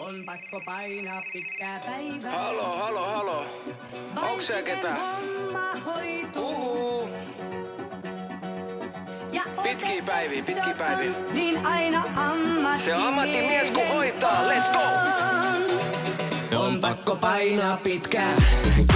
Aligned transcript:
on 0.00 0.22
pakko 0.26 0.60
painaa 0.64 1.22
pitkää 1.32 1.80
päivää. 1.86 2.32
Halo, 2.32 2.76
halo, 2.76 3.06
halo. 3.06 3.46
Onks 4.30 4.46
siellä 4.46 4.62
ketään? 4.62 4.96
homma 4.96 5.66
hoituu. 5.86 7.08
Ja 9.32 9.42
Pitkiä 9.62 10.02
päiviä, 10.06 10.42
pitkiä 10.42 10.74
päiviä. 10.78 11.10
Niin 11.32 11.66
aina 11.66 12.02
ammattimies. 12.16 12.84
Se 12.84 12.94
on 12.94 13.02
ammattimies 13.02 13.70
kun 13.70 13.86
hoitaa, 13.86 14.48
let's 14.48 14.72
go! 14.72 16.56
On 16.58 16.80
pakko 16.80 17.16
painaa 17.16 17.76
pitkää, 17.76 18.36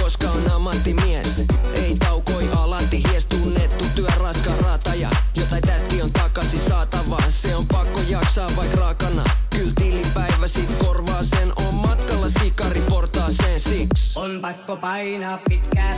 koska 0.01 0.27
on 0.29 0.51
ammattimies. 0.51 1.45
Ei 1.73 1.95
taukoi 1.99 2.49
alati, 2.55 3.03
hies 3.11 3.27
tunnettu 3.27 3.85
työ 3.95 4.07
raska 4.17 4.51
rataja. 4.61 5.09
Jotain 5.45 5.61
tästäkin 5.61 6.03
on 6.03 6.11
takaisin 6.11 6.59
saatava, 6.59 7.17
se 7.29 7.55
on 7.55 7.67
pakko 7.67 7.99
jaksaa 8.09 8.49
vaik 8.55 8.73
raakana. 8.73 9.23
Kyl 9.49 9.69
tilipäivä 9.75 10.47
sit 10.47 10.69
korvaa 10.77 11.23
sen, 11.23 11.53
on 11.55 11.73
matkalla 11.73 12.29
sikari 12.29 12.81
portaaseen 12.81 13.59
siksi. 13.59 14.19
On 14.19 14.39
pakko 14.41 14.75
painaa 14.75 15.39
pitkää. 15.49 15.97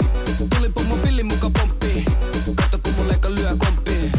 Tuli 0.55 0.69
pommo 0.69 0.95
pilli 0.95 1.23
muka 1.23 1.49
pomppii, 1.59 2.05
katso 2.55 2.77
kun 2.83 2.93
mun 2.93 3.07
leikka 3.07 3.29
lyö 3.31 3.55
komppii. 3.57 4.11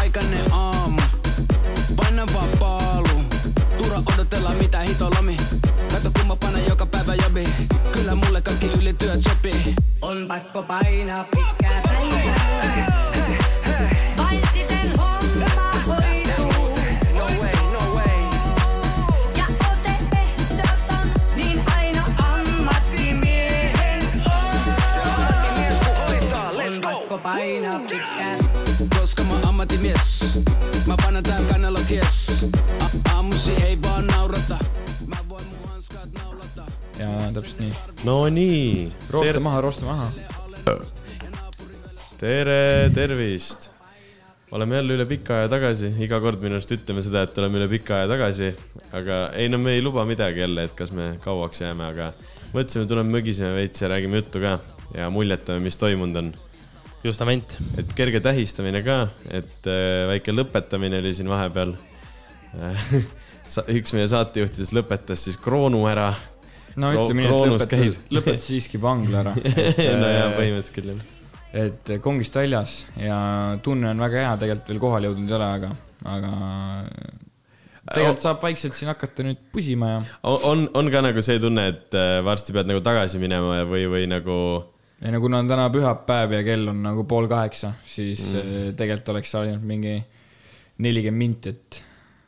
Aikainen 0.00 0.52
aamu, 0.52 1.00
paina 1.96 2.26
vaan 2.34 2.48
paalu. 2.58 3.22
Tura 3.78 4.02
odotella 4.14 4.50
mitä 4.50 4.80
hito 4.80 5.10
lomi. 5.16 5.36
Kato 5.92 6.10
kun 6.18 6.26
mä 6.26 6.36
panen 6.36 6.66
joka 6.68 6.86
päivä 6.86 7.14
jobi. 7.14 7.48
Kyllä 7.92 8.14
mulle 8.14 8.42
kaikki 8.42 8.66
ylityöt 8.66 9.22
sopii. 9.22 9.74
On 10.02 10.24
pakko 10.28 10.62
painaa 10.62 11.24
pitkää 11.24 11.82
ammattimies. 29.90 30.86
Mä 30.86 30.96
panen 31.02 31.22
tää 31.22 31.42
kannella 31.42 31.80
ties. 31.88 32.46
Aamusi 33.14 33.52
ei 33.52 33.78
vaan 33.82 34.06
naurata. 34.06 34.58
Mä 35.06 35.16
voin 35.28 35.44
mun 35.46 35.68
hanskat 35.68 36.12
naulata. 36.12 36.64
ja 36.98 37.32
täpselt 37.34 37.60
nii. 37.60 37.72
no 38.04 38.28
nii, 38.28 38.92
roosta 39.10 39.40
maha, 39.40 39.60
roosta 39.60 39.84
maha. 39.84 40.10
tere, 42.18 42.90
tervist. 42.94 43.70
oleme 44.50 44.76
jälle 44.76 44.94
üle 44.94 45.06
pika 45.06 45.34
aja 45.36 45.48
tagasi, 45.48 45.90
iga 45.98 46.20
kord 46.20 46.40
minu 46.40 46.54
arust 46.56 46.70
ütleme 46.72 47.02
seda, 47.02 47.24
et 47.26 47.38
oleme 47.38 47.58
üle 47.58 47.68
pika 47.68 47.96
aja 47.98 48.08
tagasi, 48.08 48.52
aga 48.94 49.18
ei 49.34 49.48
no 49.48 49.58
me 49.58 49.74
ei 49.74 49.82
luba 49.82 50.04
midagi 50.06 50.40
jälle, 50.40 50.64
et 50.64 50.74
kas 50.78 50.94
me 50.94 51.16
kauaks 51.24 51.60
jääme, 51.60 51.90
aga 51.90 52.12
mõtlesime, 52.54 52.86
tuleme 52.86 53.18
mögiseme 53.18 53.52
veits 53.58 53.82
ja 53.82 53.90
räägime 53.90 54.22
juttu 54.22 54.40
ka 54.40 54.58
ja 54.96 55.10
muljetame, 55.10 55.60
mis 55.66 55.76
toimunud 55.76 56.22
on. 56.22 56.32
justament. 57.10 57.58
et 57.80 57.92
kerge 57.96 58.20
tähistamine 58.24 58.82
ka, 58.86 59.02
et 59.30 59.68
äh, 59.70 60.06
väike 60.12 60.34
lõpetamine 60.34 61.00
oli 61.02 61.12
siin 61.16 61.30
vahepeal. 61.30 61.76
üks 63.78 63.92
meie 63.94 64.06
saatejuhtidest 64.10 64.74
lõpetas 64.74 65.26
siis 65.26 65.36
kroonu 65.40 65.84
ära. 65.90 66.08
no 66.76 66.92
ütleme 66.94 67.26
nii, 67.26 67.28
et 67.28 67.52
lõpetas 67.52 68.00
lõpetas 68.18 68.48
siiski 68.50 68.80
vangla 68.82 69.22
ära. 69.24 69.34
no 70.02 70.10
jaa, 70.10 70.32
põhimõtteliselt 70.36 70.74
küll 70.78 70.94
jah. 70.94 71.04
et 71.66 71.94
kongist 72.04 72.36
väljas 72.38 72.80
ja 73.00 73.18
tunne 73.64 73.92
on 73.92 74.02
väga 74.06 74.24
hea, 74.24 74.34
tegelikult 74.42 74.72
veel 74.72 74.82
kohale 74.82 75.10
jõudnud 75.12 75.30
ei 75.30 75.38
ole, 75.38 75.52
aga, 75.60 75.72
aga 76.16 76.32
tegelikult 77.92 78.24
saab 78.24 78.40
vaikselt 78.42 78.74
siin 78.76 78.90
hakata 78.90 79.26
nüüd 79.26 79.42
pusima 79.54 79.92
ja, 79.92 80.00
on, 80.24 80.66
on 80.74 80.90
ka 80.92 81.04
nagu 81.06 81.22
see 81.24 81.38
tunne, 81.42 81.68
et 81.74 81.98
äh, 81.98 82.18
varsti 82.26 82.56
pead 82.56 82.70
nagu 82.70 82.82
tagasi 82.84 83.20
minema 83.22 83.62
või, 83.68 83.86
või 83.92 84.08
nagu 84.10 84.38
ja 85.00 85.12
no 85.12 85.20
kuna 85.20 85.40
on 85.42 85.48
täna 85.50 85.66
pühapäev 85.72 86.36
ja 86.38 86.44
kell 86.46 86.70
on 86.72 86.82
nagu 86.84 87.04
pool 87.08 87.28
kaheksa, 87.30 87.74
siis 87.84 88.30
mm. 88.34 88.76
tegelikult 88.78 89.14
oleks 89.16 89.34
ainult 89.40 89.66
mingi 89.66 89.98
nelikümmend 90.84 91.20
minti, 91.20 91.52
et 91.52 91.82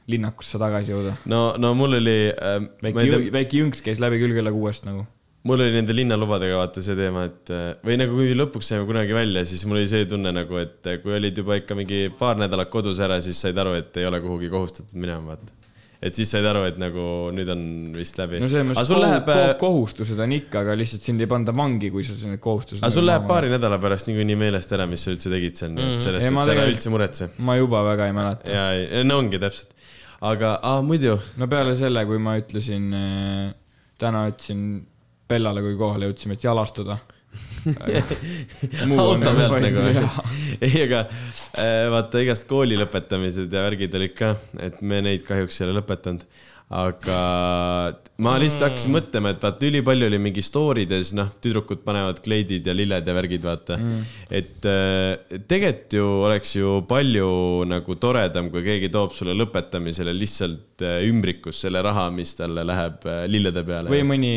linnakusse 0.08 0.60
tagasi 0.60 0.94
jõuda. 0.94 1.14
no, 1.30 1.42
no 1.60 1.74
mul 1.76 1.98
oli 2.00 2.18
äh,, 2.32 2.58
väike 2.84 3.06
jõng, 3.08 3.30
väike 3.34 3.62
jõnks 3.62 3.84
käis 3.84 4.00
läbi 4.02 4.20
küll 4.22 4.36
kella 4.36 4.52
kuuest 4.54 4.88
nagu. 4.88 5.04
mul 5.48 5.64
oli 5.64 5.74
nende 5.76 5.96
linnalubadega 5.96 6.60
vaata 6.60 6.84
see 6.84 6.96
teema, 6.98 7.26
et 7.28 7.52
äh, 7.54 7.70
või 7.84 7.98
nagu 8.00 8.16
kui 8.16 8.32
lõpuks 8.36 8.72
saime 8.72 8.88
kunagi 8.88 9.16
välja, 9.16 9.44
siis 9.48 9.64
mul 9.68 9.80
oli 9.80 9.90
see 9.90 10.08
tunne 10.08 10.32
nagu, 10.34 10.60
et 10.60 10.88
äh, 10.88 11.00
kui 11.02 11.16
olid 11.16 11.40
juba 11.40 11.60
ikka 11.60 11.76
mingi 11.78 12.06
paar 12.20 12.40
nädalat 12.40 12.72
kodus 12.72 13.00
ära, 13.04 13.20
siis 13.24 13.40
said 13.44 13.60
aru, 13.60 13.76
et 13.80 13.96
ei 14.00 14.08
ole 14.08 14.20
kuhugi 14.24 14.52
kohustatud 14.52 14.96
minema, 14.96 15.34
vaata. 15.34 15.57
Et 15.98 16.14
siis 16.14 16.30
said 16.30 16.46
aru, 16.46 16.62
et 16.68 16.76
nagu 16.78 17.04
nüüd 17.34 17.48
on 17.50 17.62
vist 17.96 18.18
läbi. 18.20 18.38
no 18.42 18.48
selles 18.50 18.68
mõttes 18.68 18.86
sul 18.86 19.00
kohu, 19.00 19.06
läheb, 19.06 19.30
kohu, 19.30 19.54
kohustused 19.62 20.20
on 20.22 20.34
ikka, 20.36 20.62
aga 20.62 20.76
lihtsalt 20.78 21.06
sind 21.08 21.24
ei 21.24 21.30
panda 21.30 21.54
vangi, 21.56 21.90
kui 21.94 22.06
sul 22.06 22.20
need 22.30 22.42
kohustused. 22.44 22.82
aga 22.84 22.92
sul 22.94 23.08
läheb 23.08 23.26
paari 23.30 23.50
nädala 23.50 23.80
pärast 23.82 24.10
niikuinii 24.10 24.38
meelest 24.38 24.74
ära, 24.76 24.86
mis 24.90 25.02
sa 25.06 25.14
üldse 25.14 25.32
tegid 25.32 25.58
seal 25.58 25.72
mm, 25.72 25.80
-hmm. 25.80 26.04
selles 26.04 26.28
Ei, 26.28 26.34
ma 26.34 26.44
suhtes 26.46 26.54
ära 26.54 26.68
üldse 26.70 26.94
muretse. 26.94 27.30
ma 27.38 27.58
juba 27.58 27.82
väga 27.90 28.06
ei 28.06 28.14
mäleta. 28.14 28.54
ja, 28.54 29.02
no 29.08 29.18
ongi 29.24 29.42
täpselt. 29.42 29.74
aga, 30.20 30.54
aa 30.62 30.82
muidu, 30.86 31.18
no 31.36 31.50
peale 31.50 31.74
selle, 31.78 32.06
kui 32.06 32.22
ma 32.22 32.38
ütlesin, 32.38 32.94
täna 33.98 34.26
ütlesin 34.30 34.64
Bellale, 35.28 35.60
kui 35.60 35.74
kohale 35.76 36.08
jõudsime, 36.08 36.38
et 36.38 36.44
jalastuda. 36.46 36.96
auto 39.02 39.32
pealt 39.36 39.58
nagu. 39.64 39.86
ei, 40.66 40.74
aga 40.84 41.04
äh, 41.08 41.86
vaata 41.92 42.22
igast 42.24 42.48
kooli 42.50 42.78
lõpetamised 42.80 43.52
ja 43.52 43.64
värgid 43.66 43.96
olid 43.98 44.14
ka, 44.18 44.34
et 44.64 44.80
me 44.82 45.02
neid 45.04 45.26
kahjuks 45.28 45.60
ei 45.60 45.68
ole 45.68 45.78
lõpetanud. 45.80 46.26
Aga 46.68 47.18
ma 48.20 48.34
lihtsalt 48.36 48.66
hakkasin 48.66 48.92
mõtlema, 48.92 49.30
et 49.32 49.44
vaata 49.44 49.68
ülipalju 49.70 50.08
oli 50.10 50.18
mingi 50.20 50.42
story 50.44 50.84
des, 50.90 51.14
noh, 51.16 51.30
tüdrukud 51.40 51.80
panevad 51.84 52.18
kleidid 52.20 52.66
ja 52.68 52.74
lilled 52.76 53.08
ja 53.08 53.14
värgid, 53.16 53.40
vaata 53.46 53.78
mm.. 53.78 54.02
et 54.36 54.68
äh, 54.68 55.38
tegelikult 55.48 55.96
ju 55.96 56.08
oleks 56.26 56.52
ju 56.58 56.74
palju 56.90 57.30
nagu 57.70 57.96
toredam, 58.02 58.50
kui 58.52 58.66
keegi 58.66 58.92
toob 58.92 59.16
sulle 59.16 59.36
lõpetamisele 59.38 60.12
lihtsalt 60.12 60.84
äh, 60.84 61.00
ümbrikus 61.08 61.62
selle 61.64 61.80
raha, 61.86 62.08
mis 62.12 62.36
talle 62.36 62.66
läheb 62.68 63.08
äh, 63.08 63.24
lillede 63.32 63.64
peale. 63.64 63.94
või 63.94 64.04
mõni 64.10 64.34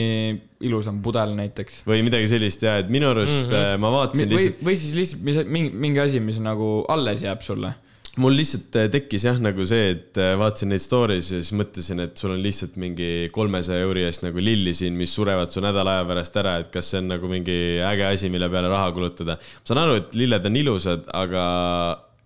ilusam 0.63 1.03
pudel 1.03 1.35
näiteks. 1.35 1.83
või 1.89 2.05
midagi 2.07 2.31
sellist 2.31 2.63
ja, 2.63 2.77
et 2.79 2.91
minu 2.93 3.11
arust 3.11 3.49
mm 3.49 3.57
-hmm. 3.57 3.83
ma 3.83 3.95
vaatasin 3.97 4.31
lihtsalt,, 4.31 4.63
või 4.63 4.79
siis 4.79 4.95
lihtsalt 4.95 5.51
mingi, 5.51 5.75
mingi 5.75 6.05
asi, 6.05 6.23
mis 6.23 6.39
nagu 6.39 6.85
alles 6.87 7.27
jääb 7.27 7.43
sulle. 7.43 7.75
Mul 8.19 8.35
lihtsalt 8.35 8.75
äh, 8.75 8.89
tekkis 8.91 9.23
jah, 9.23 9.37
nagu 9.39 9.63
see, 9.67 9.91
et 9.93 10.19
äh, 10.19 10.33
vaatasin 10.39 10.73
neid 10.73 10.83
story's 10.83 11.29
ja 11.31 11.39
siis 11.39 11.53
mõtlesin, 11.55 12.03
et 12.03 12.19
sul 12.19 12.33
on 12.33 12.41
lihtsalt 12.43 12.75
mingi 12.81 13.29
kolmesaja 13.31 13.85
euri 13.85 14.03
eest 14.07 14.25
nagu 14.25 14.43
lilli 14.43 14.73
siin, 14.75 14.97
mis 14.99 15.13
surevad 15.15 15.53
su 15.53 15.63
nädala 15.63 15.99
aja 15.99 16.09
pärast 16.09 16.39
ära, 16.41 16.57
et 16.59 16.71
kas 16.73 16.91
see 16.91 16.99
on 16.99 17.07
nagu 17.13 17.31
mingi 17.31 17.55
äge 17.87 18.09
asi, 18.09 18.31
mille 18.33 18.51
peale 18.51 18.71
raha 18.71 18.91
kulutada. 18.95 19.37
ma 19.39 19.67
saan 19.69 19.83
aru, 19.85 20.01
et 20.01 20.15
lilled 20.19 20.51
on 20.51 20.59
ilusad, 20.63 21.07
aga 21.23 21.45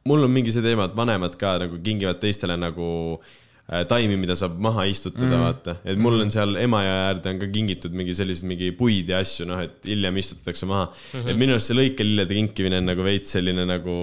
mul 0.10 0.26
on 0.26 0.34
mingi 0.34 0.54
see 0.56 0.66
teema, 0.66 0.90
et 0.90 0.98
vanemad 0.98 1.38
ka 1.38 1.60
nagu 1.62 1.78
kingivad 1.86 2.18
teistele 2.24 2.58
nagu 2.58 2.90
äh, 3.70 3.86
taimi, 3.86 4.18
mida 4.18 4.34
saab 4.42 4.58
maha 4.58 4.90
istutada 4.90 5.38
mm., 5.38 5.46
vaata. 5.46 5.80
et 5.86 6.02
mul 6.02 6.18
on 6.26 6.34
seal 6.34 6.58
Emajõe 6.66 7.00
äärde 7.06 7.30
on 7.36 7.46
ka 7.46 7.54
kingitud 7.54 7.94
mingi 7.94 8.18
selliseid 8.18 8.50
mingi 8.50 8.74
puid 8.74 9.14
ja 9.14 9.22
asju, 9.22 9.46
noh, 9.54 9.62
et 9.62 9.86
hiljem 9.86 10.18
istutatakse 10.18 10.66
maha 10.66 10.90
mm. 10.90 11.14
-hmm. 11.14 11.30
et 11.30 11.42
minu 11.46 11.60
arust 11.60 11.70
see 11.70 11.78
lõikelillede 11.84 12.42
kinkimine 12.42 12.82
on 12.82 12.94
nagu 12.96 13.06
veits 13.06 13.38
selline 13.38 13.70
nagu 13.70 13.98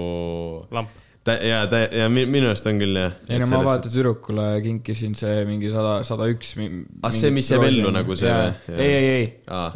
lamp. 0.71 0.99
Ta 1.23 1.37
ja 1.39 1.61
ta 1.71 1.83
ja 1.87 2.09
mi- 2.11 2.25
minu 2.27 2.49
arust 2.51 2.65
on 2.67 2.79
küll 2.81 2.97
jah. 2.99 3.13
ei 3.29 3.39
no 3.39 3.45
ma 3.51 3.61
vaata 3.63 3.89
tüdrukule 3.91 4.47
kinkisin 4.65 5.13
see 5.15 5.45
mingi 5.47 5.69
sada, 5.71 6.01
sada 6.07 6.27
üks. 6.31 6.55
Ah, 7.03 7.11
see, 7.15 7.31
mis 7.31 7.47
jääb 7.51 7.63
ellu 7.69 7.91
nagu 7.95 8.15
see 8.19 8.31
või? 8.33 8.49
ei, 8.75 8.89
ei, 8.89 9.05
ei 9.19 9.29
Aa., 9.47 9.69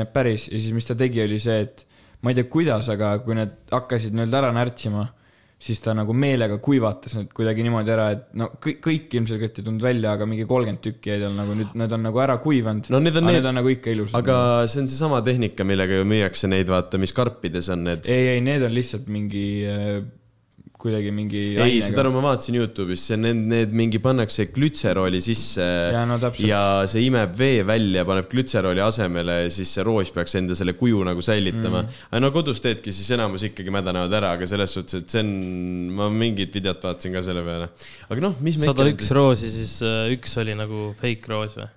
need 0.00 0.10
päris 0.16 0.48
ja 0.50 0.58
siis, 0.58 0.72
mis 0.74 0.88
ta 0.88 0.96
tegi, 0.98 1.22
oli 1.22 1.38
see, 1.42 1.60
et 1.68 1.84
ma 2.22 2.32
ei 2.34 2.40
tea, 2.40 2.48
kuidas, 2.50 2.88
aga 2.90 3.12
kui 3.22 3.38
need 3.38 3.54
hakkasid 3.70 4.16
nii-öelda 4.18 4.40
ära 4.42 4.50
närtsima, 4.56 5.04
siis 5.62 5.78
ta 5.82 5.90
nagu 5.94 6.14
meelega 6.14 6.58
kuivatas 6.62 7.14
need 7.18 7.30
kuidagi 7.34 7.62
niimoodi 7.66 7.90
ära, 7.94 8.08
et 8.14 8.26
no 8.38 8.50
kõik, 8.62 8.76
kõik 8.82 9.14
ilmselgelt 9.20 9.56
ei 9.58 9.64
tulnud 9.66 9.82
välja, 9.86 10.12
aga 10.18 10.26
mingi 10.30 10.44
kolmkümmend 10.50 10.82
tükki 10.82 11.10
jäid 11.14 11.24
tal 11.28 11.34
nagu 11.38 11.54
nüüd, 11.58 11.72
need 11.78 11.94
on 11.94 12.04
nagu 12.06 12.20
ära 12.22 12.36
kuivanud. 12.42 12.90
No 12.94 12.98
need 13.02 13.14
on 13.18 13.22
aga 13.26 13.30
need- 13.32 13.38
need 13.42 13.48
on 13.50 13.58
nagu 13.62 13.70
ikka 13.74 13.90
ilusad. 13.94 14.18
aga 14.18 14.66
see 14.70 14.82
on 14.82 14.90
seesama 14.90 15.22
tehnika, 15.26 15.62
millega 15.66 15.98
ju 16.02 16.06
müüakse 16.10 16.50
neid, 16.50 16.66
vaata, 16.70 16.98
mis 16.98 17.14
karpides 17.14 17.70
on 17.74 17.86
need. 17.86 18.06
ei, 18.10 18.34
ei, 18.34 18.40
need 18.42 18.66
on 18.66 18.74
lihtsalt 18.74 19.06
mingi 19.10 19.46
äh, 19.66 19.98
kuidagi 20.78 21.10
mingi. 21.10 21.40
ei, 21.58 21.80
saad 21.82 21.98
aru, 22.04 22.12
ma 22.14 22.20
vaatasin 22.22 22.54
Youtube'is, 22.60 23.02
see 23.10 23.18
need, 23.18 23.40
need 23.50 23.72
mingi 23.76 23.98
pannakse 24.02 24.46
glütserooli 24.54 25.18
sisse 25.24 25.64
Jaa, 25.64 26.04
no 26.06 26.20
täpselt. 26.22 26.46
ja 26.46 26.60
see 26.90 27.02
imeb 27.08 27.34
vee 27.38 27.64
välja, 27.66 28.04
paneb 28.06 28.28
glütserooli 28.30 28.82
asemele 28.84 29.40
ja 29.40 29.50
siis 29.52 29.72
see 29.74 29.86
roos 29.86 30.12
peaks 30.14 30.38
enda 30.38 30.54
selle 30.58 30.76
kuju 30.78 31.02
nagu 31.08 31.24
säilitama 31.24 31.82
mm.. 31.82 32.06
aga 32.12 32.22
no 32.22 32.30
kodus 32.34 32.62
teedki, 32.62 32.94
siis 32.94 33.10
enamus 33.18 33.48
ikkagi 33.50 33.74
mädanevad 33.74 34.14
ära, 34.20 34.32
aga 34.38 34.50
selles 34.50 34.78
suhtes, 34.78 35.02
et 35.02 35.16
see 35.16 35.24
on, 35.26 35.34
ma 35.98 36.08
mingit 36.14 36.54
videot 36.60 36.88
vaatasin 36.90 37.18
ka 37.18 37.26
selle 37.26 37.42
peale. 37.48 37.70
aga 38.06 38.26
noh, 38.28 38.38
mis 38.46 38.62
me 38.62 38.70
sada 38.70 38.86
üks. 38.92 39.12
roosi, 39.18 39.50
siis 39.50 39.76
äh, 39.82 40.06
üks 40.14 40.38
oli 40.38 40.54
nagu 40.58 40.92
fake 41.02 41.34
roos 41.34 41.58
või? 41.58 41.70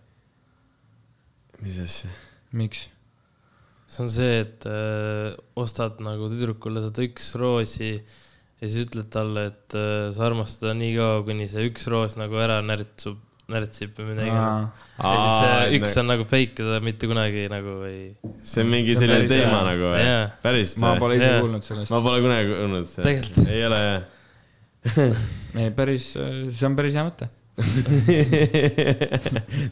mis 1.65 1.81
asja? 1.89 2.13
miks? 2.53 2.85
see 3.89 4.05
on 4.05 4.13
see, 4.13 4.41
et 4.45 4.69
äh, 4.69 5.31
ostad 5.57 5.97
nagu 6.05 6.29
tüdrukule 6.29 6.85
sada 6.85 7.09
üks 7.09 7.33
roosi 7.41 7.95
ja 8.61 8.69
siis 8.69 8.85
ütled 8.85 9.09
talle, 9.13 9.47
et 9.49 9.75
äh, 9.77 10.11
sa 10.13 10.27
armastad 10.27 10.67
teda 10.67 10.77
nii 10.77 10.93
kaua, 10.99 11.25
kuni 11.25 11.47
see 11.49 11.65
üks 11.71 11.87
roos 11.91 12.13
nagu 12.19 12.37
ära 12.41 12.59
närtsub, 12.65 13.17
närtsib 13.51 13.97
või 13.97 14.11
midagi 14.11 14.29
iganes. 14.29 14.85
Ja 15.01 15.11
siis 15.17 15.49
äh, 15.49 15.75
üks 15.79 15.97
on 15.99 16.09
nagu 16.11 16.27
fake 16.29 16.61
ja 16.61 16.75
ta 16.75 16.79
mitte 16.85 17.09
kunagi 17.09 17.47
nagu 17.51 17.79
ei. 17.89 17.99
see 18.45 18.63
on 18.63 18.71
mingi 18.71 18.93
See 18.93 19.01
on 19.01 19.15
selline 19.15 19.31
teema 19.31 19.59
nagu 19.65 19.89
või 19.95 20.05
Jaa.? 20.05 20.23
päris? 20.45 20.77
ma 20.83 20.93
pole 21.01 21.17
ise 21.19 21.33
kuulnud 21.41 21.65
sellest 21.67 21.95
ma. 21.95 22.01
pole 22.05 22.23
kunagi 22.23 22.53
kuulnud. 22.53 22.95
Tegelikult. 23.01 23.51
ei 23.51 23.67
ole 23.67 23.83
jah. 23.83 24.01
ei, 25.61 25.69
päris, 25.77 26.11
see 26.15 26.67
on 26.69 26.77
päris 26.77 26.97
hea 26.97 27.05
mõte. 27.09 27.29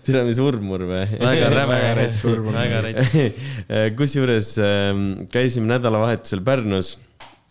tere, 0.06 0.24
mis 0.28 0.40
urmur 0.44 0.84
või? 0.90 1.06
väga 1.22 1.48
räme 1.54 1.78
Väga 1.78 1.94
rets 1.98 2.20
urmur. 2.28 2.54
väga 2.58 2.82
rets. 2.86 3.14
kusjuures 4.00 4.50
ähm, 4.66 5.06
käisime 5.32 5.72
nädalavahetusel 5.72 6.42
Pärnus. 6.46 6.98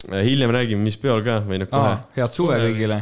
Hiljem 0.06 0.52
räägime, 0.54 0.84
mis 0.86 0.96
peol 1.00 1.22
ka 1.26 1.40
või 1.46 1.58
noh, 1.62 1.68
kohe. 1.70 1.96
head 2.14 2.34
suve 2.34 2.58
kõigile. 2.62 3.00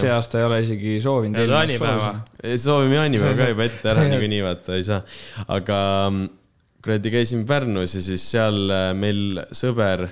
see 0.00 0.10
aasta 0.10 0.40
ei 0.40 0.48
ole 0.48 0.58
isegi 0.64 0.96
soovinud. 1.04 1.38
Soovime 2.62 2.98
jaanipäeva 2.98 3.36
ka 3.38 3.48
juba 3.52 3.68
ette 3.68 3.92
ära 3.92 4.04
niikuinii 4.10 4.42
vaata, 4.44 4.74
ei 4.74 4.86
saa. 4.86 5.00
aga 5.46 5.78
mm, 6.10 6.28
kuradi 6.82 7.12
käisime 7.14 7.46
Pärnus 7.46 7.94
ja 7.94 8.02
siis 8.02 8.26
seal 8.32 8.58
äh, 8.74 8.90
meil 8.98 9.40
sõber, 9.54 10.08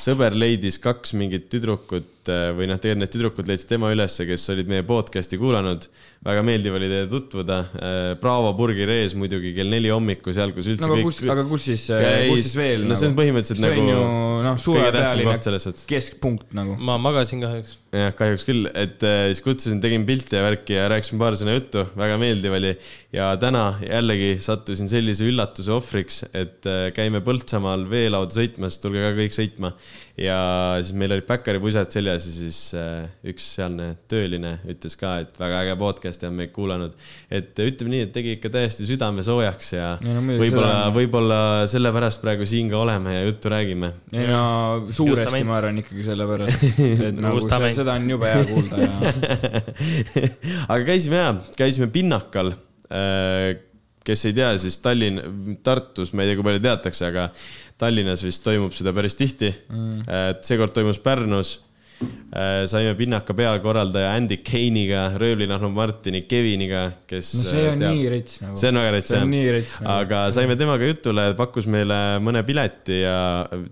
sõber 0.00 0.36
leidis 0.36 0.76
kaks 0.84 1.16
mingit 1.16 1.48
tüdrukut 1.52 2.28
äh, 2.32 2.50
või 2.56 2.68
noh, 2.68 2.80
tegelikult 2.80 3.06
need 3.06 3.16
tüdrukud 3.16 3.50
leidsid 3.50 3.72
tema 3.72 3.92
ülesse, 3.94 4.28
kes 4.28 4.44
olid 4.52 4.68
meie 4.68 4.84
podcast'i 4.84 5.40
kuulanud. 5.40 5.88
Väga 6.24 6.44
meeldiv 6.46 6.78
oli 6.78 6.90
teiega 6.90 7.10
tutvuda. 7.12 7.58
Bravo 8.20 8.54
Burgeri 8.56 9.02
ees 9.02 9.16
muidugi 9.18 9.54
kell 9.56 9.72
neli 9.72 9.92
hommikul 9.92 10.36
seal, 10.36 10.54
kus 10.56 10.70
üldse 10.72 10.86
no 10.86 10.94
aga 10.94 11.00
kõik 11.02 11.10
kus, 11.10 11.22
aga 11.36 11.48
kus 11.50 11.68
siis, 11.70 11.88
Ei, 11.98 12.30
kus 12.32 12.46
siis 12.46 12.56
veel 12.58 12.86
no 12.88 12.96
see 12.98 13.10
on 13.10 13.18
põhimõtteliselt 13.18 13.60
see 13.60 13.74
on 13.74 13.90
nagu 13.90 13.92
ju 13.92 14.34
noh, 14.44 14.60
suve 14.60 14.80
kõige 14.80 14.92
tähtsam 14.94 15.18
pealine 15.18 15.32
koht 15.32 15.48
selles 15.48 15.66
suhtes. 15.66 15.86
keskpunkt 15.88 16.54
nagu. 16.56 16.76
ma 16.88 16.96
magasin 17.02 17.42
kahjuks. 17.44 17.76
jah, 17.94 18.12
kahjuks 18.18 18.46
küll, 18.48 18.68
et 18.70 19.04
äh, 19.06 19.24
siis 19.32 19.42
kutsusin, 19.44 19.80
tegin 19.84 20.06
pilti 20.08 20.38
ja 20.38 20.44
värki 20.44 20.76
ja 20.76 20.86
rääkisime 20.92 21.20
paar 21.22 21.36
sõna 21.38 21.56
juttu, 21.56 21.84
väga 21.98 22.18
meeldiv 22.20 22.56
oli. 22.58 22.74
ja 23.14 23.30
täna 23.40 23.64
jällegi 23.84 24.30
sattusin 24.44 24.90
sellise 24.90 25.28
üllatuse 25.30 25.74
ohvriks, 25.74 26.24
et 26.32 26.68
äh, 26.70 26.88
käime 26.96 27.22
Põltsamaal 27.24 27.86
veelauda 27.90 28.34
sõitmas, 28.36 28.80
tulge 28.82 29.04
ka 29.04 29.14
kõik 29.18 29.36
sõitma. 29.36 29.74
ja 30.20 30.38
siis 30.80 30.94
meil 30.98 31.16
olid 31.16 31.26
päkkaripusad 31.26 31.90
seljas 31.94 32.28
ja 32.28 32.34
siis 32.34 32.60
äh, 32.78 33.06
üks 33.32 33.48
sealne 33.56 33.94
tööline 34.10 34.58
ütles 34.70 34.98
ka, 35.00 35.18
et 35.24 35.40
väga 35.40 35.64
äge 35.64 35.78
podcast'i 36.14 36.28
on 36.28 36.38
meid 36.38 36.52
kuulanud. 36.54 36.94
et 37.30 37.58
ütleme 37.58 37.94
nii, 37.94 38.04
et 38.06 38.12
tegi 38.14 38.34
ikka 38.36 38.50
täiesti 38.54 38.86
südame 38.86 39.24
soojaks 39.26 39.72
ja 39.74 39.88
Ei 40.00 40.14
no 40.14 40.22
võib-olla 40.38 40.70
seda, 40.70 40.92
võib-olla 40.94 41.40
sellepärast 41.70 42.22
praegu 42.22 42.46
siin 42.48 42.70
ka 42.70 42.78
oleme 42.78 43.16
ja 43.16 43.24
juttu 43.26 43.52
räägime. 43.52 43.92
ei 44.12 44.28
no 44.30 44.86
suuresti 44.90 45.26
Justament. 45.26 45.48
ma 45.48 45.58
arvan 45.58 45.82
ikkagi 45.82 46.06
sellepärast, 46.06 46.64
et 47.08 47.18
nagu 47.18 47.40
Justament. 47.40 47.78
seda 47.78 47.98
on 47.98 48.08
jube 48.14 48.30
hea 48.30 48.46
kuulda 48.48 48.76
ja 48.84 48.94
aga 50.72 50.82
käisime 50.86 51.20
ja, 51.20 51.34
käisime 51.58 51.90
Pinnakal. 51.92 52.54
kes 54.04 54.26
ei 54.28 54.34
tea, 54.36 54.50
siis 54.60 54.76
Tallinn, 54.84 55.56
Tartus, 55.64 56.12
ma 56.12 56.22
ei 56.22 56.30
tea, 56.30 56.38
kui 56.38 56.44
palju 56.46 56.60
teatakse, 56.62 57.06
aga 57.08 57.30
Tallinnas 57.80 58.22
vist 58.22 58.44
toimub 58.44 58.74
seda 58.76 58.92
päris 58.94 59.16
tihti 59.18 59.48
mm.. 59.50 60.04
seekord 60.44 60.74
toimus 60.76 61.00
Pärnus. 61.02 61.56
Saime 62.66 62.94
Pinnaka 62.98 63.34
pealkorraldaja 63.36 64.10
Andy 64.16 64.40
Kane'iga, 64.42 65.04
Röövlinahnu 65.20 65.68
Martini 65.70 66.24
Keviniga, 66.26 66.88
kes. 67.06 67.30
no 67.38 67.44
see 67.46 67.68
on 67.70 67.78
nii 67.84 68.08
rets 68.10 68.40
nagu. 68.42 68.58
see 68.58 68.70
on 68.72 68.80
väga 68.80 69.00
see 69.06 69.20
jah 69.20 69.28
nagu. 69.28 69.92
aga 69.94 70.22
saime 70.34 70.56
temaga 70.58 70.88
jutule, 70.88 71.26
pakkus 71.38 71.68
meile 71.70 72.00
mõne 72.24 72.42
pileti 72.46 72.98
ja 73.04 73.16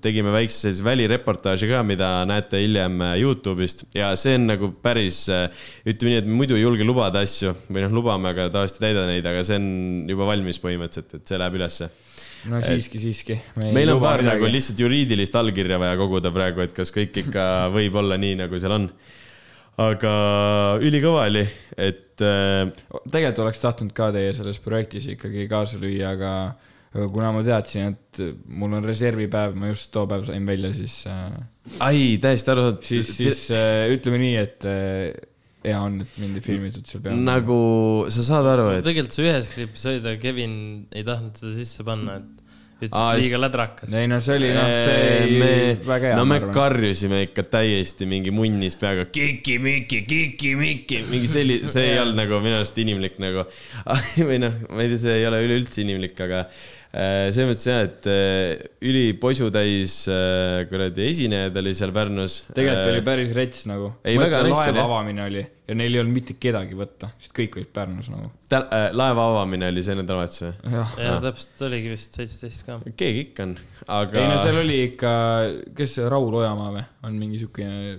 tegime 0.05 0.35
väikse 0.35 0.69
sellise 0.69 0.87
välireportaaži 0.87 1.71
ka, 1.73 1.83
mida 1.87 2.13
näete 2.31 2.63
hiljem 2.63 3.03
Youtube'ist 3.19 3.87
ja 3.99 4.13
see 4.21 4.37
on 4.39 4.47
nagu 4.53 4.71
päris, 4.85 5.25
ütleme 5.83 6.15
nii, 6.15 6.23
et 6.23 6.31
muidu 6.31 6.59
ei 6.59 6.63
julge 6.63 6.87
lubada 6.87 7.25
asju 7.27 7.57
või 7.69 7.87
noh, 7.87 7.99
lubame, 7.99 8.31
aga 8.31 8.47
tavaliselt 8.53 8.83
ei 8.83 8.89
täida 8.93 9.09
neid, 9.11 9.27
aga 9.27 9.43
see 9.49 9.59
on 9.59 9.69
juba 10.13 10.31
valmis 10.31 10.63
põhimõtteliselt, 10.63 11.19
et 11.19 11.35
see 11.35 11.43
läheb 11.43 11.59
ülesse. 11.59 11.91
No 12.51 12.61
siiski, 12.65 13.01
siiski. 13.03 13.39
meil 13.75 13.93
on 13.93 14.01
paar 14.03 14.23
nagu 14.27 14.49
lihtsalt 14.51 14.81
juriidilist 14.83 15.37
allkirja 15.39 15.79
vaja 15.83 15.99
koguda 16.01 16.33
praegu, 16.35 16.63
et 16.65 16.75
kas 16.77 16.93
kõik 16.95 17.23
ikka 17.25 17.47
võib 17.77 17.99
olla 18.03 18.19
nii, 18.21 18.39
nagu 18.43 18.61
seal 18.63 18.77
on. 18.79 18.89
aga 19.83 20.13
ülikõva 20.85 21.27
oli, 21.31 21.45
et 21.77 22.25
äh, 22.27 22.69
tegelikult 23.07 23.47
oleks 23.47 23.65
tahtnud 23.65 23.95
ka 23.97 24.11
teie 24.15 24.35
selles 24.37 24.61
projektis 24.65 25.09
ikkagi 25.15 25.49
kaasa 25.51 25.81
lüüa, 25.83 26.15
aga, 26.17 26.35
aga 26.93 27.09
kuna 27.15 27.33
ma 27.39 27.43
teadsin, 27.47 27.97
et 27.97 28.23
mul 28.47 28.79
on 28.79 28.87
reservipäev, 28.87 29.57
ma 29.59 29.73
just 29.73 29.93
too 29.95 30.07
päev 30.11 30.27
sain 30.29 30.47
välja, 30.49 30.75
siis 30.77 31.03
äh,, 31.11 31.29
ai, 31.81 32.17
täiesti 32.23 32.55
aru 32.55 32.69
saanud. 32.69 32.89
siis, 32.89 33.17
siis 33.19 33.45
äh, 33.57 33.87
ütleme 33.95 34.21
nii, 34.23 34.39
et 34.43 34.73
hea 35.63 35.79
on, 35.79 36.01
et 36.03 36.21
mind 36.21 36.39
ei 36.39 36.45
filmitud 36.45 36.87
seal 36.89 37.03
peal. 37.05 37.19
nagu 37.27 37.59
sa 38.13 38.27
saad 38.27 38.49
aru, 38.55 38.69
et 38.77 38.87
tegelikult 38.87 39.17
see 39.17 39.27
ühes 39.29 39.51
klipis 39.53 39.89
oli, 39.91 40.03
aga 40.03 40.15
Kevin 40.23 40.55
ei 40.91 41.07
tahtnud 41.07 41.39
seda 41.39 41.53
sisse 41.57 41.87
panna, 41.87 42.19
et 42.21 42.43
ütles, 42.83 42.99
et 42.99 43.23
liiga 43.23 43.41
lädrakas. 43.41 43.95
ei 43.95 44.11
no 44.11 44.19
see 44.25 44.39
oli, 44.41 44.51
noh, 44.57 44.75
see 44.75 45.39
me, 45.39 45.53
väga 45.87 46.11
hea, 46.11 46.19
no 46.19 46.27
me 46.29 46.41
karjusime 46.55 47.23
ikka 47.29 47.47
täiesti 47.53 48.09
mingi 48.11 48.35
munnis 48.35 48.77
peaga 48.81 49.07
kiki-miki, 49.15 50.03
kiki-miki, 50.09 51.03
mingi 51.11 51.31
selline, 51.31 51.71
see 51.71 51.93
ei 51.95 52.03
olnud 52.03 52.19
nagu 52.19 52.43
minu 52.45 52.59
arust 52.59 52.79
inimlik 52.83 53.19
nagu. 53.23 53.47
või 54.29 54.43
noh, 54.43 54.59
ma 54.71 54.85
ei 54.85 54.95
tea, 54.95 55.03
see 55.07 55.19
ei 55.21 55.29
ole 55.31 55.43
üleüldse 55.47 55.85
inimlik, 55.87 56.19
aga 56.27 56.47
selles 56.93 57.49
mõttes 57.49 57.69
jah, 57.69 57.83
et 57.87 58.07
äh, 58.13 58.65
üliposutäis 58.85 60.03
äh, 60.13 60.63
kuradi 60.69 61.07
esinejaid 61.09 61.57
oli 61.63 61.73
seal 61.77 61.95
Pärnus. 61.97 62.43
tegelikult 62.53 62.93
oli 62.93 63.05
päris 63.07 63.33
rets 63.37 63.65
nagu. 63.71 63.95
Laeva 64.05 64.85
avamine 64.85 65.25
oli 65.25 65.45
ja 65.73 65.77
neil 65.79 65.95
ei 65.95 66.03
olnud 66.03 66.17
mitte 66.19 66.37
kedagi 66.41 66.77
võtta, 66.77 67.09
sest 67.23 67.33
kõik 67.37 67.57
olid 67.57 67.71
Pärnus 67.75 68.11
nagu. 68.13 68.29
Äh, 68.53 68.91
laeva 68.93 69.29
avamine 69.31 69.71
oli 69.73 69.85
see 69.85 69.97
nädalavahetus 69.97 70.45
või? 70.45 70.73
jah, 70.77 70.95
ja 71.01 71.15
täpselt 71.25 71.65
oligi 71.69 71.93
vist 71.95 72.19
seitseteist 72.19 72.67
ka. 72.69 72.79
keegi 73.01 73.27
ikka 73.29 73.47
on, 73.49 73.55
aga. 73.87 74.21
ei 74.21 74.29
no 74.29 74.41
seal 74.43 74.61
oli 74.61 74.79
ikka, 74.91 75.13
kes 75.79 75.97
see 75.99 76.11
Raul 76.13 76.41
Ojamaa 76.43 76.75
või, 76.77 76.85
on 77.09 77.17
mingi 77.21 77.41
siukene, 77.41 77.97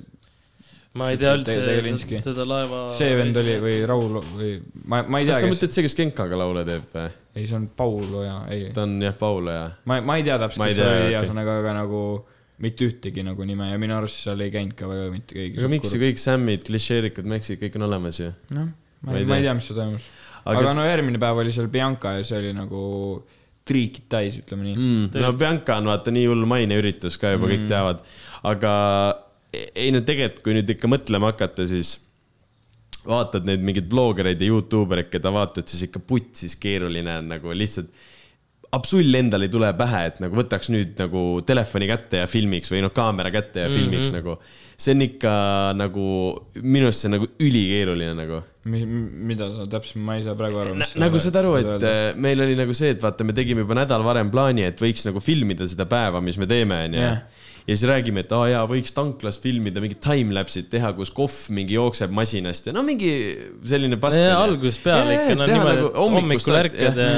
ma 0.99 1.09
ei 1.09 1.17
tea 1.17 1.33
üldse 1.37 2.19
seda 2.21 2.45
laeva. 2.45 2.83
see 2.93 3.15
vend 3.17 3.37
oli 3.41 3.55
või 3.63 3.77
Raul 3.89 4.19
või 4.21 4.51
ma, 4.85 5.01
ma 5.01 5.21
ei 5.21 5.25
kas 5.25 5.39
tea, 5.39 5.39
sa 5.39 5.47
kes, 5.47 5.55
mõtled 5.55 5.77
see, 5.77 5.85
kes 5.87 5.97
Genkaga 5.97 6.37
laule 6.37 6.65
teeb 6.67 6.85
või? 6.93 7.07
ei, 7.33 7.47
see 7.47 7.57
on 7.57 7.65
Paul 7.77 8.19
Oja, 8.21 8.35
ei, 8.53 8.67
ta 8.75 8.85
on 8.85 8.99
jah, 9.01 9.15
Paul 9.17 9.49
ja. 9.49 9.65
ma, 9.89 9.97
ma 10.05 10.19
ei 10.19 10.27
tea 10.27 10.37
täpselt, 10.43 10.67
kes 10.69 10.77
see 10.77 10.91
oli, 10.91 11.09
ühesõnaga, 11.15 11.57
aga 11.63 11.75
nagu 11.79 12.03
mitte 12.63 12.87
ühtegi 12.87 13.25
nagu 13.25 13.47
nime 13.49 13.71
ja 13.71 13.79
minu 13.81 13.97
arust 13.97 14.21
seal 14.27 14.45
ei 14.45 14.53
käinud 14.53 14.77
ka 14.77 14.89
väga 14.91 15.09
mitte 15.13 15.37
keegi. 15.37 15.59
aga 15.61 15.71
miks 15.73 15.95
ju 15.95 16.01
kõik 16.03 16.21
Samid, 16.21 16.65
klišeerikud 16.69 17.29
Meksid, 17.33 17.61
kõik 17.63 17.79
on 17.79 17.87
olemas 17.89 18.21
ju. 18.21 18.29
noh, 18.53 18.69
Ma 19.03 19.11
ma 19.11 19.19
ei 19.19 19.27
ma 19.27 19.39
ei 19.39 19.43
tea. 19.43 19.55
mis 19.57 19.65
seal 19.67 19.79
toimus. 19.81 20.05
Aga 20.43 20.61
aga 20.61 20.75
no 20.77 20.83
järgmine 20.85 21.19
päev 21.19 21.41
oli 21.41 21.51
seal 21.55 21.67
Bianca 21.71 22.13
ja 22.17 22.23
see 22.27 22.37
oli 22.39 22.53
nagu 22.55 22.83
triikid 23.67 24.05
täis, 24.11 24.37
ütleme 24.43 24.67
nii. 24.67 24.75
mm,. 24.77 25.21
no 25.23 25.33
Bianca 25.39 25.79
on 25.79 25.89
vaata 25.91 26.13
nii 26.13 26.25
hull 26.29 26.47
maineüritus 26.47 27.17
ka 27.19 27.33
juba 27.33 27.47
mm., 27.47 27.53
kõik 27.53 27.67
teavad. 27.71 28.03
aga 28.47 28.73
ei 29.53 29.91
no 29.93 30.01
tegelikult, 30.05 30.41
kui 30.45 30.57
nüüd 30.57 30.73
ikka 30.75 30.89
mõtlema 30.91 31.33
hakata, 31.33 31.67
siis 31.69 31.97
vaatad 33.03 33.45
neid 33.47 33.63
mingeid 33.65 33.89
bloggereid 33.91 34.41
ja 34.41 34.49
Youtube 34.49 34.95
ereid, 34.95 35.11
keda 35.11 35.33
vaatad, 35.33 35.67
siis 35.69 35.87
ikka 35.89 36.01
putsis 36.07 36.55
keeruline 36.59 37.19
on 37.19 37.31
nagu 37.35 37.55
lihtsalt 37.55 37.91
absull 38.73 39.17
endal 39.17 39.45
ei 39.45 39.51
tule 39.53 39.69
pähe, 39.77 40.01
et 40.09 40.19
nagu 40.23 40.37
võtaks 40.37 40.71
nüüd 40.73 40.95
nagu 40.97 41.23
telefoni 41.45 41.87
kätte 41.89 42.23
ja 42.23 42.29
filmiks 42.29 42.71
või 42.73 42.81
noh, 42.85 42.93
kaamera 42.95 43.29
kätte 43.33 43.67
ja 43.67 43.69
filmiks 43.69 44.09
mm 44.09 44.15
-hmm. 44.15 44.23
nagu. 44.23 44.61
see 44.83 44.95
on 44.95 45.05
ikka 45.05 45.33
nagu, 45.77 46.05
minu 46.61 46.89
arust 46.89 47.03
see 47.03 47.09
on 47.11 47.15
nagu 47.19 47.27
ülikeeruline 47.39 48.15
nagu 48.17 48.41
mida 48.65 49.49
sa 49.51 49.67
täpselt, 49.69 50.01
ma 50.07 50.15
ei 50.17 50.23
saa 50.23 50.35
praegu 50.39 50.59
aru. 50.63 50.75
nagu 50.79 51.19
saad 51.19 51.37
aru, 51.41 51.53
et 51.59 51.85
äh, 51.87 52.15
meil 52.15 52.41
oli 52.41 52.55
nagu 52.55 52.73
see, 52.73 52.93
et 52.95 53.01
vaata, 53.03 53.23
me 53.27 53.35
tegime 53.35 53.65
juba 53.65 53.77
nädal 53.77 54.03
varem 54.03 54.31
plaani, 54.31 54.63
et 54.63 54.81
võiks 54.81 55.05
nagu 55.05 55.19
filmida 55.19 55.67
seda 55.67 55.85
päeva, 55.85 56.21
mis 56.21 56.39
me 56.39 56.47
teeme, 56.47 56.85
onju. 56.87 57.09
Ja 57.63 57.75
siis 57.75 57.85
räägime, 57.87 58.23
et 58.25 58.33
aa 58.35 58.47
jaa, 58.51 58.63
võiks 58.69 58.95
tanklas 58.95 59.39
filmida 59.43 59.83
mingid 59.83 60.01
timelapse'id 60.03 60.67
teha, 60.71 60.91
kus 60.97 61.13
kohv 61.15 61.37
mingi 61.55 61.77
jookseb 61.77 62.11
masinast 62.15 62.67
ja 62.67 62.75
no 62.75 62.83
mingi 62.85 63.13
selline 63.69 63.99
pask. 64.01 64.19
ja 64.19 64.41
algusest 64.41 64.83
peale 64.83 65.15
ikka, 65.19 65.37
no 65.39 65.47
niimoodi, 65.47 65.77
nagu 65.79 65.91
et 65.91 66.01
hommikul 66.01 66.59
ärkad 66.63 66.99
ja 66.99 67.13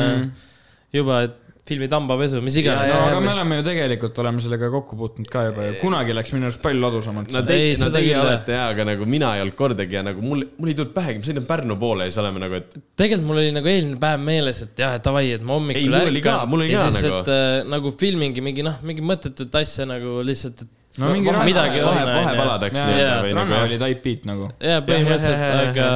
juba, 1.00 1.24
et 1.30 1.42
filmid 1.65 1.93
hambapesu, 1.95 2.39
mis 2.45 2.53
no 2.57 2.62
iganes. 2.62 2.91
aga 2.93 3.19
me 3.24 3.29
oleme 3.34 3.55
ju 3.57 3.63
tegelikult 3.65 4.19
oleme 4.22 4.41
sellega 4.43 4.67
kokku 4.69 4.98
puutunud 5.00 5.29
ka 5.34 5.45
juba 5.48 5.63
ju, 5.65 5.74
kunagi 5.81 6.13
läks 6.13 6.34
minu 6.36 6.45
arust 6.50 6.62
palju 6.62 6.81
ladusamalt 6.84 7.31
no 7.34 7.39
no,. 7.41 7.45
teie 7.48 7.72
Ei,, 7.72 7.79
no 7.81 7.89
teie 7.95 8.13
olete 8.22 8.53
jaa, 8.53 8.67
aga 8.75 8.86
nagu 8.91 9.07
mina 9.10 9.31
ei 9.38 9.41
olnud 9.45 9.57
kordagi 9.57 9.98
ja 9.98 10.03
nagu 10.05 10.22
mul, 10.22 10.43
mul 10.60 10.69
ei 10.69 10.77
tulnud 10.77 10.93
pähegi, 10.93 11.24
ma 11.24 11.29
sõidan 11.31 11.48
Pärnu 11.50 11.79
poole 11.81 12.05
ja 12.05 12.13
siis 12.13 12.22
oleme 12.22 12.43
nagu, 12.45 12.60
et 12.62 12.77
tegelikult 13.01 13.27
mul 13.31 13.41
oli 13.41 13.51
nagu 13.57 13.72
eelmine 13.74 14.00
päev 14.05 14.22
meeles, 14.29 14.62
et 14.67 14.86
jah, 14.86 14.93
et 15.00 15.05
davai, 15.10 15.25
et 15.39 15.41
ma 15.41 15.55
Ei, 15.55 15.60
hommikul 15.60 15.89
mul 15.98 16.13
oli 16.13 16.22
ka- 16.29 16.38
mul 16.53 16.65
oli 16.67 16.72
ja 16.77 16.86
ka 16.86 16.91
siis, 16.93 17.10
nagu- 17.10 17.22
et 17.25 17.34
äh, 17.34 17.69
nagu 17.75 17.95
filmingi 18.05 18.45
mingi 18.45 18.65
noh, 18.69 18.77
mingi 18.86 19.01
mõttetut 19.01 19.57
asja 19.62 19.89
nagu 19.89 20.19
lihtsalt, 20.29 20.62
et 20.67 21.01
no 21.01 21.10
mingi 21.12 21.34
vahe- 21.34 21.50
midagi 21.50 21.81
vahe- 21.81 22.05
on, 22.05 22.15
vahepaladeks 22.22 22.77
onju. 22.84 22.91
nii-öelda 22.93 23.10
Jaa, 23.10 23.24
ranna 23.34 23.45
nagu 23.55 23.65
oli 23.74 23.79
type 23.81 24.03
beat 24.05 24.29
nagu. 24.29 24.51
ja 24.62 24.77
põhimõtteliselt, 24.86 25.63
aga 25.65 25.89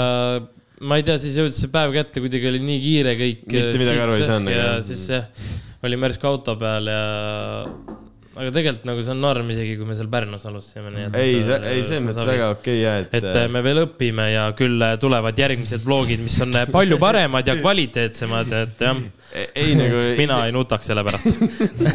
ma 0.79 0.99
ei 0.99 1.05
tea, 1.07 1.17
siis 1.21 1.37
jõudis 1.39 1.59
see 1.63 1.71
päev 1.73 1.93
kätte, 1.95 2.21
kuidagi 2.23 2.49
oli 2.51 2.61
nii 2.63 2.83
kiire 2.83 3.15
kõik. 3.19 3.45
Mitte 3.47 3.81
midagi 3.81 4.03
aru 4.05 4.19
ei 4.19 4.27
saanud, 4.27 4.53
ja 4.53 4.69
siis 4.85 5.07
jah, 5.11 5.25
olime 5.85 6.09
järsku 6.09 6.29
auto 6.29 6.55
peal 6.59 6.91
ja 6.91 7.01
aga 8.39 8.53
tegelikult 8.55 8.87
nagu 8.87 9.03
see 9.03 9.13
on 9.13 9.21
norm 9.23 9.51
isegi, 9.51 9.75
kui 9.79 9.87
me 9.87 9.95
seal 9.97 10.09
Pärnus 10.11 10.45
alustasime, 10.47 11.07
ei, 11.19 11.39
ei 11.43 11.83
selles 11.83 12.05
mõttes 12.07 12.27
väga 12.29 12.49
okei 12.55 12.77
ja, 12.79 12.95
et, 13.03 13.13
et 13.19 13.29
äh, 13.33 13.47
me 13.51 13.61
veel 13.65 13.83
õpime 13.83 14.29
ja 14.31 14.47
küll 14.57 14.79
äh, 14.85 14.95
tulevad 15.01 15.39
järgmised 15.39 15.83
vlogid, 15.83 16.23
mis 16.23 16.39
on 16.45 16.55
äh, 16.55 16.67
palju 16.71 16.99
paremad 17.01 17.47
ja 17.49 17.57
kvaliteetsemad, 17.59 18.53
et 18.63 18.83
jah, 18.87 19.01
ei 19.59 19.75
nagu. 19.77 19.99
mina 20.21 20.39
ei 20.47 20.53
nutaks 20.55 20.87
selle 20.89 21.03
pärast. 21.05 21.27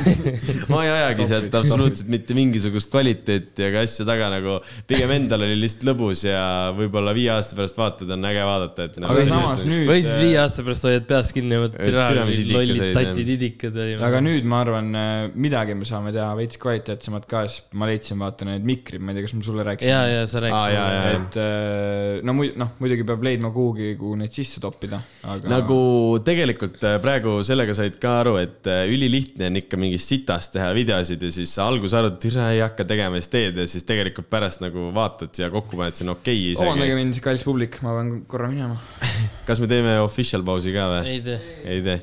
ma 0.72 0.82
ei 0.84 0.92
ajagi 0.92 1.28
sealt 1.32 1.56
absoluutselt 1.56 2.12
mitte 2.12 2.36
mingisugust 2.36 2.92
kvaliteeti 2.92 3.64
ega 3.70 3.82
asja 3.86 4.06
taga 4.08 4.28
nagu, 4.34 4.58
pigem 4.90 5.16
endal 5.16 5.46
oli 5.46 5.56
lihtsalt 5.62 5.88
lõbus 5.88 6.26
ja 6.28 6.44
võib-olla 6.76 7.16
viie 7.16 7.32
aasta 7.34 7.56
pärast 7.58 7.80
vaatad, 7.80 8.12
on 8.14 8.28
äge 8.28 8.44
vaadata, 8.44 8.88
et 8.90 9.00
nagu 9.00 9.16
aga 9.16 9.26
samas 9.32 9.64
nüüd 9.64 9.88
või 9.88 10.04
siis 10.04 10.20
viie 10.20 10.38
aasta 10.44 10.66
pärast 10.66 10.88
hoiad 10.90 11.08
peast 11.08 11.36
kinni 11.36 11.62
idikad 11.64 12.52
lollid 12.52 12.84
tatid, 13.00 13.34
idikad 13.38 13.82
aga 13.96 14.22
nüüd 14.24 14.46
ma 14.48 14.60
arvan, 14.66 14.92
midagi 15.34 15.78
me 15.78 15.88
saame 15.88 16.12
teha 16.14 16.33
veits 16.38 16.58
kvaliteetsemat 16.60 17.26
ka, 17.30 17.44
sest 17.48 17.74
ma 17.78 17.88
leidsin, 17.88 18.18
vaata 18.20 18.46
need 18.48 18.66
mikrid, 18.66 19.02
ma 19.02 19.12
ei 19.12 19.18
tea, 19.18 19.26
kas 19.26 19.34
ma 19.36 19.44
sulle 19.46 19.66
rääkisin. 19.66 19.92
ja, 19.92 20.02
ja 20.10 20.26
sa 20.30 20.42
rääkisid. 20.44 21.14
et 21.14 21.38
äh, 21.42 22.24
no 22.26 22.34
muidu, 22.36 22.56
noh, 22.60 22.72
muidugi 22.82 23.06
peab 23.08 23.24
leidma 23.26 23.50
kuhugi, 23.54 23.92
kuhu 24.00 24.18
neid 24.20 24.34
sisse 24.36 24.62
toppida, 24.62 25.00
aga. 25.22 25.50
nagu 25.50 25.78
tegelikult 26.26 26.82
äh, 26.88 26.98
praegu 27.04 27.36
sellega 27.46 27.76
said 27.76 27.98
ka 28.02 28.16
aru, 28.22 28.36
et 28.42 28.70
äh, 28.70 28.84
ülilihtne 28.90 29.50
on 29.52 29.60
ikka 29.62 29.80
mingist 29.80 30.12
sitast 30.12 30.54
teha 30.56 30.72
videosid 30.76 31.22
ja 31.22 31.32
siis 31.34 31.54
sa 31.56 31.68
alguses 31.70 31.96
arvad, 31.98 32.18
et 32.18 32.26
tere, 32.26 32.50
ei 32.56 32.62
hakka 32.64 32.88
tegema, 32.88 33.20
siis 33.22 33.32
teed 33.32 33.62
ja 33.62 33.68
siis 33.70 33.86
tegelikult 33.88 34.30
pärast 34.32 34.64
nagu 34.64 34.90
vaatad 34.94 35.34
ja 35.40 35.50
kokku 35.52 35.78
paned, 35.80 35.98
see 35.98 36.06
on 36.08 36.14
okei 36.16 36.50
okay, 36.52 36.60
vabandage 36.60 36.90
isegi. 36.92 37.00
mind, 37.00 37.22
kallis 37.24 37.46
publik, 37.46 37.80
ma 37.84 37.96
pean 37.98 38.12
korra 38.30 38.50
minema. 38.52 38.78
kas 39.48 39.62
me 39.62 39.70
teeme 39.70 39.98
official 40.02 40.44
pausi 40.46 40.74
ka 40.74 40.90
või? 40.96 41.16
ei 41.16 41.24
tee. 41.24 41.40
ei 41.64 41.82
tee. 41.84 41.98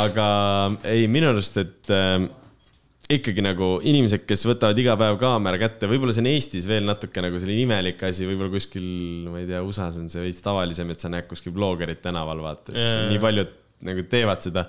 aga 0.00 0.26
ei, 0.88 1.08
minu 1.10 1.32
arust, 1.32 1.58
et 1.62 1.94
äh, 1.94 2.20
ikkagi 3.10 3.42
nagu 3.42 3.68
inimesed, 3.86 4.22
kes 4.28 4.44
võtavad 4.46 4.78
iga 4.78 4.94
päev 4.98 5.16
kaamera 5.20 5.58
kätte, 5.60 5.88
võib-olla 5.90 6.14
see 6.14 6.22
on 6.22 6.30
Eestis 6.30 6.68
veel 6.70 6.86
natuke 6.86 7.22
nagu 7.24 7.40
selline 7.42 7.64
imelik 7.64 8.02
asi, 8.06 8.26
võib-olla 8.28 8.52
kuskil, 8.52 8.86
ma 9.30 9.40
ei 9.42 9.48
tea, 9.48 9.62
USA-s 9.66 9.98
on 10.02 10.10
see 10.12 10.22
veits 10.22 10.40
tavalisem, 10.44 10.92
et 10.92 11.02
sa 11.02 11.10
näed 11.12 11.26
kuskil 11.30 11.54
blogerit 11.56 12.02
tänaval, 12.04 12.42
vaata, 12.44 12.74
siis 12.76 13.08
nii 13.10 13.22
paljud 13.22 13.56
nagu 13.88 14.04
teevad 14.12 14.44
seda. 14.46 14.66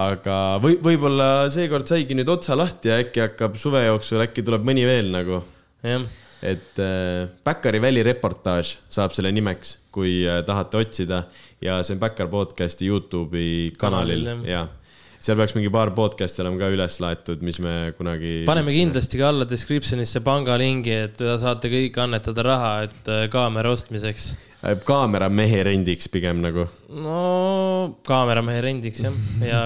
aga 0.00 0.38
või, 0.62 0.78
võib-olla 0.82 1.28
seekord 1.50 1.86
saigi 1.90 2.16
nüüd 2.18 2.30
otsa 2.30 2.58
lahti 2.58 2.90
ja 2.90 2.98
äkki 3.04 3.22
hakkab 3.28 3.58
suve 3.58 3.84
jooksul, 3.86 4.24
äkki 4.26 4.44
tuleb 4.46 4.66
mõni 4.66 4.86
veel 4.88 5.12
nagu, 5.14 5.42
et 6.40 6.82
äh, 6.82 7.28
Backari 7.44 7.82
välireportaaž 7.82 8.78
saab 8.90 9.14
selle 9.14 9.30
nimeks, 9.36 9.76
kui 9.94 10.24
äh, 10.26 10.42
tahate 10.46 10.82
otsida 10.82 11.24
ja 11.62 11.78
see 11.84 11.94
on 11.94 12.02
Backar 12.02 12.30
podcast'i 12.32 12.90
Youtube'i 12.90 13.70
kanalil. 13.78 14.26
Kanalil, 14.26 14.50
ja 14.50 14.66
seal 15.20 15.36
peaks 15.36 15.52
mingi 15.56 15.70
paar 15.72 15.92
podcast'i 15.96 16.40
olema 16.44 16.62
ka 16.62 16.70
üles 16.72 16.94
laetud, 17.02 17.42
mis 17.44 17.60
me 17.60 17.74
kunagi. 17.98 18.44
paneme. 18.48 18.72
kindlasti 18.72 19.20
ka 19.20 19.28
alla 19.28 19.46
description'isse 19.48 20.22
pangalingi, 20.24 20.94
et 21.08 21.20
saate 21.42 21.68
kõik 21.72 21.98
annetada 22.00 22.46
raha, 22.46 22.72
et 22.88 23.12
äh, 23.12 23.26
kaamera 23.32 23.74
ostmiseks. 23.76 24.32
kaameramehe 24.88 25.62
rendiks 25.68 26.08
pigem 26.12 26.40
nagu. 26.44 26.66
no 26.88 27.20
kaameramehe 28.08 28.64
rendiks 28.64 29.04
jah, 29.04 29.22
ja 29.44 29.60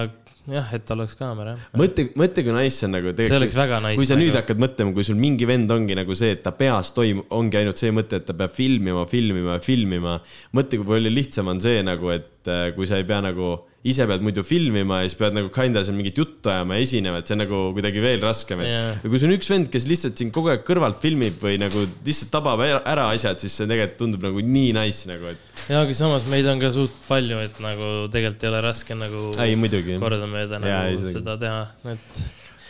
jah, 0.51 0.73
et 0.75 0.91
oleks 0.93 1.15
kaamera 1.17 1.55
mõtle, 1.77 2.09
mõtle, 2.19 2.43
kui 2.45 2.55
nice 2.55 2.75
see 2.75 2.89
on 2.89 2.93
nagu. 2.97 3.13
See 3.17 3.37
oleks 3.37 3.55
väga 3.57 3.79
nice 3.85 3.99
kui 4.01 4.09
sa 4.09 4.17
nüüd 4.19 4.33
nagu. 4.33 4.41
hakkad 4.41 4.59
mõtlema, 4.61 4.93
kui 4.97 5.07
sul 5.07 5.19
mingi 5.19 5.47
vend 5.49 5.71
ongi 5.71 5.95
nagu 5.97 6.17
see, 6.17 6.33
et 6.35 6.43
ta 6.43 6.51
peas 6.57 6.91
toimub, 6.97 7.29
ongi 7.35 7.61
ainult 7.61 7.79
see 7.79 7.95
mõte, 7.95 8.19
et 8.19 8.27
ta 8.27 8.35
peab 8.37 8.51
filmima, 8.53 9.05
filmima, 9.09 9.55
filmima. 9.63 10.17
mõtle, 10.57 10.81
kui 10.81 10.91
palju 10.91 11.15
lihtsam 11.15 11.55
on 11.55 11.63
see 11.63 11.79
nagu, 11.87 12.11
et 12.13 12.51
äh, 12.51 12.67
kui 12.75 12.91
sa 12.91 12.99
ei 12.99 13.07
pea 13.07 13.21
nagu, 13.23 13.55
ise 13.85 14.05
pead 14.09 14.23
muidu 14.25 14.41
filmima 14.45 15.01
ja 15.03 15.09
siis 15.09 15.17
pead 15.19 15.35
nagu 15.37 15.51
kinda 15.53 15.83
seal 15.85 15.97
mingit 15.97 16.17
juttu 16.17 16.49
ajama 16.49 16.79
ja 16.79 16.85
esinema, 16.87 17.19
et 17.21 17.29
see 17.29 17.35
on 17.37 17.41
nagu 17.43 17.59
kuidagi 17.75 18.01
veel 18.03 18.23
raskem. 18.23 18.63
Jaa. 18.65 18.95
ja 18.97 19.09
kui 19.11 19.19
sul 19.21 19.29
on 19.29 19.35
üks 19.37 19.49
vend, 19.53 19.69
kes 19.73 19.85
lihtsalt 19.89 20.17
siin 20.21 20.31
kogu 20.35 20.49
aeg 20.53 20.63
kõrvalt 20.67 20.97
filmib 21.03 21.37
või 21.43 21.59
nagu 21.61 21.83
lihtsalt 22.07 22.31
tabab 22.33 22.63
ära, 22.65 23.09
asjad, 23.13 23.37
siis 23.43 23.53
see 23.59 23.69
tegelikult 23.69 23.99
tundub 24.01 24.25
nagu 24.25 24.41
nii 24.45 24.71
nice 24.77 25.09
nagu, 25.11 25.29
et. 25.35 25.59
ja 25.69 25.83
aga 25.85 25.97
samas 25.97 26.25
meid 26.31 26.49
on 26.49 26.63
ka 26.63 26.71
suht 26.73 26.95
palju, 27.09 27.41
et 27.45 27.61
nagu 27.63 27.91
tegelikult 28.13 28.47
ei 28.47 28.51
ole 28.53 28.63
raske 28.65 28.97
nagu 28.97 29.27
ei, 29.45 29.53
muidugi. 29.59 29.99
kordamööda 30.01 30.61
nagu 30.63 30.97
seda- 31.03 31.13
seda 31.19 31.37
teha, 31.45 31.61
et 31.93 32.25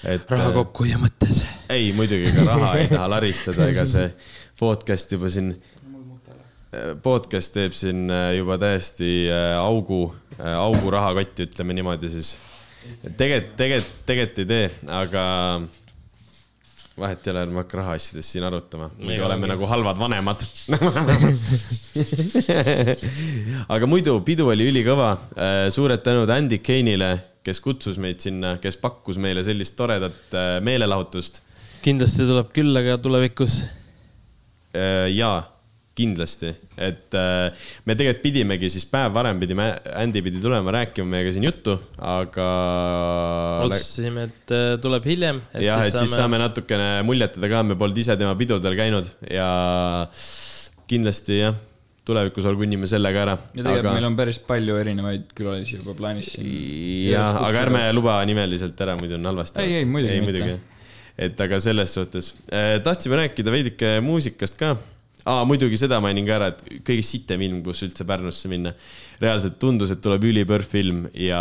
et 0.05 0.27
raha 0.29 0.51
äh, 0.51 0.57
kokkuhoiu 0.59 0.99
mõttes. 1.01 1.43
ei, 1.71 1.91
muidugi 1.97 2.33
ka 2.35 2.43
raha 2.51 2.73
ei 2.81 2.89
taha 2.91 3.07
laristada, 3.15 3.69
ega 3.71 3.87
see 3.89 4.09
podcast 4.59 5.15
juba 5.15 5.31
siin, 5.33 5.55
podcast 7.05 7.53
teeb 7.55 7.73
siin 7.75 8.05
äh, 8.11 8.33
juba 8.39 8.57
täiesti 8.61 9.09
äh, 9.31 9.53
augu, 9.57 10.09
augu 10.39 10.91
rahakotti, 10.93 11.49
ütleme 11.49 11.75
niimoodi 11.77 12.11
siis. 12.11 12.35
tegelikult, 13.17 13.55
tegelikult, 13.59 13.93
tegelikult 14.05 14.39
ei 14.43 14.49
tee, 14.51 14.65
aga 14.93 15.23
vahet 16.99 17.27
ei 17.27 17.33
ole, 17.33 17.45
ärme 17.45 17.61
hakka 17.63 17.79
rahaasjadest 17.81 18.35
siin 18.35 18.45
arutama, 18.47 18.89
muidu 18.97 19.17
Ega 19.17 19.29
oleme 19.29 19.47
ongi. 19.47 19.53
nagu 19.53 19.69
halvad 19.71 19.97
vanemad. 19.99 20.43
aga 23.75 23.89
muidu 23.89 24.19
pidu 24.27 24.51
oli 24.53 24.69
ülikõva, 24.71 25.09
suured 25.75 26.05
tänud 26.05 26.29
Andy 26.31 26.61
Kane'ile, 26.63 27.11
kes 27.45 27.59
kutsus 27.61 27.97
meid 28.01 28.23
sinna, 28.23 28.55
kes 28.61 28.77
pakkus 28.81 29.19
meile 29.21 29.43
sellist 29.45 29.75
toredat 29.77 30.33
äh, 30.33 30.55
meelelahutust 30.65 31.43
kindlasti 31.85 32.25
tuleb 32.25 32.49
külla 32.55 32.81
ka 32.85 32.97
tulevikus. 33.01 33.59
Äh, 34.75 35.11
jaa, 35.13 35.43
kindlasti, 35.95 36.49
et 36.75 37.15
äh, 37.15 37.67
me 37.87 37.95
tegelikult 37.95 38.23
pidimegi 38.25 38.69
siis 38.71 38.83
päev 38.91 39.13
varem 39.15 39.39
pidime, 39.39 39.69
Andy 39.95 40.21
pidi 40.25 40.41
tulema 40.43 40.73
rääkima 40.75 41.07
meiega 41.13 41.31
siin 41.35 41.47
juttu, 41.47 41.77
aga. 42.03 42.47
otsustasime, 43.63 44.25
et 44.27 44.55
äh, 44.55 44.65
tuleb 44.83 45.07
hiljem. 45.07 45.39
jah, 45.63 45.85
et 45.87 45.95
siis 45.95 46.11
saame 46.15 46.39
natukene 46.41 46.89
muljetada 47.07 47.51
ka, 47.51 47.63
me 47.71 47.77
polnud 47.79 48.01
ise 48.03 48.17
tema 48.19 48.35
pidudel 48.39 48.75
käinud 48.77 49.07
ja 49.31 49.47
kindlasti 50.89 51.39
jah, 51.39 51.55
tulevikus 52.05 52.45
olgunime 52.51 52.89
selle 52.91 53.13
ka 53.15 53.21
ära. 53.23 53.37
ja 53.55 53.61
tegelikult 53.61 53.85
aga... 53.85 53.93
meil 53.95 54.09
on 54.09 54.17
päris 54.19 54.39
palju 54.49 54.75
erinevaid 54.81 55.29
külalisi 55.37 55.79
juba 55.79 55.95
plaanis 55.97 56.33
siin. 56.35 56.49
jah, 57.13 57.39
aga 57.39 57.61
ärme 57.69 57.85
luba 57.95 58.17
nimeliselt 58.27 58.83
ära, 58.83 58.97
muidu 58.99 59.15
on 59.15 59.31
halvasti. 59.31 59.63
Ei, 59.63 59.79
ei, 59.79 59.87
muidugi 59.87 60.19
mitte. 60.27 60.59
et 61.29 61.39
aga 61.47 61.61
selles 61.63 61.95
suhtes 61.95 62.33
eh, 62.51 62.75
tahtsime 62.83 63.23
rääkida 63.23 63.55
veidike 63.55 63.95
muusikast 64.03 64.59
ka 64.59 64.75
aa, 65.25 65.41
muidugi 65.49 65.77
seda 65.79 65.97
mainin 66.03 66.25
ka 66.27 66.37
ära, 66.37 66.51
et 66.53 66.83
kõige 66.85 67.05
sitem 67.05 67.41
ilm, 67.45 67.63
kus 67.65 67.81
üldse 67.87 68.05
Pärnusse 68.07 68.51
minna. 68.51 68.75
reaalselt 69.15 69.55
tundus, 69.55 69.93
et 69.93 70.01
tuleb 70.03 70.25
ülipörr 70.27 70.65
film 70.67 71.05
ja 71.15 71.39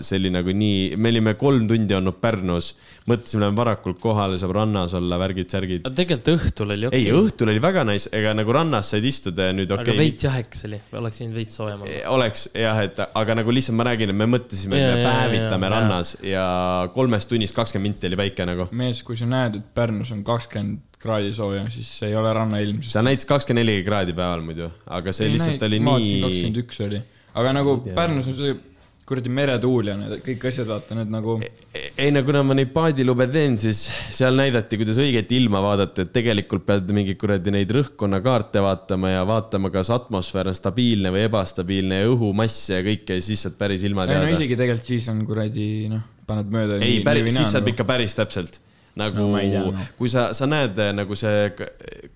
see 0.00 0.16
oli 0.16 0.30
nagu 0.32 0.52
nii, 0.56 0.94
me 0.96 1.10
olime 1.12 1.34
kolm 1.36 1.66
tundi 1.68 1.92
olnud 1.92 2.16
Pärnus, 2.22 2.70
mõtlesime, 3.06 3.44
lähme 3.44 3.58
varakult 3.58 4.00
kohale, 4.00 4.38
saab 4.40 4.54
rannas 4.56 4.94
olla, 4.96 5.18
värgid-särgid. 5.20 5.84
aga 5.84 5.92
tegelikult 5.98 6.30
õhtul 6.32 6.72
oli 6.72 6.88
okei 6.88 7.02
ei, 7.04 7.12
õhtul 7.12 7.52
oli 7.52 7.62
väga 7.62 7.84
nice, 7.90 8.08
ega 8.16 8.32
nagu 8.38 8.56
rannas 8.56 8.94
said 8.94 9.04
istuda 9.06 9.50
ja 9.50 9.58
nüüd 9.58 9.76
aga 9.76 9.84
okei 9.84 10.00
veits 10.00 10.24
jahekas 10.24 10.64
oli, 10.70 10.80
oleks 10.96 11.20
võinud 11.20 11.38
veits 11.42 11.60
soojem 11.60 11.84
olla. 11.84 12.00
oleks 12.16 12.48
jah, 12.56 12.82
et 12.88 13.04
aga 13.06 13.38
nagu 13.42 13.54
lihtsalt 13.58 13.76
ma 13.76 13.90
räägin, 13.90 14.14
et 14.14 14.20
me 14.24 14.30
mõtlesime, 14.32 14.80
et 14.80 14.96
me 14.96 15.04
jaa, 15.04 15.12
päevitame 15.12 15.68
jaa, 15.68 15.74
rannas 15.76 16.16
ja 16.24 16.48
kolmest 16.96 17.28
tunnist 17.30 17.54
kakskümmend 17.60 17.92
minti 17.92 18.08
oli 18.08 18.22
päike 18.24 18.48
nagu. 18.48 18.70
mees, 18.72 19.04
kui 19.04 19.20
sa 19.20 19.28
näed, 19.28 19.60
et 19.60 19.72
Pärnus 19.76 20.16
on 20.16 20.24
kakskümmend 20.26 20.95
kraadi 21.06 21.32
sooja, 21.36 21.64
siis 21.72 21.90
ei 22.08 22.16
ole 22.18 22.36
rannailm. 22.36 22.82
see 22.84 23.04
näitas 23.06 23.28
kakskümmend 23.32 23.64
neli 23.64 23.82
kraadi 23.86 24.16
päeval 24.16 24.44
muidu, 24.46 24.70
aga 24.98 25.14
see 25.16 25.32
lihtsalt 25.32 25.66
oli 25.68 25.82
kakskümmend 25.82 26.48
nii. 26.50 26.64
üks 26.64 26.82
oli, 26.86 27.02
aga 27.34 27.60
nagu 27.60 27.78
Pärnus 27.94 28.32
on 28.32 28.40
see 28.40 28.56
kuradi 29.06 29.30
meretuul 29.30 29.86
ja 29.86 29.94
need 29.98 30.18
kõik 30.24 30.48
asjad, 30.50 30.66
vaata 30.66 30.96
need 30.98 31.10
nagu. 31.14 31.36
ei 31.76 32.10
no 32.10 32.22
kuna 32.26 32.42
ma 32.46 32.56
neid 32.58 32.72
paadilube 32.74 33.28
teen, 33.30 33.54
siis 33.62 33.84
seal 34.14 34.34
näidati, 34.38 34.80
kuidas 34.80 34.98
õiget 35.02 35.30
ilma 35.36 35.60
vaadata, 35.62 36.02
et 36.02 36.12
tegelikult 36.14 36.66
pead 36.66 36.90
mingi 36.96 37.14
kuradi 37.18 37.54
neid 37.54 37.70
rõhkkonnakaarte 37.76 38.64
vaatama 38.64 39.14
ja 39.14 39.22
vaatama, 39.28 39.70
kas 39.74 39.92
atmosfäär 39.94 40.50
on 40.50 40.58
stabiilne 40.58 41.14
või 41.14 41.22
ebastabiilne 41.28 42.02
ja 42.02 42.10
õhumass 42.10 42.72
ja 42.74 42.82
kõike 42.86 43.20
ja 43.20 43.26
siis 43.28 43.46
saad 43.46 43.54
päris 43.60 43.86
ilma 43.86 44.04
ei 44.04 44.10
no 44.10 44.18
teada. 44.18 44.34
isegi 44.40 44.58
tegelikult 44.58 44.90
siis 44.90 45.08
on 45.14 45.22
kuradi 45.28 45.68
noh, 45.92 46.02
paned 46.26 46.50
mööda. 46.50 46.82
ei, 46.82 46.98
päris, 47.06 47.30
siis 47.36 47.54
saab 47.54 47.70
ikka 47.70 47.86
päris 47.86 48.18
täpselt. 48.18 48.58
Nagu 48.96 49.26
No 49.26 49.30
no, 49.32 49.40
tea, 49.40 49.64
noh. 49.64 49.88
kui 49.98 50.10
sa, 50.12 50.30
sa 50.36 50.48
näed 50.50 50.78
eh, 50.82 50.92
nagu 50.96 51.16
see 51.18 51.48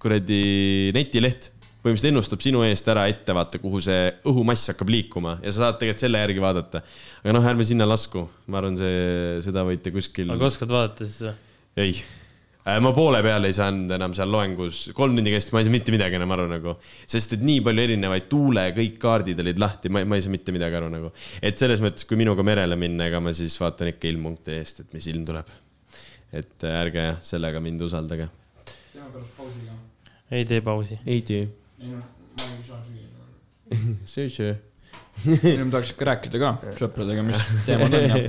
kuradi 0.01 0.45
netileht 0.97 1.51
põhimõtteliselt 1.81 2.13
ennustab 2.13 2.45
sinu 2.45 2.63
eest 2.67 2.89
ära 2.93 3.07
ette, 3.09 3.35
vaata, 3.37 3.61
kuhu 3.61 3.81
see 3.85 4.09
õhumass 4.29 4.73
hakkab 4.73 4.91
liikuma 4.93 5.39
ja 5.41 5.53
sa 5.53 5.65
saad 5.65 5.79
tegelikult 5.81 6.05
selle 6.05 6.21
järgi 6.21 6.43
vaadata. 6.45 6.83
aga 7.23 7.37
noh, 7.37 7.47
ärme 7.53 7.67
sinna 7.67 7.89
lasku, 7.89 8.27
ma 8.53 8.61
arvan, 8.61 8.77
see, 8.77 9.39
seda 9.47 9.65
võite 9.69 9.93
kuskil. 9.95 10.33
aga 10.35 10.51
oskad 10.51 10.73
vaadata 10.73 11.09
siis 11.09 11.23
või? 11.25 11.39
ei, 11.81 11.95
ma 12.85 12.93
poole 12.97 13.23
peale 13.25 13.49
ei 13.49 13.57
saanud 13.57 13.97
enam 13.97 14.13
seal 14.17 14.29
loengus, 14.33 14.83
kolm 14.97 15.17
tundi 15.17 15.33
kestis, 15.33 15.55
ma 15.57 15.63
ei 15.63 15.71
saa 15.71 15.77
mitte 15.79 15.95
midagi 15.95 16.21
enam 16.21 16.37
aru 16.37 16.51
nagu, 16.51 16.77
sest 17.09 17.39
et 17.39 17.49
nii 17.49 17.65
palju 17.65 17.87
erinevaid 17.87 18.29
tuule, 18.29 18.67
kõik 18.77 19.01
kaardid 19.01 19.41
olid 19.41 19.65
lahti, 19.65 19.93
ma, 19.93 20.05
ma 20.05 20.21
ei 20.21 20.27
saa 20.27 20.37
mitte 20.37 20.53
midagi 20.53 20.77
aru 20.83 20.93
nagu. 20.93 21.15
et 21.41 21.65
selles 21.65 21.81
mõttes, 21.81 22.05
kui 22.05 22.21
minuga 22.21 22.45
merele 22.45 22.77
minna, 22.81 23.09
ega 23.09 23.25
ma 23.25 23.33
siis 23.37 23.57
vaatan 23.63 23.95
ikka 23.95 24.13
ilm.ee-st, 24.13 24.85
et 24.85 24.97
mis 24.99 25.09
ilm 25.15 25.25
tuleb. 25.33 25.49
Et 26.33 26.65
äh, 26.65 26.81
ärge 26.83 27.07
sellega 27.27 27.61
mind 27.61 27.81
usaldage. 27.87 28.29
ei 30.31 30.45
tee 30.45 30.61
pausi. 30.61 30.99
ei 31.07 31.23
tee. 31.23 31.49
söö, 34.05 34.29
söö. 34.29 34.55
ennem 35.45 35.71
tahaks 35.71 35.95
ikka 35.95 36.13
rääkida 36.13 36.43
ka 36.43 36.75
sõpradega, 36.79 37.23
mis 37.27 37.49
teemad 37.67 37.95
on 37.95 38.07
ja 38.09 38.21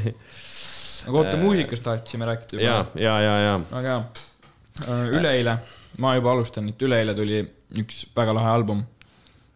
aga 1.08 1.18
oota, 1.18 1.38
muusikast 1.38 1.84
tahtsime 1.84 2.26
rääkida 2.30 2.62
ja 2.62 2.78
juba., 2.78 3.02
ja, 3.02 3.16
ja, 3.22 3.38
ja 3.46 3.54
väga 3.72 3.96
hea. 3.96 5.08
üleeile, 5.20 5.56
ma 5.98 6.16
juba 6.18 6.34
alustan, 6.36 6.70
et 6.72 6.86
üleeile 6.86 7.16
tuli 7.18 7.42
üks 7.82 8.04
väga 8.16 8.36
lahe 8.36 8.52
album. 8.52 8.84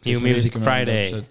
New 0.05 0.21
Music 0.21 0.57
Friday.. 0.61 1.23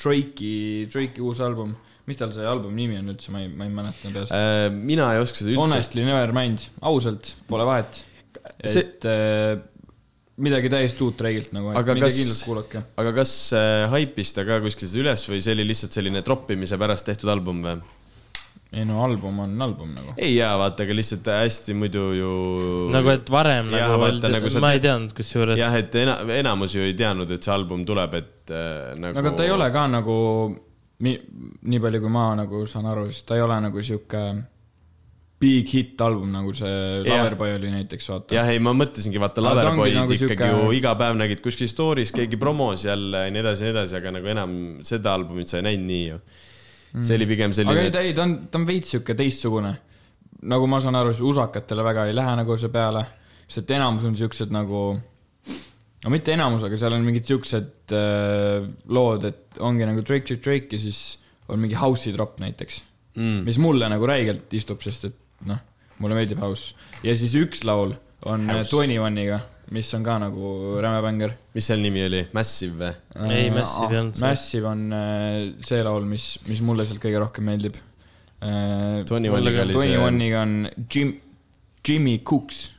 Drake'i, 0.00 0.86
Drake'i 0.88 1.20
uus 1.26 1.40
album, 1.44 1.74
mis 2.10 2.18
tal 2.20 2.34
see 2.34 2.46
albumi 2.50 2.82
nimi 2.84 2.98
on 3.00 3.14
üldse, 3.14 3.30
ma 3.34 3.44
ei, 3.44 3.48
ma 3.54 3.66
ei 3.68 3.74
mäleta 3.78 4.12
peast. 4.18 4.34
äh, 4.36 4.68
mina 4.74 5.12
ei 5.14 5.22
oska 5.22 5.40
seda 5.44 5.54
üldse. 5.54 5.62
Honestly 5.64 6.04
never 6.06 6.34
mind, 6.36 6.66
ausalt, 6.90 7.34
pole 7.50 7.66
vahet. 7.68 8.02
See- 8.64 8.82
et 8.82 9.04
äh, 9.08 9.60
midagi 10.40 10.70
täiesti 10.72 11.04
uut 11.04 11.18
Drake'ilt 11.20 11.50
nagu, 11.52 11.70
et 11.74 11.76
Aga 11.82 11.94
minge 11.96 12.06
kas- 12.08 12.16
kindlalt 12.18 12.44
kuulake. 12.48 12.80
aga 13.02 13.10
kas 13.20 13.32
äh, 13.52 13.86
haipis 13.92 14.30
ta 14.36 14.44
ka 14.48 14.56
kuskil 14.64 14.88
seda 14.88 15.02
üles 15.04 15.24
või 15.28 15.40
see 15.44 15.52
oli 15.56 15.66
lihtsalt 15.68 15.92
selline 15.98 16.22
troppimise 16.24 16.78
pärast 16.80 17.04
tehtud 17.10 17.28
album 17.32 17.60
või? 17.66 17.80
ei 18.72 18.84
no 18.86 19.00
album 19.02 19.40
on 19.42 19.54
album 19.66 19.90
nagu. 19.96 20.12
ei 20.16 20.36
jaa, 20.38 20.54
vaata, 20.60 20.84
aga 20.86 20.94
lihtsalt 20.96 21.26
hästi 21.34 21.74
muidu 21.76 22.04
ju. 22.16 22.30
nagu, 22.94 23.10
et 23.12 23.28
varem 23.34 23.68
Jah, 23.74 23.82
nagu 23.90 23.98
vaata, 24.00 24.12
öeldi 24.14 24.30
nagu, 24.38 24.52
ma 24.64 24.70
ei 24.72 24.78
tead- 24.78 24.86
teadnud 24.86 25.14
kusjuures. 25.18 25.58
jah, 25.60 25.74
et 25.82 25.98
ena-, 26.04 26.20
enamus 26.38 26.76
ju 26.78 26.84
ei 26.86 26.94
teadnud, 26.96 27.30
et 27.34 27.42
see 27.44 27.52
album 27.52 27.82
tuleb, 27.84 28.14
et 28.22 28.54
äh, 28.54 28.94
nagu. 28.96 29.18
aga 29.20 29.32
ta 29.36 29.44
ei 29.48 29.50
ole 29.58 29.68
ka 29.74 29.84
nagu, 29.90 30.16
nii, 31.04 31.18
nii 31.72 31.80
palju 31.82 32.00
kui 32.04 32.12
ma 32.12 32.30
nagu 32.38 32.64
saan 32.68 32.88
aru, 32.90 33.08
siis 33.10 33.24
ta 33.28 33.38
ei 33.38 33.44
ole 33.44 33.56
nagu 33.64 33.82
sihuke 33.84 34.24
big 35.40 35.70
hit 35.72 36.00
album, 36.04 36.28
nagu 36.34 36.52
see. 36.56 37.00
Loverboy 37.06 37.54
oli 37.56 37.70
näiteks, 37.72 38.08
vaata. 38.12 38.34
jah, 38.36 38.48
ei, 38.52 38.60
ma 38.62 38.74
mõtlesingi, 38.76 39.20
vaata, 39.22 39.40
Aga 39.40 39.54
Loverboy'd 39.62 39.96
nagu 39.96 40.12
ikkagi 40.12 40.36
sihuke- 40.36 40.50
ju 40.52 40.72
iga 40.76 40.92
päev 41.00 41.16
nägid 41.16 41.40
kuskil 41.44 41.70
story's, 41.70 42.12
keegi 42.12 42.36
promos 42.40 42.84
jälle 42.84 43.24
ja 43.26 43.32
nii 43.32 43.40
edasi 43.40 43.64
ja 43.64 43.70
nii 43.70 43.76
edasi, 43.78 43.96
aga 43.96 44.12
nagu 44.18 44.32
enam 44.34 44.56
seda 44.84 45.14
albumit 45.16 45.48
sa 45.48 45.60
ei 45.62 45.66
näinud 45.70 45.86
nii 45.88 46.02
ju. 46.10 46.18
see 47.00 47.16
oli 47.16 47.26
pigem 47.30 47.54
aga 47.54 47.56
selline 47.56 47.86
ei, 47.86 47.90
ta, 47.94 48.00
ei, 48.04 48.12
ta 48.12 48.26
on, 48.26 48.34
ta 48.50 48.58
on 48.58 48.66
veits 48.68 48.92
sihuke 48.92 49.14
teistsugune. 49.16 49.72
nagu 50.42 50.66
ma 50.66 50.80
saan 50.80 50.98
aru, 51.00 51.14
siis 51.14 51.24
usakatele 51.32 51.84
väga 51.88 52.06
ei 52.10 52.14
lähe 52.16 52.36
nagu 52.36 52.56
see 52.58 52.68
peale, 52.68 53.04
sest 53.48 53.70
enamus 53.70 54.04
on 54.04 54.16
siuksed 54.16 54.52
nagu, 54.52 55.00
no 56.04 56.12
mitte 56.12 56.34
enamus, 56.34 56.64
aga 56.66 56.78
seal 56.80 56.96
on 56.96 57.06
mingid 57.06 57.28
siuksed 57.28 57.94
äh, 57.96 58.68
lood, 58.92 59.26
et 59.28 59.60
ongi 59.64 59.88
nagu 59.88 60.04
Drake, 60.04 60.26
Drake, 60.26 60.42
Drake 60.44 60.78
ja 60.78 60.84
siis 60.86 61.18
on 61.50 61.60
mingi 61.60 61.78
house'i 61.78 62.14
drop 62.14 62.38
näiteks 62.40 62.82
mm.. 63.16 63.42
mis 63.46 63.58
mulle 63.60 63.88
nagu 63.90 64.06
räigelt 64.08 64.52
istub, 64.56 64.82
sest 64.84 65.08
et 65.10 65.18
noh, 65.48 65.60
mulle 66.00 66.18
meeldib 66.18 66.40
house. 66.42 66.76
ja 67.04 67.16
siis 67.18 67.34
üks 67.40 67.64
laul 67.68 67.94
on 68.28 68.48
Twenty 68.68 68.98
One'iga, 69.00 69.40
mis 69.74 69.88
on 69.96 70.04
ka 70.04 70.18
nagu 70.20 70.54
räme 70.82 71.00
bänger. 71.04 71.36
mis 71.56 71.68
seal 71.70 71.82
nimi 71.84 72.04
oli, 72.06 72.24
Massive 72.36 72.76
või? 72.80 73.30
Ei, 73.32 73.52
Massive 73.54 73.94
ei 73.94 74.02
olnud 74.02 74.18
see. 74.18 74.26
Massive 74.26 74.70
on 74.70 74.82
äh, 74.96 75.38
see 75.66 75.84
laul, 75.86 76.08
mis, 76.08 76.32
mis 76.48 76.60
mulle 76.64 76.88
sealt 76.88 77.02
kõige 77.02 77.22
rohkem 77.22 77.48
meeldib. 77.50 77.78
Twenty 78.40 79.04
Twenty 79.08 79.32
One'iga 79.36 79.66
oli 79.66 79.76
see, 79.76 79.96
One'iga 80.00 80.44
on 80.46 80.54
Jim, 80.88 81.14
Jimmy 81.86 82.20
Cooks. 82.24 82.70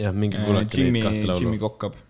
jah, 0.00 0.16
minge 0.16 0.40
kuulake 0.40 0.80
Jimmy 0.80 1.00
neid, 1.00 1.08
kahte 1.08 1.40
Jimmy 1.40 1.58
laulu. 1.58 1.64
Kokkab. 1.68 2.00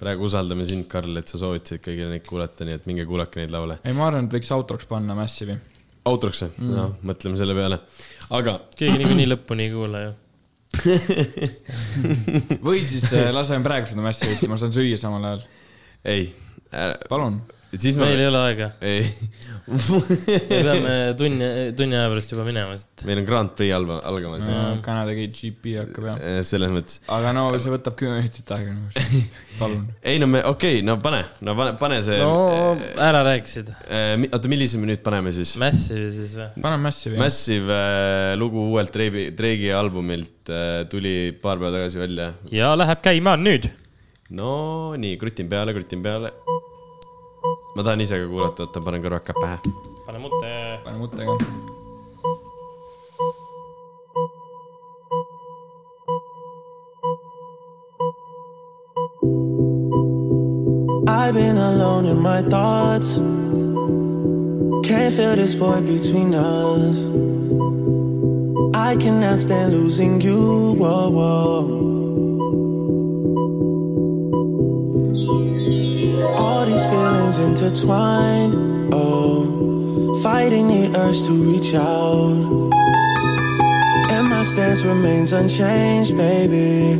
Praegu 0.00 0.26
usaldame 0.28 0.64
sind, 0.68 0.86
Karl, 0.90 1.20
et 1.20 1.28
sa 1.30 1.40
soovitasid 1.40 1.82
kõigile 1.84 2.08
neid 2.14 2.24
kuulata, 2.26 2.66
nii 2.66 2.78
et 2.78 2.88
minge 2.88 3.04
kuulake 3.08 3.42
neid 3.42 3.52
laule. 3.54 3.78
ei, 3.84 3.94
ma 3.96 4.08
arvan, 4.08 4.28
et 4.28 4.38
võiks 4.38 4.50
outroks 4.56 4.88
panna 4.90 5.16
Massive'i. 5.18 5.58
outroks 6.08 6.44
või 6.46 6.50
mm.? 6.56 6.74
noh, 6.78 6.96
mõtleme 7.10 7.40
selle 7.40 7.56
peale. 7.58 7.80
aga 8.38 8.56
keegi 8.76 8.98
niikuinii 9.02 9.30
lõpuni 9.34 9.68
ei 9.68 9.72
kuula 9.74 10.02
ju. 10.06 10.18
või 12.66 12.82
siis 12.86 13.08
äh, 13.18 13.28
laseme 13.34 13.66
praegu 13.66 13.90
seda 13.90 14.04
Massive'i, 14.06 14.50
ma 14.50 14.60
saan 14.60 14.74
süüa 14.76 15.00
samal 15.00 15.28
ajal. 15.32 15.46
ei, 16.08 16.28
palun. 17.10 17.42
Siis 17.74 17.98
ma. 17.98 18.08
meil 18.08 18.24
ei 18.24 18.28
ole 18.30 18.40
aega, 18.48 18.70
ei, 18.82 19.04
me 19.70 20.60
peame 20.66 20.94
tunni, 21.18 21.50
tunni 21.78 21.98
aja 21.98 22.08
pärast 22.10 22.32
juba 22.34 22.46
minema 22.48 22.74
siit. 22.78 23.04
meil 23.06 23.20
on 23.22 23.28
Grand 23.28 23.52
Prix 23.54 23.74
alba- 23.76 24.00
algamas 24.10 24.48
ja.. 24.50 24.64
Kanada 24.82 25.14
GP 25.14 25.76
hakkab 25.78 26.08
jah. 26.10 26.40
selles 26.46 26.72
mõttes. 26.74 26.98
aga 27.14 27.34
no 27.36 27.46
see 27.62 27.74
võtab 27.74 27.96
kümme 28.00 28.18
minutit 28.18 28.50
aega 28.56 28.74
nagu, 28.74 29.22
palun. 29.60 29.86
ei 30.10 30.18
no 30.22 30.30
me, 30.30 30.42
okei 30.50 30.80
okay,, 30.80 30.86
no 30.86 30.98
pane, 31.02 31.22
no 31.46 31.54
pane, 31.58 31.76
pane 31.80 32.00
see 32.06 32.18
no 32.18 32.30
no.. 32.74 32.90
ära 33.06 33.22
rääkisid. 33.26 33.70
oota, 34.30 34.50
millise 34.50 34.80
me 34.80 34.90
nüüd 34.90 35.04
paneme 35.06 35.32
siis? 35.34 35.54
Massive 35.60 36.10
siis 36.14 36.34
või? 36.38 36.50
paneme 36.58 36.88
Massive'i. 36.88 37.20
Massive 37.20 37.76
äh, 37.76 38.34
lugu 38.40 38.66
uuelt 38.72 38.94
Drake'i, 38.94 39.30
Drake'i 39.36 39.74
albumilt 39.76 40.50
äh, 40.50 40.82
tuli 40.90 41.16
paar 41.42 41.60
päeva 41.60 41.76
tagasi 41.78 42.02
välja. 42.02 42.32
ja 42.54 42.74
läheb 42.78 43.04
käima 43.04 43.36
nüüd. 43.40 43.70
no 44.34 44.52
nii, 44.98 45.18
krutin 45.20 45.50
peale, 45.52 45.76
krutin 45.76 46.02
peale. 46.02 46.34
Ma 47.74 47.82
tahan 47.82 48.00
ise 48.00 48.18
ka 48.18 48.26
kuulata, 48.26 48.66
oota, 48.66 48.80
panen 48.82 49.02
kõrvakad 49.04 49.36
pähe. 49.42 49.58
pane 50.06 50.18
mutte. 50.18 50.50
pane 50.84 50.98
muttega. 50.98 51.36
I've 61.08 61.34
been 61.34 61.58
alone 61.58 62.06
in 62.06 62.18
my 62.18 62.42
thoughts. 62.42 63.16
Can't 64.82 65.14
feel 65.14 65.36
this 65.36 65.54
void 65.54 65.86
between 65.86 66.34
us. 66.34 67.06
I 68.74 68.96
cannot 68.96 69.38
stand 69.38 69.72
losing 69.72 70.20
you. 70.20 70.74
Whoa, 70.74 71.10
whoa. 71.10 72.29
Intertwined. 77.42 78.92
Oh, 78.92 80.14
fighting 80.22 80.68
the 80.68 80.98
urge 80.98 81.22
to 81.26 81.32
reach 81.32 81.74
out. 81.74 82.70
And 84.12 84.28
my 84.28 84.42
stance 84.42 84.82
remains 84.82 85.32
unchanged, 85.32 86.16
baby. 86.16 86.94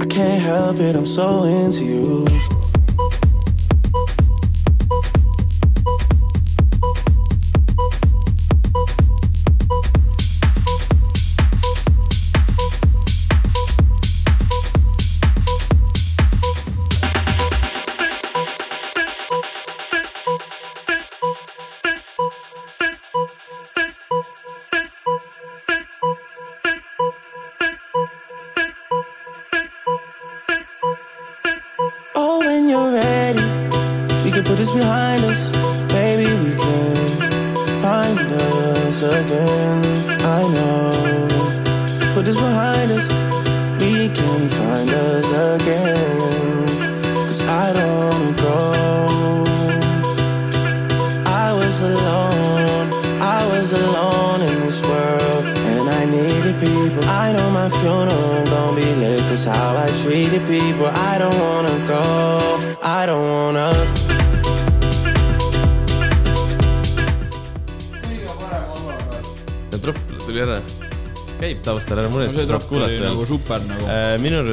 I 0.00 0.06
can't 0.06 0.42
help 0.42 0.76
it, 0.78 0.96
I'm 0.96 1.06
so 1.06 1.44
into 1.44 1.84
you. 1.84 2.63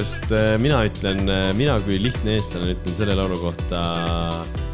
Arust 0.02 0.34
äh, 0.34 0.56
mina 0.62 0.82
ütlen, 0.90 1.24
mina 1.58 1.78
kui 1.86 2.02
lihtne 2.02 2.36
eestlane 2.40 2.74
ütlen 2.76 2.96
selle 2.98 3.16
laulu 3.20 3.38
kohta, 3.42 3.82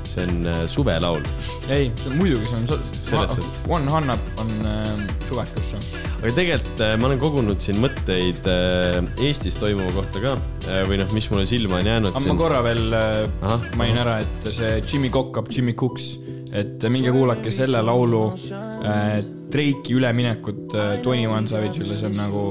see 0.08 0.24
on 0.26 0.48
äh, 0.50 0.64
suvelaul. 0.72 1.22
ei, 1.70 1.90
muidugi 2.18 2.48
see 2.48 2.58
on, 2.62 2.84
Selles 2.88 3.36
suhtes. 3.36 3.64
One 3.70 3.92
Hannah 3.92 4.20
on 4.42 4.52
äh, 4.66 4.92
suvekas. 5.28 5.74
aga 6.22 6.32
tegelikult 6.34 6.82
äh, 6.86 6.96
ma 7.00 7.10
olen 7.10 7.20
kogunud 7.22 7.62
siin 7.64 7.82
mõtteid 7.84 8.48
äh, 8.50 9.02
Eestis 9.28 9.60
toimuva 9.62 9.92
kohta 10.00 10.24
ka 10.24 10.36
äh, 10.72 10.82
või 10.90 11.02
noh, 11.02 11.12
mis 11.16 11.28
mulle 11.34 11.46
silma 11.50 11.82
on 11.82 11.92
jäänud. 11.92 12.14
aga 12.16 12.24
ma 12.32 12.38
korra 12.40 12.64
veel 12.66 12.98
äh, 12.98 13.68
mainin 13.80 14.02
ära, 14.06 14.20
et 14.24 14.50
see 14.50 14.78
Jimmy 14.88 15.12
Kokkab, 15.14 15.52
Jimmy 15.54 15.76
Cooks, 15.78 16.16
et 16.56 16.88
minge 16.94 17.12
kuulake 17.14 17.52
selle 17.54 17.84
laulu 17.86 18.30
äh, 18.32 19.18
Drake'i 19.52 19.96
üleminekut 20.00 20.74
äh, 20.76 20.98
Twenty 21.04 21.28
One 21.28 21.48
Savage'ile, 21.52 22.00
see 22.00 22.10
on 22.10 22.18
nagu 22.20 22.46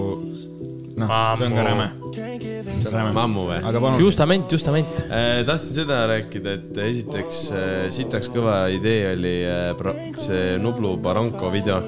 noh, 0.96 1.16
see 1.36 1.48
on 1.50 1.56
ka 1.56 1.64
räme. 1.72 1.90
Ammu 3.02 3.44
või? 3.50 3.58
aga 3.70 3.82
palun. 3.82 4.00
justament, 4.02 4.52
justament. 4.52 5.02
Äh, 5.06 5.42
tahtsin 5.48 5.78
seda 5.80 6.02
rääkida, 6.10 6.56
et 6.58 6.80
esiteks 6.86 7.42
äh, 7.52 7.74
sitaks 7.94 8.30
kõva 8.34 8.58
idee 8.74 9.12
oli 9.12 9.34
pro- 9.78 9.94
see 10.22 10.56
Nublu 10.62 10.96
Barranco 11.02 11.50
video. 11.52 11.80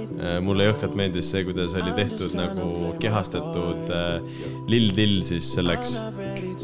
mulle 0.42 0.66
jõhkralt 0.68 0.96
meeldis 0.98 1.28
see, 1.30 1.44
kuidas 1.46 1.74
oli 1.78 1.92
tehtud 1.96 2.34
nagu 2.36 2.92
kehastatud 3.00 3.92
Lill 4.68 4.90
Dill 4.96 5.22
siis 5.26 5.46
selleks 5.54 5.96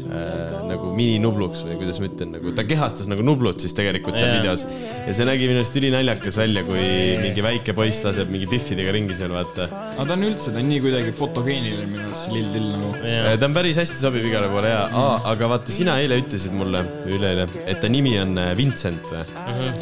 äh, 0.09 0.55
nagu 0.69 0.91
mininubluks 0.95 1.63
või 1.65 1.77
kuidas 1.79 1.99
ma 2.01 2.09
ütlen, 2.09 2.33
nagu 2.37 2.53
ta 2.55 2.65
kehastas 2.67 3.09
nagu 3.11 3.25
Nublut 3.25 3.63
siis 3.63 3.75
tegelikult 3.77 4.17
seal 4.19 4.31
Jaa. 4.31 4.41
videos. 4.41 4.65
ja 5.07 5.15
see 5.15 5.27
nägi 5.27 5.49
minu 5.49 5.61
arust 5.61 5.79
ülinaljakas 5.79 6.39
välja, 6.39 6.63
kui 6.67 6.85
mingi 7.23 7.45
väike 7.45 7.75
poiss 7.77 8.03
laseb 8.05 8.31
mingi 8.33 8.49
Biffidega 8.51 8.93
ringi 8.95 9.17
seal, 9.17 9.33
vaata. 9.35 9.67
aga 9.95 10.07
ta 10.07 10.17
on 10.17 10.27
üldse, 10.29 10.53
ta 10.53 10.61
on 10.61 10.69
nii 10.71 10.81
kuidagi 10.85 11.15
fotogeeniline 11.17 11.87
minu 11.91 12.05
arust, 12.05 12.25
see 12.27 12.35
Lill 12.37 12.51
Till 12.55 12.69
nagu. 12.75 12.91
Äh, 13.05 13.31
ta 13.39 13.49
on 13.49 13.57
päris 13.57 13.79
hästi 13.81 13.99
sobib 14.01 14.25
igale 14.29 14.49
poole 14.53 14.71
ja, 14.73 14.83
aga 15.31 15.51
vaata, 15.55 15.73
sina 15.75 15.97
eile 16.03 16.19
ütlesid 16.21 16.53
mulle, 16.55 16.83
üleeile, 17.09 17.47
et 17.65 17.81
ta 17.83 17.91
nimi 17.91 18.15
on 18.21 18.37
äh, 18.41 18.51
Vincent 18.57 19.11
või? 19.11 19.23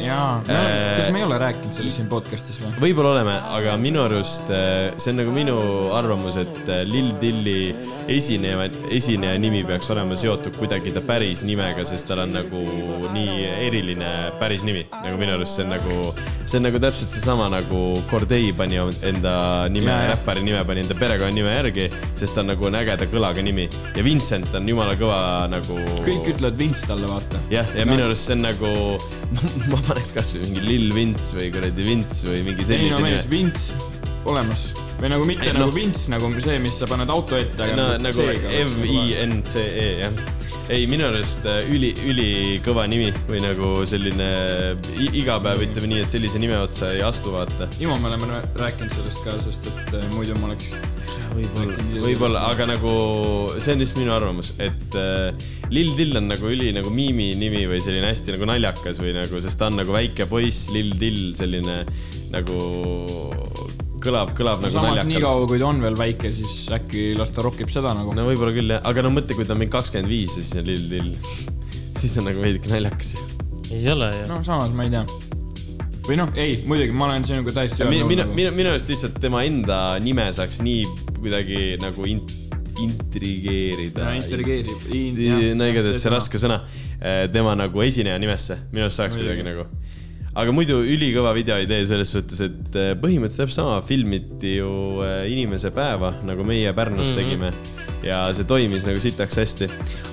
jaa, 0.04 0.42
Äh, 0.48 0.96
kas 0.98 1.12
me 1.12 1.20
ei 1.20 1.24
ole 1.26 1.38
rääkinud 1.40 1.72
sellest 1.74 1.98
siin 1.98 2.08
podcast'is 2.10 2.58
või? 2.62 2.72
võib-olla 2.88 3.14
oleme, 3.16 3.34
aga 3.56 3.76
minu 3.80 4.02
arust 4.04 4.50
äh, 4.54 4.92
see 5.00 5.12
on 5.14 5.20
nagu 5.22 5.34
minu 5.34 5.56
arvamus, 5.96 6.36
et 6.40 6.72
Lill 6.90 7.12
Dilli 7.20 7.74
esineja, 8.12 8.68
esineja 8.94 9.38
nimi 9.40 9.62
peaks 9.66 9.90
olema 9.94 10.13
seotud 10.18 10.56
kuidagi 10.58 10.92
ta 10.94 11.02
päris 11.04 11.42
nimega, 11.46 11.84
sest 11.86 12.08
tal 12.08 12.22
on 12.24 12.34
nagu 12.34 12.60
nii 13.14 13.44
eriline 13.66 14.10
päris 14.40 14.64
nimi. 14.66 14.84
nagu 14.92 15.18
minu 15.20 15.34
arust 15.36 15.58
see 15.58 15.64
on 15.64 15.74
nagu, 15.74 15.98
see 16.44 16.58
on 16.58 16.66
nagu 16.68 16.80
täpselt 16.82 17.14
seesama 17.14 17.48
nagu 17.52 17.80
Corday 18.10 18.52
pani 18.56 18.80
enda 19.10 19.34
nime 19.72 19.96
räppari 20.10 20.44
nime 20.46 20.62
pani 20.66 20.84
enda 20.84 20.96
perekonnanime 20.98 21.56
järgi, 21.56 21.88
sest 22.20 22.36
ta 22.36 22.44
on 22.44 22.52
nagu 22.52 22.68
on 22.68 22.78
ägeda 22.78 23.08
kõlaga 23.10 23.44
nimi 23.44 23.66
ja 23.96 24.04
Vincent 24.06 24.54
on 24.54 24.68
jumala 24.68 24.96
kõva 25.00 25.18
nagu. 25.52 25.80
kõik 26.06 26.32
ütlevad 26.34 26.60
Vince 26.60 26.86
talle, 26.88 27.10
vaata. 27.10 27.42
jah, 27.52 27.74
ja 27.78 27.88
minu 27.88 28.06
arust 28.06 28.30
see 28.30 28.38
on 28.38 28.46
nagu, 28.48 28.72
ma 29.72 29.82
paneks 29.88 30.14
kasvõi 30.16 30.46
mingi 30.46 30.64
Lill 30.68 30.96
Vince 30.96 31.36
või 31.38 31.52
kuradi 31.54 31.90
Vince 31.90 32.30
või 32.30 32.46
mingi 32.50 32.66
ei 32.66 32.72
sellise 32.74 32.96
no 32.98 33.04
nime 33.08 33.22
Vince 33.32 33.92
olemas 34.24 34.70
või 35.04 35.12
nagu 35.12 35.26
mitte 35.28 35.44
ei, 35.50 35.52
nagu 35.52 35.68
noh. 35.68 35.74
Vince 35.76 36.08
nagu 36.12 36.30
see, 36.40 36.56
mis 36.64 36.78
sa 36.80 36.88
paned 36.88 37.10
auto 37.12 37.36
ette, 37.36 37.60
aga 37.60 37.76
no 37.76 37.88
nagu 38.00 38.08
nagu 38.08 38.24
vaja. 38.24 38.64
V-I-N-C-E 38.80 39.88
jah. 40.00 40.22
ei, 40.72 40.86
minu 40.88 41.04
arust 41.10 41.44
äh, 41.50 41.66
üli, 41.68 41.90
ülikõva 42.08 42.86
nimi 42.88 43.10
või 43.28 43.42
nagu 43.44 43.72
selline 43.88 44.28
i- 44.96 45.10
igapäev, 45.20 45.60
ütleme 45.66 45.90
nii, 45.92 46.04
et 46.06 46.14
sellise 46.14 46.40
nime 46.40 46.56
otsa 46.56 46.94
ei 46.96 47.02
astu, 47.04 47.34
vaata. 47.34 47.68
Imo, 47.84 47.98
me 48.00 48.08
oleme 48.08 48.40
rääkinud 48.56 48.96
sellest 48.96 49.20
ka, 49.26 49.36
sest 49.44 49.68
et 49.68 49.92
äh, 50.00 50.06
muidu 50.16 50.38
ma 50.40 50.48
oleks. 50.48 50.72
võib-olla 51.34 52.00
võib-olla, 52.06 52.44
aga 52.54 52.68
nagu 52.70 52.94
see 53.58 53.74
on 53.74 53.82
lihtsalt 53.84 54.00
minu 54.00 54.14
arvamus, 54.16 54.54
et 54.64 54.96
äh, 54.96 55.46
Lill 55.74 55.92
Dill 55.98 56.16
on 56.20 56.28
nagu 56.32 56.48
üli 56.48 56.70
nagu 56.76 56.88
miimi 56.94 57.32
nimi 57.40 57.64
või 57.68 57.80
selline 57.84 58.08
hästi 58.08 58.36
nagu 58.38 58.48
naljakas 58.48 59.00
või 59.04 59.12
nagu, 59.18 59.40
sest 59.44 59.58
ta 59.60 59.68
on 59.68 59.76
nagu 59.82 59.92
väike 59.92 60.24
poiss, 60.30 60.70
Lill 60.72 60.96
Dill, 61.00 61.34
selline 61.36 61.82
nagu 62.32 62.56
kõlab, 64.04 64.32
kõlab 64.36 64.62
nagu 64.62 64.74
samas 64.74 64.90
naljakalt. 64.92 65.10
niikaua, 65.12 65.48
kui 65.50 65.60
ta 65.60 65.68
on 65.68 65.82
veel 65.84 65.98
väike, 65.98 66.32
siis 66.36 66.54
äkki 66.76 67.04
las 67.18 67.32
ta 67.34 67.44
rokib 67.44 67.72
seda 67.72 67.94
nagu. 67.96 68.14
no 68.16 68.26
võib-olla 68.28 68.54
küll 68.56 68.74
jah, 68.76 68.82
aga 68.90 69.04
no 69.06 69.12
mõtle, 69.14 69.36
kui 69.38 69.48
ta 69.48 69.56
on 69.56 69.62
mingi 69.62 69.74
kakskümmend 69.74 70.10
viis 70.10 70.36
ja 70.36 70.42
siis 70.42 70.60
on 70.60 70.68
Lill 70.68 70.88
Dill. 70.92 71.12
siis 72.00 72.16
on 72.20 72.28
nagu 72.28 72.44
veidike 72.44 72.70
naljakas 72.72 73.14
ju. 73.16 73.26
ei 73.78 73.88
ole 73.94 74.10
ju. 74.14 74.28
no 74.30 74.40
samas 74.46 74.74
ma 74.76 74.86
ei 74.86 74.94
tea. 74.94 75.04
või 76.08 76.20
noh, 76.20 76.32
ei, 76.36 76.56
muidugi 76.68 76.96
ma 76.96 77.10
olen 77.10 77.28
sinuga 77.28 77.56
täiesti 77.60 77.82
ühel 77.82 77.92
minu, 77.92 78.04
nõul 78.04 78.14
minu, 78.14 78.26
nagu. 78.26 78.38
minu, 78.40 78.54
minu 78.60 78.74
arust 78.74 78.92
lihtsalt 78.92 79.20
tema 79.24 79.44
enda 79.48 79.82
nime 80.04 80.28
saaks 80.36 80.60
nii 80.64 80.84
kuidagi 81.18 81.62
nagu 81.82 82.08
in, 82.10 82.20
intrigeerida 82.82 84.08
Ja 84.10 84.18
intrigeerib. 84.18 84.88
No 85.56 85.68
igatahes 85.70 86.02
see 86.02 86.12
raske 86.12 86.40
sõna. 86.42 86.64
tema 87.32 87.54
nagu 87.58 87.82
esineja 87.84 88.16
nimesse, 88.20 88.56
minu 88.72 88.86
arust 88.86 89.00
saaks 89.00 89.18
kuidagi 89.18 89.44
nagu. 89.46 89.66
Aga 90.34 90.54
muidu 90.54 90.80
ülikõva 90.82 91.32
videoidee 91.36 91.84
selles 91.86 92.10
suhtes, 92.14 92.40
et 92.42 92.78
äh, 92.78 92.92
põhimõtteliselt 92.98 93.44
täpselt 93.44 93.60
sama, 93.60 93.80
filmiti 93.86 94.56
ju 94.56 94.70
äh, 95.04 95.24
inimese 95.30 95.70
päeva, 95.74 96.14
nagu 96.26 96.46
meie 96.46 96.72
Pärnus 96.74 97.12
mm 97.12 97.14
Mhm. 97.14 97.18
tegime. 97.20 97.52
ja 98.04 98.26
see 98.34 98.44
toimis 98.44 98.84
nagu 98.84 99.00
sitaks 99.00 99.38
hästi. 99.40 99.68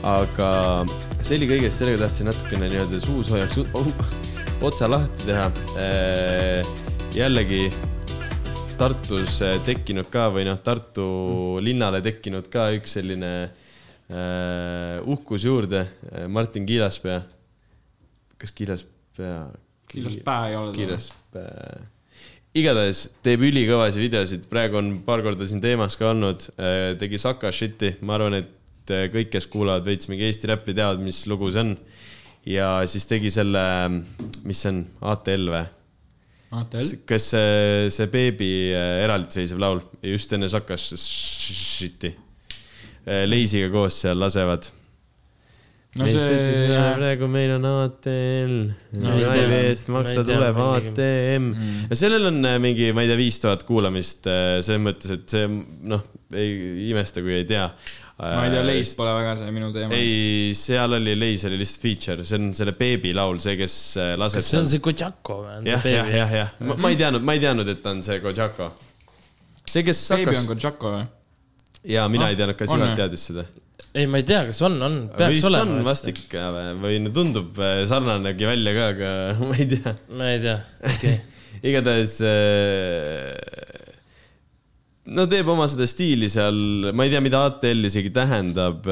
aga 0.08 0.86
see 1.22 1.38
oli 1.38 1.48
kõigest, 1.50 1.82
sellega 1.82 2.06
tahtsin 2.06 2.30
natukene 2.30 2.70
nii-öelda 2.70 3.00
suusoojaks 3.04 3.58
oh, 3.74 3.90
otsa 4.62 4.88
lahti 4.90 5.26
teha. 5.26 5.52
jällegi 7.16 7.72
Tartus 8.78 9.42
äh, 9.46 9.58
tekkinud 9.66 10.08
ka 10.10 10.30
või 10.34 10.46
noh, 10.48 10.58
Tartu 10.58 11.60
linnale 11.62 12.00
tekkinud 12.02 12.48
ka 12.50 12.70
üks 12.78 12.96
selline 12.98 13.34
äh, 13.50 14.96
uhkus 15.06 15.46
juurde, 15.46 15.84
Martin 16.30 16.66
Kiilaspea. 16.66 17.20
kas 18.38 18.56
Kiilaspea? 18.58 19.44
Kiilaspää 19.92 20.50
ei 20.50 20.56
ole 20.56 20.72
ta. 20.72 20.78
Kiilaspea. 20.78 21.82
igatahes 22.56 23.02
teeb 23.24 23.44
ülikõvasid 23.48 24.04
videosid, 24.04 24.48
praegu 24.52 24.80
on 24.80 24.94
paar 25.06 25.24
korda 25.24 25.48
siin 25.48 25.62
teemas 25.64 25.98
ka 26.00 26.10
olnud, 26.12 26.48
tegi 27.00 27.20
Saka 27.22 27.52
shit'i, 27.56 27.94
ma 28.08 28.18
arvan, 28.18 28.40
et 28.42 28.92
äh, 28.92 29.06
kõik, 29.14 29.32
kes 29.36 29.48
kuulavad 29.52 29.88
veits 29.88 30.10
mingi 30.12 30.28
Eesti 30.28 30.52
räppi, 30.52 30.76
teavad, 30.78 31.04
mis 31.04 31.24
lugu 31.32 31.52
see 31.52 31.64
on. 31.64 31.76
ja 32.48 32.74
siis 32.90 33.06
tegi 33.08 33.32
selle, 33.32 33.64
mis 34.48 34.64
see 34.64 34.74
on, 34.74 34.82
ATL 35.14 35.54
või? 35.54 35.64
ATL. 36.60 36.92
kas 37.08 37.30
see, 37.32 37.88
see 37.96 38.12
beebi 38.12 38.52
äh, 38.76 38.98
eraldiseisev 39.06 39.62
laul 39.62 39.84
just 40.04 40.36
enne 40.36 40.52
Sakas 40.52 40.92
shit'i, 41.00 42.16
Leisiga 43.26 43.72
koos 43.74 43.96
seal 44.04 44.20
lasevad. 44.22 44.68
No 46.00 46.06
see, 46.08 46.68
praegu 46.98 47.28
meil 47.28 47.52
on 47.58 47.66
ATL 47.68 48.54
No. 48.96 49.12
Raivi 49.12 49.58
eest 49.72 49.90
Ma 49.92 49.98
maksta 50.02 50.24
tuleb. 50.28 50.56
ATM 50.66 51.50
Mm. 51.52 51.82
ja 51.92 51.98
sellel 52.00 52.30
on 52.30 52.38
äh, 52.48 52.58
mingi, 52.64 52.92
ma 52.96 53.04
ei 53.04 53.10
tea, 53.12 53.18
viis 53.20 53.40
tuhat 53.44 53.66
kuulamist 53.68 54.28
äh, 54.32 54.60
selles 54.64 54.82
mõttes, 54.86 55.12
et 55.18 55.26
see 55.36 55.50
noh, 55.52 56.04
ei 56.32 56.88
imesta, 56.92 57.24
kui 57.26 57.34
ei 57.42 57.46
tea. 57.50 57.66
ma 58.22 58.44
ei 58.46 58.52
tea, 58.54 58.62
Leis 58.68 58.92
pole 58.96 59.12
väga 59.18 59.34
see 59.42 59.52
minu 59.56 59.72
teema. 59.76 59.96
ei, 59.98 60.52
seal 60.56 60.94
oli 61.00 61.16
Leis 61.20 61.44
oli 61.50 61.58
lihtsalt 61.60 61.82
feature, 61.88 62.24
see 62.28 62.38
on 62.40 62.52
selle 62.56 62.76
beebi 62.78 63.12
laul, 63.18 63.40
see, 63.44 63.56
kes 63.60 63.76
äh, 64.00 64.12
laseb. 64.22 64.40
kas 64.44 64.52
see 64.54 64.60
on 64.62 64.70
see 64.72 64.84
Kojako 64.86 65.40
või? 65.48 65.58
jah, 65.72 65.88
jah, 65.92 66.12
jah, 66.20 66.36
jah, 66.40 66.54
ma 66.78 66.92
ei 66.94 67.00
teadnud, 67.00 67.26
ma 67.28 67.36
ei 67.36 67.44
teadnud, 67.44 67.72
et 67.74 67.82
ta 67.84 67.96
on 67.96 68.04
see 68.06 68.20
Kojako. 68.24 68.70
see, 69.68 69.84
kes 69.88 70.04
hakkas 70.16 70.44
on 70.46 70.52
Kojako 70.54 70.94
või? 70.96 71.04
ja 71.96 72.08
mina 72.14 72.28
Ah, 72.30 72.36
ei 72.36 72.38
teadnud, 72.40 72.60
kas 72.60 72.70
on 72.76 72.80
Ivar 72.84 72.94
või? 72.94 73.00
teadis 73.02 73.28
seda. 73.32 73.48
ei, 73.94 74.06
ma 74.08 74.22
ei 74.22 74.26
tea, 74.28 74.44
kas 74.48 74.62
on, 74.66 74.78
on, 74.86 74.96
peaks 75.18 75.38
vist 75.38 75.48
olema. 75.50 75.80
on 75.80 75.86
vast. 75.88 76.08
ikka 76.12 76.48
või- 76.82 77.02
no 77.04 77.12
tundub 77.16 77.60
äh, 77.60 77.82
sarnanegi 77.90 78.48
välja 78.48 78.74
ka, 78.78 78.88
aga 78.96 79.12
ma 79.50 79.58
ei 79.60 79.68
tea. 79.74 79.96
ma 80.18 80.32
ei 80.32 80.40
tea, 80.46 80.58
okei. 80.94 81.18
igatahes 81.72 82.18
äh, 82.26 83.36
no 85.12 85.28
teeb 85.32 85.50
oma 85.52 85.68
seda 85.72 85.88
stiili 85.90 86.30
seal, 86.32 86.92
ma 86.96 87.06
ei 87.08 87.14
tea, 87.14 87.24
mida 87.24 87.44
ATL 87.50 87.90
isegi 87.92 88.14
tähendab. 88.16 88.88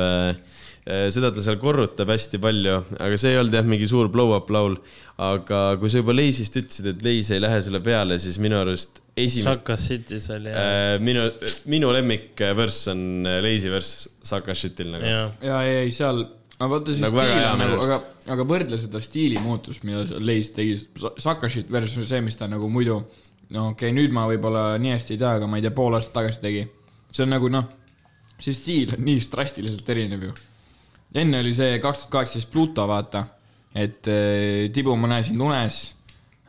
Seda 1.13 1.29
ta 1.33 1.43
seal 1.43 1.59
korrutab 1.61 2.09
hästi 2.09 2.39
palju, 2.41 2.79
aga 2.97 3.19
see 3.19 3.33
ei 3.35 3.41
olnud 3.41 3.57
jah, 3.59 3.67
mingi 3.67 3.87
suur 3.89 4.09
blow-up 4.13 4.49
laul. 4.53 4.79
aga 5.19 5.75
kui 5.81 5.91
sa 5.91 5.99
juba 5.99 6.15
Leisist 6.15 6.55
ütlesid, 6.55 6.93
et 6.93 7.01
Leis 7.03 7.29
ei 7.35 7.41
lähe 7.43 7.59
sulle 7.61 7.81
peale, 7.83 8.15
siis 8.21 8.37
minu 8.39 8.55
arust 8.61 9.01
esimest, 9.19 9.59
Sakas 9.59 9.87
City's 9.87 10.29
oli 10.33 10.53
jah. 10.53 10.97
minu, 11.03 11.25
minu 11.71 11.91
lemmik 11.93 12.39
värss 12.57 12.89
on 12.93 13.27
Leisi 13.43 13.71
värss 13.71 14.09
Saka 14.23 14.55
Shitil 14.55 14.91
nagu. 14.93 15.05
jaa, 15.05 15.29
ja, 15.43 15.61
ei, 15.67 15.91
seal, 15.95 16.23
no 16.59 16.69
vaata 16.71 16.95
see 16.95 17.05
Nagu 17.05 17.21
stiil 17.21 17.47
on 17.51 17.63
nagu, 17.63 17.79
aga, 17.85 17.99
aga 18.35 18.45
võrdle 18.53 18.79
seda 18.81 19.01
stiilimuutust, 19.03 19.85
mida 19.87 20.21
Leis 20.23 20.53
tegi, 20.55 20.77
Sakashit 21.21 21.71
versus 21.71 22.09
see, 22.09 22.21
mis 22.25 22.39
ta 22.39 22.49
nagu 22.51 22.69
muidu, 22.71 23.01
no 23.55 23.69
okei 23.73 23.89
okay,, 23.89 23.97
nüüd 23.97 24.15
ma 24.15 24.27
võib-olla 24.29 24.71
nii 24.81 24.95
hästi 24.95 25.15
ei 25.15 25.23
tea, 25.23 25.35
aga 25.39 25.49
ma 25.49 25.59
ei 25.59 25.65
tea, 25.65 25.75
pool 25.75 25.97
aastat 25.97 26.21
tagasi 26.21 26.43
tegi. 26.45 26.67
see 27.11 27.25
on 27.25 27.35
nagu 27.35 27.51
noh, 27.51 27.67
see 28.39 28.55
stiil 28.55 28.95
on 28.97 29.03
nii 29.07 29.25
drastiliselt 29.31 29.95
erinev 29.95 30.29
ju. 30.29 30.37
Enne 31.15 31.43
oli 31.43 31.53
see 31.57 31.79
kaks 31.81 32.05
tuhat 32.05 32.15
kaheksateist 32.17 32.51
Pluto, 32.53 32.85
vaata, 32.89 33.25
et 33.73 34.09
äh, 34.09 34.67
Tibu, 34.73 34.95
ma 34.99 35.09
näen 35.13 35.25
sind 35.25 35.41
unes 35.41 35.81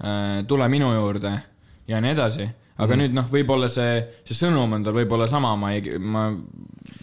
äh,, 0.02 0.40
tule 0.48 0.68
minu 0.72 0.92
juurde 0.94 1.36
ja 1.88 2.00
nii 2.02 2.16
edasi. 2.16 2.48
aga 2.80 2.94
mm. 2.94 3.00
nüüd 3.02 3.16
noh, 3.16 3.26
võib-olla 3.28 3.68
see, 3.68 3.98
see 4.24 4.36
sõnum 4.38 4.78
on 4.78 4.84
tal 4.84 4.96
võib-olla 4.96 5.26
sama, 5.28 5.52
ma 5.60 5.74
ei, 5.76 5.98
ma 6.00 6.28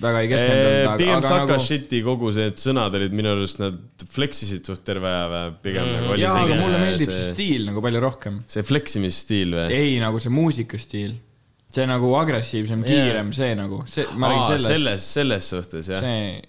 väga 0.01 0.23
ei 0.23 0.31
keskendunud, 0.31 0.97
pigem 0.97 1.19
aga 1.19 1.29
Saka 1.29 1.43
nagu 1.43 1.65
Shiti 1.67 1.99
kogu 2.05 2.31
see, 2.33 2.47
et 2.51 2.61
sõnad 2.61 2.97
olid 2.97 3.13
minu 3.17 3.33
arust, 3.35 3.61
nad 3.61 4.07
fleksisid 4.13 4.65
suht 4.69 4.83
terve 4.87 5.09
aja 5.09 5.27
või 5.31 5.53
pigem 5.67 5.85
mm. 5.85 6.01
nagu 6.01 6.17
jaa, 6.21 6.33
aga 6.45 6.57
mulle 6.61 6.81
meeldib 6.81 7.13
see 7.13 7.29
stiil 7.31 7.69
nagu 7.69 7.83
palju 7.85 8.03
rohkem. 8.03 8.41
see 8.49 8.65
fleksimisstiil 8.65 9.57
või? 9.57 9.67
ei, 9.77 9.95
nagu 10.01 10.21
see 10.23 10.33
muusikastiil. 10.33 11.15
see 11.77 11.87
nagu 11.89 12.13
agressiivsem, 12.23 12.81
Jaa. 12.81 13.05
kiirem, 13.05 13.33
see 13.37 13.53
nagu, 13.59 13.83
see, 13.91 14.07
ma 14.17 14.33
räägin 14.33 14.53
sellest, 14.55 14.73
selles, 14.73 15.09
selles 15.19 15.51
suhtes 15.53 15.91
jah. 15.93 16.05
see, 16.05 16.41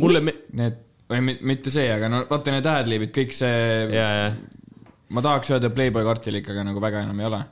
mulle 0.00 0.20
me-, 0.24 0.38
need, 0.58 0.78
või 1.10 1.20
mi- 1.28 1.38
mitte 1.52 1.70
see, 1.74 1.88
aga 1.92 2.08
no 2.08 2.22
vaata 2.30 2.54
need 2.54 2.68
ad-libid, 2.70 3.12
kõik 3.14 3.34
see, 3.36 3.56
ja, 3.92 4.06
ja 4.22 4.28
ma 5.12 5.20
tahaks 5.24 5.50
öelda 5.52 5.70
Playboy 5.74 6.06
kartulik, 6.06 6.48
aga 6.48 6.64
nagu 6.70 6.80
väga 6.80 7.02
enam 7.04 7.20
ei 7.20 7.28
ole. 7.28 7.42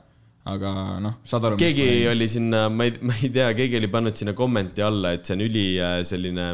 aga 0.51 0.69
noh, 1.03 1.19
saad 1.23 1.43
aru. 1.45 1.57
keegi 1.61 2.07
oli 2.09 2.25
sinna, 2.27 2.63
ma 2.73 2.87
ei, 2.87 2.95
ma 3.05 3.13
ei 3.21 3.29
tea, 3.29 3.51
keegi 3.53 3.77
oli 3.77 3.89
pannud 3.93 4.17
sinna 4.17 4.33
kommenti 4.33 4.81
alla, 4.81 5.11
et 5.13 5.27
see 5.27 5.35
on 5.37 5.43
üli 5.45 5.65
äh, 5.77 5.99
selline 6.07 6.47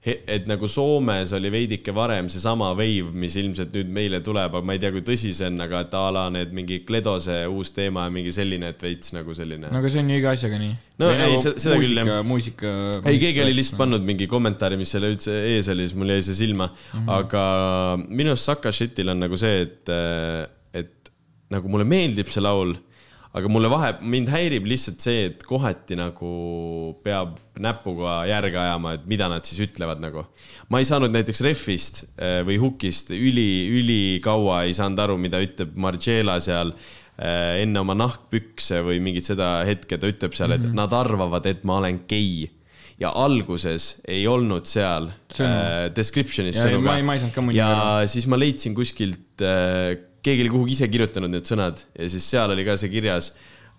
et 0.00 0.46
nagu 0.48 0.64
Soomes 0.70 1.34
oli 1.36 1.50
veidike 1.52 1.92
varem 1.92 2.30
seesama 2.32 2.70
wave, 2.72 3.10
mis 3.20 3.34
ilmselt 3.36 3.74
nüüd 3.76 3.90
meile 3.92 4.22
tuleb, 4.24 4.54
aga 4.56 4.64
ma 4.64 4.76
ei 4.76 4.80
tea, 4.80 4.92
kui 4.94 5.02
tõsi 5.04 5.34
see 5.36 5.50
on, 5.50 5.60
aga 5.60 5.82
et 5.84 5.96
a 5.98 6.04
la 6.16 6.22
need 6.32 6.54
mingi 6.56 6.78
Kledose 6.88 7.36
uus 7.52 7.74
teema 7.76 8.06
ja 8.06 8.14
mingi 8.14 8.32
selline, 8.32 8.70
et 8.72 8.80
veits 8.80 9.12
nagu 9.12 9.36
selline 9.36 9.68
no 9.68 9.82
aga 9.82 9.90
see 9.92 10.00
on 10.00 10.08
ju 10.08 10.20
iga 10.22 10.32
asjaga 10.32 10.60
nii. 10.62 10.72
No 11.00 11.10
ei, 11.12 11.36
se- 11.42 11.52
seda 11.60 11.76
küll, 11.82 12.00
jah. 12.00 12.22
muusika, 12.24 12.72
ei, 13.04 13.20
keegi 13.20 13.44
oli 13.44 13.58
lihtsalt 13.58 13.82
pannud 13.82 14.08
mingi 14.08 14.28
kommentaari, 14.30 14.80
mis 14.80 14.96
selle 14.96 15.12
üldse 15.12 15.36
ees 15.50 15.68
oli, 15.74 15.84
siis 15.84 16.00
mul 16.00 16.14
jäi 16.14 16.24
see 16.24 16.38
silma 16.46 16.70
mm. 16.70 17.02
-hmm. 17.04 17.12
aga 17.18 17.44
minu 18.08 18.32
arust 18.32 18.48
Saka 18.48 18.72
Shitil 18.72 19.12
on 19.12 19.20
nagu 19.20 19.36
see, 19.40 19.66
et, 19.66 19.92
et 20.80 21.12
nagu 21.52 21.68
mulle 21.68 21.84
meeldib 21.84 22.32
see 22.32 22.40
laul, 22.40 22.72
aga 23.36 23.50
mulle 23.52 23.68
vahe, 23.70 23.92
mind 24.02 24.30
häirib 24.32 24.64
lihtsalt 24.66 25.04
see, 25.04 25.26
et 25.30 25.44
kohati 25.46 25.94
nagu 25.98 26.30
peab 27.04 27.36
näpuga 27.62 28.24
järge 28.26 28.58
ajama, 28.58 28.96
et 28.98 29.04
mida 29.10 29.28
nad 29.30 29.46
siis 29.46 29.60
ütlevad 29.68 30.02
nagu. 30.02 30.24
ma 30.70 30.80
ei 30.82 30.88
saanud 30.88 31.14
näiteks 31.14 31.42
Refist 31.46 32.02
eh, 32.18 32.40
või 32.46 32.58
Hukist 32.62 33.12
üli, 33.14 33.68
ülikaua 33.80 34.64
ei 34.66 34.74
saanud 34.74 34.98
aru, 35.06 35.18
mida 35.22 35.38
ütleb 35.44 35.76
Margiela 35.78 36.40
seal 36.42 36.72
eh, 36.74 37.60
enne 37.62 37.82
oma 37.84 37.94
nahkpükse 37.94 38.82
või 38.86 38.98
mingit 39.04 39.30
seda 39.30 39.60
hetke, 39.68 39.98
ta 40.00 40.10
ütleb 40.10 40.34
seal, 40.34 40.56
et 40.58 40.66
nad 40.74 40.90
arvavad, 40.96 41.46
et 41.46 41.62
ma 41.68 41.78
olen 41.78 42.02
gei 42.10 42.48
ja 43.00 43.14
alguses 43.16 43.94
ei 44.10 44.26
olnud 44.28 44.66
seal 44.68 45.06
Sõnu. 45.32 45.48
äh, 45.48 45.86
description'is 45.96 46.58
Ja 46.58 46.66
ei, 46.68 46.74
sõnu 46.76 46.84
ma 46.84 46.98
ei- 46.98 47.06
ma 47.06 47.14
ei 47.16 47.56
ja 47.56 47.70
siis 48.10 48.26
ma 48.28 48.36
leidsin 48.36 48.74
kuskilt 48.76 49.40
äh,, 49.40 49.94
keegi 50.22 50.44
oli 50.44 50.52
kuhugi 50.52 50.76
ise 50.78 50.88
kirjutanud 50.92 51.32
need 51.32 51.48
sõnad 51.48 51.80
ja 51.96 52.10
siis 52.12 52.26
seal 52.30 52.52
oli 52.54 52.66
ka 52.66 52.76
see 52.80 52.92
kirjas 52.92 53.32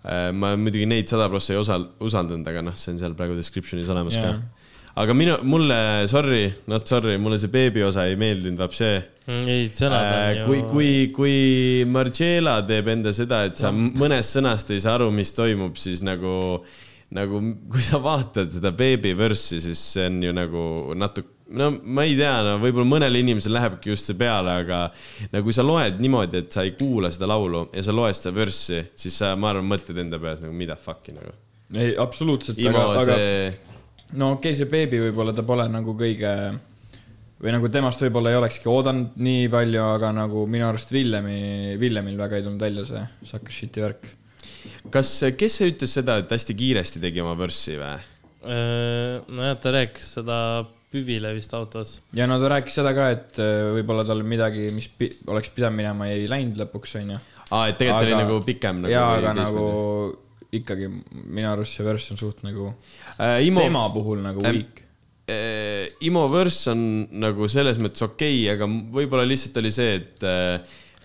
äh,. 0.04 0.30
ma 0.34 0.54
muidugi 0.58 0.88
neid 0.90 1.10
sada 1.10 1.28
prossa 1.30 1.54
ei 1.54 1.60
osal-, 1.60 1.90
usaldanud, 2.02 2.46
aga 2.50 2.64
noh, 2.66 2.76
see 2.78 2.92
on 2.94 3.00
seal 3.02 3.14
praegu 3.18 3.38
description'is 3.38 3.90
olemas 3.92 4.18
Jaa. 4.18 4.32
ka. 4.34 4.68
aga 5.04 5.14
minu, 5.16 5.38
mulle, 5.48 5.78
sorry, 6.10 6.44
not 6.68 6.86
sorry, 6.90 7.16
mulle 7.22 7.38
see 7.40 7.52
beebi 7.52 7.84
osa 7.86 8.08
ei 8.10 8.18
meeldinud, 8.20 8.58
vapsee 8.60 8.94
ei, 9.30 9.68
sõnad 9.70 10.02
on 10.02 10.12
Äh, 10.12 10.30
ju. 10.40 10.46
kui, 10.48 10.62
kui, 10.72 10.88
kui 11.14 11.36
Margiela 11.86 12.56
teeb 12.66 12.88
enda 12.90 13.12
seda, 13.14 13.44
et 13.46 13.60
sa 13.60 13.70
mõnest 13.72 14.34
sõnast 14.34 14.72
ei 14.74 14.80
saa 14.82 14.96
aru, 14.98 15.12
mis 15.14 15.30
toimub, 15.36 15.76
siis 15.78 16.02
nagu, 16.02 16.32
nagu 17.14 17.42
kui 17.70 17.84
sa 17.86 18.00
vaatad 18.02 18.50
seda 18.50 18.72
Baby 18.74 19.14
Verse'i, 19.14 19.60
siis 19.62 19.78
see 19.94 20.08
on 20.10 20.18
ju 20.26 20.34
nagu 20.34 20.64
natuke, 20.98 21.30
no 21.58 21.68
ma 21.82 22.04
ei 22.06 22.16
tea, 22.18 22.34
no 22.46 22.56
võib-olla 22.62 22.88
mõnele 22.88 23.22
inimesele 23.22 23.58
lähebki 23.58 23.92
just 23.92 24.08
see 24.08 24.18
peale, 24.18 24.56
aga 24.64 24.82
nagu 25.32 25.46
kui 25.46 25.56
sa 25.56 25.64
loed 25.66 26.00
niimoodi, 26.02 26.44
et 26.44 26.54
sa 26.54 26.64
ei 26.66 26.74
kuula 26.78 27.10
seda 27.12 27.28
laulu 27.30 27.66
ja 27.74 27.84
sa 27.84 27.94
loed 27.94 28.16
seda 28.16 28.34
Verse'i, 28.36 28.82
siis 28.98 29.18
sa, 29.22 29.34
ma 29.38 29.52
arvan, 29.52 29.68
mõtled 29.70 30.00
enda 30.02 30.20
peas 30.22 30.42
nagu 30.44 30.54
mida 30.56 30.76
fuck'i 30.80 31.14
nagu. 31.16 31.34
ei, 31.76 31.94
absoluutselt, 32.00 32.60
aga, 32.68 32.84
aga 32.96 33.06
see, 33.08 33.48
no 34.18 34.34
okei 34.36 34.52
okay,, 34.52 34.58
see 34.60 34.70
beebi 34.72 35.02
võib-olla 35.06 35.34
ta 35.36 35.44
pole 35.46 35.68
nagu 35.72 35.96
kõige 35.98 36.32
või 37.42 37.54
nagu 37.56 37.70
temast 37.74 38.02
võib-olla 38.04 38.32
ei 38.32 38.38
olekski 38.38 38.70
oodanud 38.70 39.16
nii 39.22 39.48
palju, 39.52 39.84
aga 39.96 40.12
nagu 40.14 40.46
minu 40.50 40.68
arust 40.68 40.92
Villemi, 40.94 41.76
Villemil 41.80 42.18
väga 42.20 42.38
ei 42.38 42.46
tulnud 42.46 42.62
välja 42.62 42.86
see 42.88 43.02
Sucker 43.32 43.56
Shit'i 43.56 43.84
värk. 43.84 44.08
kas, 44.94 45.16
kes 45.38 45.58
see 45.58 45.74
ütles 45.74 45.98
seda, 46.00 46.20
et 46.22 46.32
hästi 46.32 46.56
kiiresti 46.58 47.02
tegi 47.02 47.24
oma 47.24 47.34
Verse'i 47.38 47.80
või? 47.80 48.08
nojah, 48.42 49.58
ta 49.62 49.70
rääkis 49.70 50.14
seda 50.16 50.36
Püvile 50.92 51.30
vist 51.36 51.54
autos. 51.56 51.94
ja 52.16 52.26
no 52.28 52.36
ta 52.42 52.50
rääkis 52.52 52.74
seda 52.80 52.92
ka, 52.96 53.08
et 53.14 53.40
äh, 53.40 53.70
võib-olla 53.78 54.04
tal 54.08 54.20
midagi, 54.26 54.68
mis 54.76 54.88
pi 54.92 55.08
oleks 55.32 55.52
pidanud 55.56 55.78
minema, 55.80 56.10
ei 56.12 56.26
läinud 56.30 56.60
lõpuks, 56.60 56.98
onju. 57.00 57.18
aa, 57.48 57.64
et 57.72 57.78
tegelikult 57.80 58.06
oli 58.06 58.14
Aga- 58.16 58.22
nagu 58.26 58.38
pikem 58.46 58.82
nagu. 58.84 58.92
jaa, 58.92 59.08
aga 59.18 59.34
nagu 59.38 59.66
ikkagi 60.52 60.88
minu 60.92 61.48
arust 61.48 61.78
see 61.78 61.84
verss 61.86 62.12
on 62.12 62.18
suht 62.20 62.42
nagu 62.44 62.70
äh,. 63.16 63.38
Imo, 63.46 63.64
tema 63.64 63.86
puhul 63.94 64.20
nagu 64.24 64.44
Ähm, 64.44 64.58
weak. 64.60 64.82
äh, 65.32 65.88
Imo 66.04 66.26
Verse 66.32 66.70
on 66.74 66.82
nagu 67.22 67.48
selles 67.48 67.80
mõttes 67.80 68.04
okei 68.04 68.42
okay,, 68.44 68.56
aga 68.56 68.68
võib-olla 68.68 69.24
lihtsalt 69.28 69.56
oli 69.62 69.70
see, 69.72 69.94
et, 69.96 70.26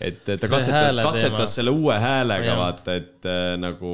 et 0.03 0.19
ta 0.27 0.35
See 0.35 0.51
katsetas, 0.51 0.99
katsetas 1.07 1.55
selle 1.61 1.71
uue 1.71 1.95
häälega, 1.95 2.57
vaata, 2.59 2.97
et 2.99 3.29
äh, 3.31 3.53
nagu 3.61 3.93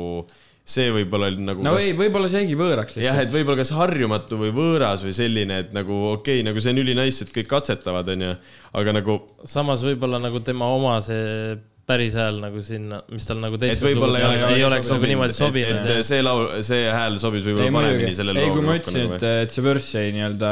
see 0.64 0.88
võib-olla 0.96 1.28
oli 1.28 1.44
nagu 1.44 1.64
no 1.66 1.74
kas, 1.76 1.90
ei, 1.90 1.96
võib-olla 1.98 2.30
see 2.32 2.40
jäigi 2.46 2.56
võõraks 2.56 2.96
jah, 2.96 3.18
et 3.18 3.28
lihtsalt. 3.28 3.34
võib-olla 3.36 3.60
kas 3.60 3.74
harjumatu 3.76 4.40
või 4.40 4.54
võõras 4.56 5.04
või 5.04 5.12
selline, 5.16 5.60
et 5.66 5.76
nagu 5.76 5.98
okei 6.14 6.40
okay,, 6.40 6.48
nagu 6.48 6.64
see 6.64 6.72
on 6.72 6.80
ülinaiss, 6.86 7.26
et 7.26 7.34
kõik 7.36 7.50
katsetavad, 7.52 8.14
onju, 8.16 8.32
aga 8.80 8.96
nagu 8.96 9.18
samas 9.44 9.84
võib-olla 9.84 10.22
nagu 10.24 10.40
tema 10.48 10.72
oma 10.72 10.96
see 11.04 11.58
päris 11.84 12.16
hääl 12.16 12.40
nagu 12.40 12.62
sinna, 12.64 13.02
mis 13.12 13.26
tal 13.28 13.42
nagu 13.44 13.58
et 13.60 13.66
teistes 13.66 13.84
võib-olla 13.84 14.22
ei 14.22 14.24
lugudes 14.24 14.46
oleks, 14.48 14.56
ei 14.56 14.66
oleks 14.70 14.92
nagu 14.94 15.10
niimoodi 15.12 15.36
et, 15.36 15.40
sobinud 15.42 15.90
et. 15.92 16.06
see 16.08 16.22
laul, 16.24 16.46
see 16.64 16.86
hääl 16.88 17.18
sobis 17.20 17.48
võib-olla 17.50 17.68
ei 17.68 17.76
paremini 17.76 18.16
sellele 18.16 18.46
ei 18.46 18.54
kui 18.56 18.64
ma 18.64 18.78
ütlesin, 18.80 19.02
nagu 19.04 19.18
et, 19.20 19.26
et 19.44 19.58
see 19.58 19.66
verss 19.66 19.98
jäi 19.98 20.14
nii-öelda 20.16 20.52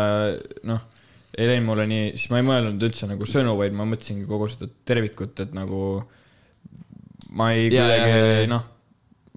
noh, 0.68 0.84
ei 1.38 1.48
läinud 1.54 1.70
mulle 1.70 1.88
nii, 1.88 2.10
siis 2.18 2.34
ma 2.34 2.42
ei 2.42 2.48
mõelnud 2.50 2.84
üldse 2.90 3.08
nagu 3.08 3.32
sõnu, 3.32 3.56
vaid 3.62 3.80
ma 3.80 3.88
mõtlesingi 3.88 4.28
kogu 4.28 4.52
seda 4.52 4.68
tervikut, 4.92 5.40
et 5.46 5.56
nagu 5.56 6.02
ma 7.40 7.54
ei 7.56 7.70
Ja, 7.72 7.88
kuidagi 7.88 8.52
noh, 8.52 8.68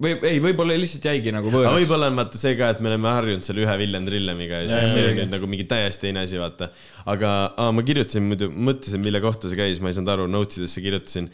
või 0.01 0.11
ei, 0.27 0.39
võib-olla 0.43 0.75
lihtsalt 0.75 1.05
jäigi 1.07 1.31
nagu 1.31 1.47
aga 1.47 1.57
võõraks. 1.57 1.77
võib-olla 1.79 2.09
on 2.11 2.17
vaata 2.19 2.39
see 2.39 2.55
ka, 2.59 2.69
et 2.73 2.81
me 2.83 2.91
oleme 2.91 3.11
harjunud 3.15 3.47
selle 3.47 3.63
ühe 3.63 3.75
Villem 3.79 4.07
Trillemiga 4.09 4.61
ja 4.63 4.67
siis 4.67 4.81
ja, 4.81 4.89
see 4.91 5.05
on 5.11 5.19
nüüd 5.21 5.35
nagu 5.37 5.49
mingi 5.51 5.67
täiesti 5.71 6.09
teine 6.09 6.25
asi, 6.27 6.39
vaata. 6.41 6.69
aga 7.13 7.33
aa, 7.55 7.71
ma 7.75 7.85
kirjutasin 7.87 8.25
muidu, 8.27 8.49
mõtlesin, 8.51 9.03
mille 9.05 9.21
kohta 9.23 9.51
see 9.51 9.59
käis, 9.59 9.79
ma 9.83 9.91
ei 9.91 9.97
saanud 9.97 10.11
aru, 10.17 10.27
notes 10.31 10.59
idesse 10.59 10.83
kirjutasin. 10.83 11.29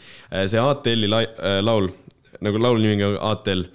see 0.46 0.62
ATL-i 0.62 1.10
lai- 1.10 1.32
äh, 1.34 1.58
laul, 1.64 1.90
nagu 2.42 2.62
laulu 2.62 2.84
nimi 2.84 3.02
on 3.08 3.18
ATL, 3.32 3.66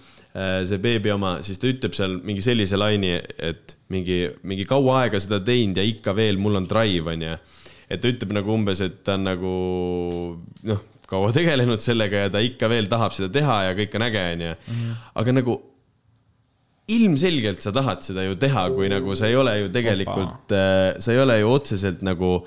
see 0.69 0.77
beebi 0.77 1.09
oma, 1.09 1.37
siis 1.41 1.57
ta 1.57 1.65
ütleb 1.65 1.95
seal 1.97 2.19
mingi 2.23 2.43
sellise 2.45 2.77
laini, 2.77 3.15
et 3.41 3.73
mingi, 3.89 4.19
mingi 4.45 4.67
kaua 4.69 5.01
aega 5.01 5.19
seda 5.23 5.39
teinud 5.43 5.79
ja 5.79 5.85
ikka 5.87 6.13
veel 6.15 6.37
mul 6.37 6.59
on 6.59 6.67
drive, 6.69 7.09
onju. 7.09 7.39
et 7.89 8.03
ta 8.03 8.11
ütleb 8.11 8.35
nagu 8.37 8.53
umbes, 8.53 8.83
et 8.85 9.01
ta 9.07 9.15
on 9.17 9.25
nagu 9.25 9.53
noh, 10.69 10.83
kaua 11.07 11.31
tegelenud 11.37 11.81
sellega 11.83 12.27
ja 12.27 12.33
ta 12.33 12.43
ikka 12.43 12.69
veel 12.71 12.91
tahab 12.91 13.15
seda 13.15 13.31
teha 13.33 13.63
ja 13.69 13.73
kõik 13.77 13.97
on 13.97 14.07
äge, 14.09 14.27
onju. 14.35 14.53
aga 15.23 15.35
nagu 15.39 15.57
ilmselgelt 16.87 17.63
sa 17.63 17.73
tahad 17.75 18.03
seda 18.05 18.23
ju 18.23 18.37
teha, 18.39 18.69
kui 18.71 18.87
nagu 18.91 19.15
sa 19.19 19.27
ei 19.27 19.35
ole 19.35 19.57
ju 19.59 19.71
tegelikult, 19.75 20.53
sa 21.03 21.11
ei 21.11 21.19
ole 21.19 21.35
ju 21.41 21.49
otseselt 21.51 22.03
nagu 22.07 22.37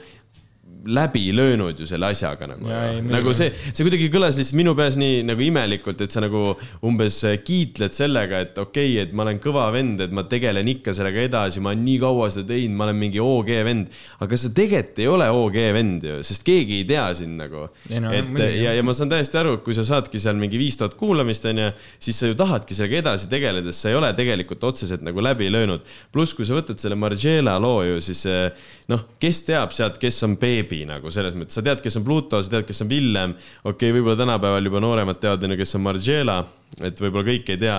läbi 0.87 1.33
löönud 1.37 1.79
ju 1.81 1.87
selle 1.87 2.09
asjaga 2.11 2.47
nagu 2.51 2.69
nagu 3.11 3.35
see, 3.37 3.51
see 3.71 3.85
kuidagi 3.85 4.09
kõlas 4.13 4.39
lihtsalt 4.39 4.57
minu 4.59 4.75
peas 4.79 4.97
nii 5.01 5.23
nagu 5.29 5.45
imelikult, 5.45 6.01
et 6.01 6.15
sa 6.15 6.23
nagu 6.25 6.55
umbes 6.87 7.21
kiitled 7.45 7.95
sellega, 7.97 8.43
et 8.47 8.59
okei 8.61 8.95
okay,, 8.95 9.05
et 9.05 9.15
ma 9.17 9.27
olen 9.27 9.41
kõva 9.43 9.67
vend, 9.75 10.01
et 10.05 10.15
ma 10.15 10.25
tegelen 10.31 10.69
ikka 10.73 10.95
sellega 10.97 11.25
edasi, 11.29 11.63
ma 11.63 11.75
olen 11.75 11.85
nii 11.87 11.99
kaua 12.03 12.31
seda 12.33 12.53
teinud, 12.53 12.79
ma 12.79 12.87
olen 12.89 13.01
mingi 13.01 13.23
OG 13.23 13.53
vend. 13.67 13.91
aga 14.25 14.41
sa 14.41 14.53
tegelikult 14.57 15.03
ei 15.03 15.09
ole 15.11 15.29
OG 15.41 15.59
vend 15.77 16.07
ju, 16.09 16.19
sest 16.27 16.45
keegi 16.47 16.81
ei 16.81 16.87
tea 16.89 17.07
sind 17.17 17.37
nagu. 17.41 17.67
No, 17.91 18.13
et 18.15 18.27
muidugi. 18.29 18.65
ja, 18.65 18.75
ja 18.77 18.85
ma 18.87 18.95
saan 18.97 19.13
täiesti 19.13 19.41
aru, 19.41 19.59
et 19.59 19.65
kui 19.67 19.77
sa 19.77 19.85
saadki 19.87 20.21
seal 20.23 20.39
mingi 20.41 20.61
viis 20.61 20.79
tuhat 20.81 20.97
kuulamist, 21.01 21.45
onju, 21.51 21.71
siis 22.03 22.21
sa 22.21 22.31
ju 22.31 22.39
tahadki 22.39 22.77
sellega 22.77 23.03
edasi 23.05 23.31
tegeleda, 23.33 23.73
sest 23.73 23.87
sa 23.87 23.93
ei 23.93 23.99
ole 24.01 24.13
tegelikult 24.17 24.65
otseselt 24.71 25.05
nagu 25.07 25.25
läbi 25.25 25.51
löönud. 25.53 25.85
pluss, 26.13 26.35
kui 26.37 26.49
sa 26.49 26.57
võtad 26.57 26.81
selle 26.81 26.99
Margiela 26.99 27.59
loo 27.63 27.83
ju, 27.87 28.01
siis 28.05 28.25
eh, 28.31 28.69
noh, 28.91 29.07
kes 29.23 29.45
teab 29.49 29.75
sealt, 29.75 30.01
kes 30.01 30.23
on 30.27 30.37
beebi 30.71 30.87
nagu 30.89 31.11
selles 31.13 31.37
mõttes, 31.39 31.59
sa 31.59 31.65
tead, 31.65 31.83
kes 31.85 31.99
on 32.01 32.07
Pluto, 32.07 32.41
sa 32.43 32.55
tead, 32.55 32.69
kes 32.69 32.85
on 32.85 32.91
Villem. 32.91 33.35
okei 33.63 33.75
okay,, 33.91 33.97
võib-olla 33.97 34.19
tänapäeval 34.21 34.71
juba 34.71 34.83
nooremad 34.85 35.21
teavad, 35.21 35.45
onju, 35.47 35.59
kes 35.61 35.77
on 35.79 35.85
Margiela, 35.87 36.41
et 36.81 37.03
võib-olla 37.03 37.27
kõik 37.33 37.53
ei 37.55 37.61
tea 37.61 37.79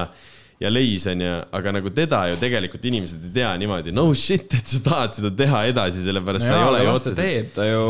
ja 0.61 0.69
Leis 0.69 1.07
onju, 1.09 1.29
aga 1.57 1.73
nagu 1.73 1.91
teda 1.95 2.21
ju 2.29 2.39
tegelikult 2.41 2.83
inimesed 2.91 3.29
ei 3.29 3.35
tea 3.39 3.51
niimoodi, 3.61 3.93
no 3.95 4.09
shit, 4.17 4.51
et 4.57 4.73
sa 4.75 4.81
tahad 4.85 5.17
seda 5.17 5.31
teha 5.43 5.63
edasi, 5.71 6.03
sellepärast 6.05 6.47
sa 6.47 6.57
ei 6.59 6.67
ole 6.67 6.83
ju 6.83 6.91
otseselt 6.93 7.21
teeb, 7.21 7.53
ta 7.55 7.69
ju 7.69 7.85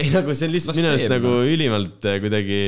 ei 0.00 0.12
nagu 0.14 0.36
see 0.36 0.48
on 0.48 0.54
lihtsalt 0.54 0.80
minu 0.80 0.92
arust 0.92 1.10
nagu 1.12 1.34
noh. 1.34 1.50
ülimalt 1.56 2.08
eh, 2.08 2.20
kuidagi 2.24 2.60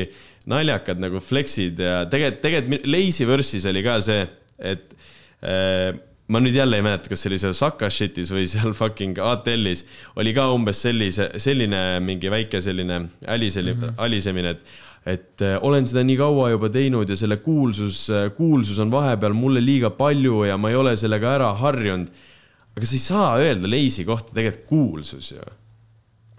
naljakad 0.51 1.01
nagu 1.03 1.23
flex'id 1.25 1.81
ja 1.83 2.03
tegelikult, 2.11 2.43
tegelikult 2.45 2.91
Lazy 2.93 3.27
Verse'is 3.29 3.65
oli 3.71 3.83
ka 3.87 3.97
see, 4.05 4.29
et 4.75 4.93
äh, 5.41 5.97
ma 6.29 6.41
nüüd 6.43 6.57
jälle 6.59 6.81
ei 6.81 6.85
mäleta, 6.85 7.11
kas 7.11 7.23
see 7.23 7.31
oli 7.31 7.39
seal 7.43 7.55
Saka 7.57 7.91
shit'is 7.93 8.33
või 8.35 8.47
seal 8.51 8.75
fucking 8.77 9.19
ATL-is 9.23 9.85
oli 10.19 10.33
ka 10.37 10.49
umbes 10.55 10.81
sellise, 10.87 11.31
selline 11.43 12.01
mingi 12.03 12.33
väike 12.33 12.61
selline 12.65 13.05
äliseli- 13.27 13.75
mm, 13.77 13.83
-hmm. 13.83 14.03
alisemine, 14.09 14.57
et 14.57 14.67
et 15.07 15.43
äh, 15.47 15.59
olen 15.63 15.87
seda 15.87 16.03
nii 16.03 16.17
kaua 16.19 16.49
juba 16.51 16.69
teinud 16.69 17.09
ja 17.09 17.17
selle 17.17 17.37
kuulsus, 17.39 18.09
kuulsus 18.37 18.81
on 18.83 18.91
vahepeal 18.91 19.37
mulle 19.39 19.61
liiga 19.63 19.91
palju 19.95 20.41
ja 20.49 20.57
ma 20.59 20.73
ei 20.73 20.77
ole 20.77 20.97
sellega 20.97 21.37
ära 21.37 21.53
harjunud. 21.55 22.09
aga 22.77 22.87
sa 22.87 22.95
ei 22.95 23.05
saa 23.05 23.29
öelda 23.39 23.71
Lazy 23.71 24.05
kohta 24.05 24.35
tegelikult 24.35 24.67
kuulsus 24.67 25.31
ju 25.31 25.47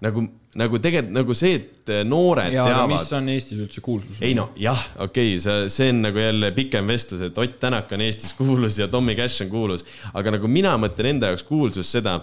nagu, 0.04 0.22
nagu 0.58 0.78
tegelikult 0.82 1.14
nagu 1.16 1.36
see, 1.36 1.58
et 1.58 1.92
noored 2.06 2.54
ja, 2.54 2.64
aga 2.68 2.86
mis 2.90 3.02
teavad. 3.02 3.18
on 3.18 3.32
Eestis 3.34 3.58
üldse 3.58 3.82
kuulsus? 3.84 4.22
ei 4.22 4.36
no 4.38 4.48
jah, 4.58 4.80
okei 5.02 5.34
okay,, 5.34 5.42
see, 5.42 5.68
see 5.74 5.92
on 5.94 6.02
nagu 6.06 6.22
jälle 6.22 6.52
pikem 6.56 6.90
vestlus, 6.90 7.24
et 7.26 7.38
Ott 7.38 7.58
Tänak 7.62 7.92
on 7.94 8.04
Eestis 8.06 8.34
kuulus 8.38 8.78
ja 8.78 8.88
Tommy 8.88 9.16
Cash 9.18 9.42
on 9.46 9.52
kuulus, 9.52 9.86
aga 10.14 10.36
nagu 10.38 10.50
mina 10.50 10.76
mõtlen 10.80 11.16
enda 11.16 11.32
jaoks 11.32 11.46
kuulsus 11.48 11.90
seda, 11.96 12.20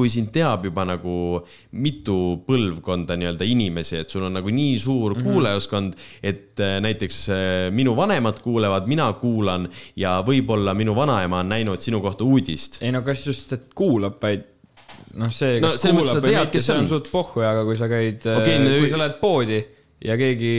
kui 0.00 0.10
sind 0.12 0.30
teab 0.32 0.64
juba 0.68 0.84
nagu 0.88 1.14
mitu 1.82 2.16
põlvkonda 2.46 3.16
nii-öelda 3.18 3.48
inimesi, 3.50 3.98
et 4.00 4.12
sul 4.12 4.24
on 4.28 4.38
nagu 4.38 4.52
nii 4.54 4.78
suur 4.78 5.16
mm 5.16 5.20
-hmm. 5.20 5.26
kuulajaskond, 5.26 5.98
et 6.22 6.60
äh, 6.60 6.78
näiteks 6.80 7.18
äh, 7.28 7.72
minu 7.74 7.96
vanemad 7.96 8.38
kuulevad, 8.40 8.86
mina 8.86 9.12
kuulan 9.12 9.68
ja 9.96 10.20
võib-olla 10.26 10.74
minu 10.74 10.94
vanaema 10.94 11.40
on 11.40 11.48
näinud 11.48 11.80
sinu 11.80 12.00
kohta 12.00 12.24
uudist. 12.24 12.82
ei 12.82 12.92
no 12.92 13.02
kas 13.02 13.26
just, 13.26 13.52
et 13.52 13.74
kuulab, 13.74 14.22
vaid 14.22 14.46
noh, 15.20 15.32
see, 15.34 15.58
kas 15.62 15.84
no, 15.84 15.92
kuulab 15.98 16.24
või 16.24 16.36
mitte, 16.36 16.62
see 16.62 16.76
on. 16.76 16.88
suht 16.90 17.10
pohhu, 17.12 17.44
aga 17.46 17.66
kui 17.68 17.78
sa 17.78 17.88
käid 17.90 18.24
okay,, 18.24 18.58
no- 18.62 18.78
kui 18.82 18.90
sa 18.92 19.00
lähed 19.00 19.20
poodi 19.22 19.60
ja 20.00 20.14
keegi 20.16 20.52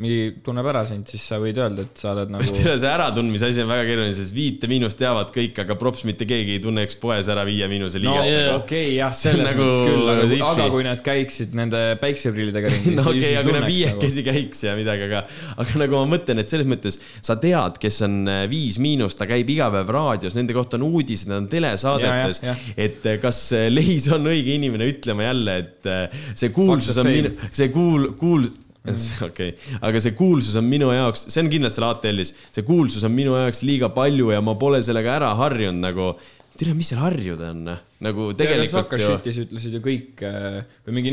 mingi 0.00 0.38
tunneb 0.44 0.66
ära 0.70 0.80
sind, 0.88 1.04
siis 1.10 1.24
sa 1.28 1.36
võid 1.40 1.58
öelda, 1.60 1.84
et 1.84 2.00
sa 2.00 2.14
oled 2.14 2.30
nagu 2.32 2.46
see 2.48 2.88
äratundmise 2.88 3.50
asi 3.50 3.60
on 3.60 3.68
väga 3.68 3.84
keeruline, 3.90 4.14
sest 4.16 4.32
viite 4.32 4.70
miinust 4.70 4.96
teavad 4.96 5.28
kõik, 5.34 5.58
aga 5.66 5.76
props 5.76 6.06
mitte 6.08 6.24
keegi 6.28 6.54
ei 6.56 6.62
tunneks 6.64 6.96
poes 7.02 7.28
ära 7.32 7.44
viie 7.44 7.68
miinuse 7.68 8.00
no 8.00 8.14
liiget 8.14 8.30
jaa. 8.30 8.46
nagu. 8.46 8.62
okei 8.62 8.86
okay, 8.86 8.94
jah, 8.96 9.12
selles 9.16 9.50
nagu 9.50 9.66
mõttes 9.66 9.82
küll, 9.84 10.08
aga, 10.14 10.24
diffi. 10.32 10.48
aga 10.48 10.68
kui 10.72 10.88
nad 10.88 11.04
käiksid 11.04 11.56
nende 11.60 11.82
päikseprillidega 12.00 12.72
ringi 12.72 12.94
no 12.96 13.06
okei 13.12 13.20
okay,, 13.20 13.36
aga 13.36 13.44
kui 13.44 13.56
nad 13.58 13.66
nagu. 13.66 13.74
viiekesi 13.74 14.26
käiks 14.30 14.64
ja 14.64 14.76
midagi, 14.80 15.08
aga, 15.10 15.22
aga 15.60 15.80
nagu 15.84 16.00
ma 16.00 16.10
mõtlen, 16.16 16.40
et 16.40 16.56
selles 16.56 16.72
mõttes 16.72 17.00
sa 17.20 17.36
tead, 17.42 17.76
kes 17.82 18.00
on 18.08 18.18
äh, 18.32 18.42
Viis 18.48 18.80
Miinus, 18.80 19.20
ta 19.20 19.28
käib 19.28 19.52
iga 19.52 19.68
päev 19.76 19.92
raadios, 19.92 20.38
nende 20.40 20.56
kohta 20.56 20.80
on 20.80 20.88
uudised, 20.88 21.28
nad 21.28 21.44
on 21.44 21.52
telesaadetes 21.52 22.40
et 22.72 23.04
äh, 23.04 23.20
kas 23.20 23.44
äh, 23.52 23.68
Leis 23.68 24.08
on 24.08 24.24
õige 24.32 24.56
inimene 24.56 24.88
ütlema 24.88 25.28
jälle, 25.28 25.62
et 25.66 25.94
see 26.32 26.48
kuulsus 26.54 26.96
on 27.02 27.12
minu, 27.12 27.36
see 27.52 27.68
kuul-, 27.74 28.14
kuul-, 28.16 28.54
okei, 29.28 29.52
aga 29.80 30.02
see 30.02 30.14
kuulsus 30.18 30.56
on 30.60 30.66
minu 30.68 30.92
jaoks, 30.94 31.26
see 31.32 31.42
on 31.42 31.50
kindlasti 31.52 31.80
seal 31.80 31.90
ATL-is, 31.90 32.32
see 32.54 32.66
kuulsus 32.66 33.04
on 33.06 33.14
minu 33.14 33.36
jaoks 33.36 33.62
liiga 33.66 33.90
palju 33.94 34.32
ja 34.34 34.42
ma 34.44 34.56
pole 34.60 34.82
sellega 34.84 35.16
ära 35.20 35.34
harjunud 35.38 35.82
nagu. 35.82 36.14
tere, 36.56 36.72
mis 36.72 36.88
seal 36.88 37.02
harjuda 37.02 37.50
on, 37.52 37.66
nagu 38.00 38.26
tegelikult 38.36 38.72
Saka 38.72 38.98
ju. 39.00 39.08
shitis 39.10 39.38
ütlesid 39.42 39.74
ju 39.76 39.80
kõik 39.84 40.22
äh, 40.24 40.62
või 40.86 40.94
mingi, 40.98 41.12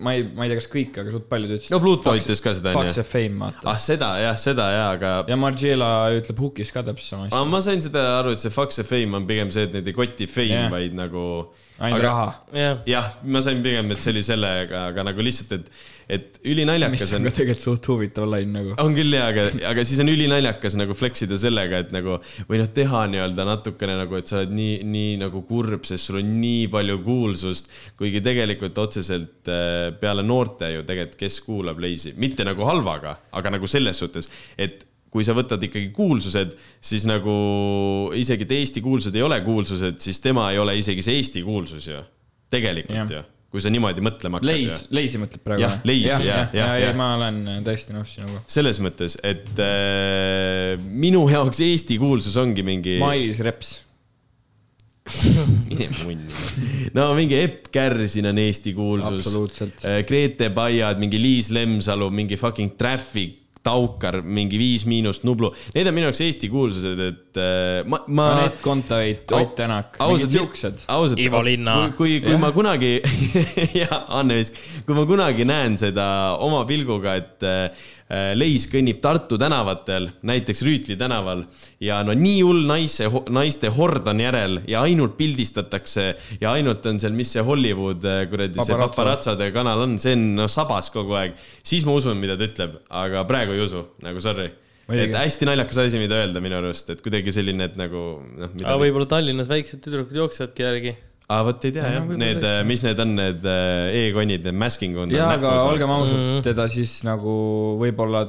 ma 0.00 0.14
ei, 0.16 0.24
ma 0.24 0.46
ei 0.46 0.52
tea, 0.52 0.60
kas 0.60 0.68
kõik, 0.72 0.98
aga 1.02 1.12
suht 1.12 1.26
paljud 1.28 1.52
ütlesid. 1.56 1.72
no 1.74 1.80
Pluto 1.84 2.14
ütles 2.16 2.40
ka 2.44 2.54
seda 2.56 2.72
Fuck 2.72 2.92
the 2.92 3.02
onju. 3.02 3.08
fame, 3.10 3.40
vaata 3.42 3.70
ah. 3.72 3.80
seda 3.80 4.10
jah, 4.22 4.38
seda 4.40 4.70
ja, 4.72 4.86
aga 4.96 5.12
ja 5.28 5.38
Margiela 5.40 5.90
ütleb 6.16 6.40
hukis 6.46 6.72
ka 6.72 6.84
täpselt 6.86 7.10
sama 7.10 7.28
aga 7.28 7.40
asja. 7.40 7.50
ma 7.52 7.60
sain 7.64 7.84
seda 7.84 8.06
aru, 8.18 8.32
et 8.36 8.44
see 8.44 8.52
fuck 8.54 8.72
see 8.76 8.88
fame 8.88 9.20
on 9.20 9.28
pigem 9.28 9.52
see, 9.52 9.68
et 9.68 9.76
neid 9.76 9.92
ei 9.92 9.96
koti 9.96 10.28
fame 10.28 10.56
yeah., 10.56 10.72
vaid 10.72 10.96
nagu. 10.96 11.26
ainult 11.80 12.04
raha. 12.04 12.28
jah, 12.88 13.12
ma 13.24 13.44
sain 13.44 13.60
pigem, 13.64 13.92
et 13.92 14.04
see 14.04 14.12
oli 14.12 14.24
sellega, 14.24 14.86
aga 14.94 15.08
nagu 15.08 15.28
lihtsalt, 15.28 15.56
et, 15.56 15.84
et 16.08 16.38
ülinaljakas 16.44 17.14
on 17.16 17.28
tegelikult 17.28 17.64
suht 17.64 17.88
huvitav 17.92 18.28
lain 18.28 18.52
nagu. 18.54 18.76
on 18.82 18.96
küll 18.96 19.16
jaa, 19.16 19.28
aga, 19.32 19.46
aga 19.70 19.84
siis 19.86 20.02
on 20.04 20.12
ülinaljakas 20.12 20.78
nagu 20.80 20.96
flex 20.96 21.26
ida 21.26 21.38
sellega, 21.40 21.82
et 21.84 21.92
nagu 21.94 22.18
või 22.50 22.60
noh, 22.62 22.70
teha 22.76 23.04
nii-öelda 23.12 23.48
natukene 23.48 23.98
nagu, 24.00 24.18
et 24.20 24.30
sa 24.30 24.40
oled 24.42 24.54
nii, 24.54 24.78
nii 24.94 25.18
nagu 25.24 25.44
kurb, 25.48 25.84
sest 25.88 26.10
sul 26.10 26.20
on 26.20 26.32
nii 26.40 26.66
palju 26.72 27.00
kuulsust, 27.04 27.70
kuigi 28.00 28.22
tegelikult 28.24 28.80
otseselt 28.84 29.52
äh, 29.52 29.92
peale 30.00 30.24
noorte 30.26 30.72
ju 30.74 30.86
tegelikult, 30.86 31.20
kes 31.20 31.38
kuulab 31.44 31.80
Leisi, 31.84 32.14
mitte 32.20 32.46
nagu 32.46 32.66
halvaga, 32.68 33.18
aga 33.36 33.56
nagu 33.56 33.68
selles 33.70 34.00
suhtes, 34.00 34.30
et 34.58 34.84
kui 35.14 35.22
sa 35.22 35.34
võtad 35.36 35.62
ikkagi 35.62 35.92
kuulsused, 35.94 36.56
siis 36.82 37.04
nagu 37.06 37.34
isegi, 38.18 38.48
et 38.48 38.54
Eesti 38.56 38.82
kuulsused 38.82 39.14
ei 39.14 39.22
ole 39.22 39.38
kuulsused, 39.46 40.00
siis 40.02 40.18
tema 40.22 40.48
ei 40.50 40.58
ole 40.58 40.74
isegi 40.80 41.04
see 41.06 41.20
Eesti 41.20 41.44
kuulsus 41.46 41.86
ju. 41.92 42.02
tegelikult 42.50 42.98
Jah. 42.98 43.10
ju, 43.10 43.22
kui 43.54 43.62
sa 43.62 43.70
niimoodi 43.70 44.02
mõtlema 44.02 44.40
hakkad 44.40 44.50
Leis, 44.50 44.80
Leisi 44.90 45.20
mõtleb 45.22 45.44
praegu 45.46 45.62
Jah, 45.62 45.76
Leisi, 45.86 46.08
jah, 46.10 46.24
jah, 46.26 46.48
jah, 46.58 46.72
jah. 46.82 46.96
ma 46.98 47.12
olen 47.20 47.36
täiesti 47.62 47.94
nõus 47.94 48.16
sinuga. 48.16 48.40
selles 48.50 48.80
mõttes, 48.82 49.14
et 49.22 49.62
äh, 49.62 50.74
minu 50.82 51.22
jaoks 51.30 51.62
Eesti 51.62 52.00
kuulsus 52.02 52.34
ongi 52.40 52.64
mingi. 52.66 52.96
Mailis 52.98 53.38
Reps. 53.46 53.70
mine 55.68 55.86
munni. 56.00 56.90
no 56.96 57.06
mingi 57.14 57.38
Epp 57.44 57.70
Kärsin 57.70 58.26
on 58.32 58.42
Eesti 58.42 58.74
kuulsus. 58.74 59.20
Absoluutselt. 59.22 59.86
Grete 60.08 60.50
Baiad, 60.56 60.98
mingi 60.98 61.20
Liis 61.22 61.52
Lemsalu, 61.54 62.10
mingi 62.10 62.40
fucking 62.40 62.74
Traffic, 62.80 63.43
Taukar, 63.64 64.20
mingi 64.22 64.58
Viis 64.60 64.84
Miinust, 64.88 65.24
Nublu. 65.24 65.50
Need 65.74 65.88
on 65.88 65.96
minu 65.96 66.08
jaoks 66.10 66.20
Eesti 66.26 66.50
kuulsused, 66.52 67.00
et 67.00 67.40
äh, 67.40 67.80
ma, 67.88 68.02
ma. 68.08 68.28
Anett 68.36 68.60
Kontaveit, 68.64 69.24
Ott 69.32 69.54
Tänak, 69.58 69.96
mingid 70.02 70.34
siuksed. 70.36 70.84
Ivo 71.20 71.40
Linna. 71.46 71.78
kui, 71.96 72.18
kui, 72.20 72.28
kui 72.28 72.40
ma 72.40 72.52
kunagi 72.54 72.94
ja 73.82 74.04
Anne 74.18 74.40
Vesk, 74.40 74.60
kui 74.84 74.96
ma 74.98 75.06
kunagi 75.08 75.48
näen 75.48 75.78
seda 75.80 76.06
oma 76.44 76.64
pilguga, 76.68 77.16
et 77.22 77.48
äh, 77.48 77.86
Leis 78.36 78.66
kõnnib 78.68 78.98
Tartu 79.00 79.38
tänavatel, 79.40 80.10
näiteks 80.28 80.60
Rüütli 80.66 80.96
tänaval 81.00 81.40
ja 81.80 82.02
no 82.04 82.12
nii 82.12 82.42
hull 82.44 82.66
naise, 82.68 83.08
naiste 83.32 83.70
hord 83.72 84.04
on 84.12 84.20
järel 84.20 84.58
ja 84.68 84.82
ainult 84.84 85.16
pildistatakse 85.16 86.04
ja 86.42 86.52
ainult 86.52 86.84
on 86.90 87.00
seal, 87.00 87.16
mis 87.16 87.32
see 87.32 87.44
Hollywood 87.44 88.04
äh, 88.04 88.26
kuradi 88.28 88.60
see 88.60 88.74
Paparazzo. 88.74 88.90
paparatsode 88.92 89.48
kanal 89.54 89.86
on, 89.86 89.96
see 90.02 90.12
on 90.18 90.26
no 90.36 90.50
sabas 90.52 90.92
kogu 90.92 91.16
aeg, 91.16 91.40
siis 91.64 91.86
ma 91.88 91.96
usun, 91.96 92.20
mida 92.20 92.36
ta 92.36 92.44
ütleb, 92.44 92.76
aga 92.92 93.24
praegu 93.28 93.56
ei 93.56 93.64
usu, 93.64 93.86
nagu 94.04 94.20
sorry. 94.20 94.50
Et 94.92 95.16
hästi 95.16 95.48
naljakas 95.48 95.80
asi, 95.86 95.96
mida 95.96 96.18
öelda 96.20 96.42
minu 96.44 96.58
arust, 96.58 96.90
et 96.92 97.00
kuidagi 97.00 97.32
selline, 97.32 97.70
et 97.70 97.80
nagu 97.80 98.04
noh. 98.20 98.52
aga 98.60 98.76
võib-olla 98.82 99.08
Tallinnas 99.08 99.48
väiksed 99.48 99.80
tüdrukud 99.86 100.20
jooksevadki 100.20 100.66
järgi. 100.66 100.92
aa, 101.28 101.42
vot 101.46 101.64
ei 101.64 101.72
tea 101.72 101.82
no 101.86 101.92
jah, 101.94 102.04
võib-olla 102.04 102.24
need 102.24 102.68
mis 102.68 102.82
need 102.84 102.98
on, 103.04 103.14
need 103.18 103.44
äh, 103.48 103.98
e-konnid, 104.04 104.44
need 104.48 104.58
masking 104.60 104.96
on. 105.00 105.10
jaa, 105.14 105.30
aga 105.38 105.54
olgem 105.68 105.90
ausad 105.94 106.18
Mhm. 106.20 106.42
teda 106.46 106.68
siis 106.68 106.98
nagu 107.06 107.34
võib-olla, 107.80 108.24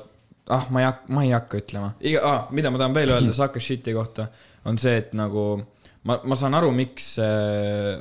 ah, 0.50 0.68
ma 0.72 0.80
ei 0.84 0.86
hakka, 0.90 1.14
ma 1.14 1.24
ei 1.28 1.32
hakka 1.36 1.58
ütlema. 1.64 1.94
iga 2.02 2.22
ah,, 2.24 2.42
mida 2.52 2.72
ma 2.72 2.78
tahan 2.82 2.94
veel 2.96 3.10
öelda 3.18 3.34
Sucker 3.40 3.62
Shit'i 3.62 3.94
kohta, 3.98 4.30
on 4.66 4.78
see, 4.82 4.96
et 5.04 5.14
nagu 5.18 5.46
ma, 6.06 6.20
ma 6.24 6.36
saan 6.40 6.54
aru, 6.58 6.72
miks 6.72 7.16
äh, 7.20 8.00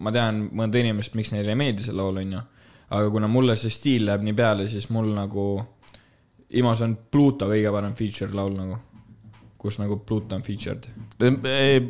ma 0.00 0.12
tean 0.12 0.46
mõnda 0.56 0.80
inimest, 0.80 1.14
miks 1.18 1.32
neile 1.32 1.52
ei 1.54 1.58
meeldi 1.60 1.82
see 1.84 1.92
laul, 1.96 2.16
onju. 2.22 2.40
aga 2.90 3.10
kuna 3.12 3.28
mulle 3.30 3.54
see 3.56 3.70
stiil 3.70 4.06
läheb 4.08 4.22
nii 4.26 4.34
peale, 4.36 4.68
siis 4.68 4.88
mul 4.90 5.12
nagu, 5.16 5.50
Imos 6.58 6.80
on 6.82 6.96
Pluto 7.12 7.46
kõige 7.46 7.70
parem 7.70 7.92
feature 7.94 8.34
laul 8.34 8.56
nagu, 8.56 8.76
kus 9.60 9.76
nagu 9.76 9.98
Pluto 10.06 10.38
on 10.38 10.44
featured. 10.44 10.86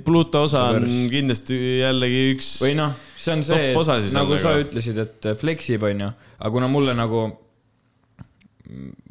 Pluto 0.05 0.43
osa 0.47 0.65
on 0.75 0.89
kindlasti 1.13 1.59
jällegi 1.81 2.23
üks. 2.35 2.49
või 2.65 2.75
noh, 2.79 2.97
see 3.15 3.37
on 3.37 3.45
see, 3.47 3.71
nagu 4.17 4.39
sa 4.41 4.55
nagu. 4.57 4.65
ütlesid, 4.65 4.99
et 4.99 5.31
fleksib, 5.39 5.87
onju, 5.87 6.11
aga 6.39 6.51
kuna 6.57 6.71
mulle 6.73 6.97
nagu, 6.99 7.23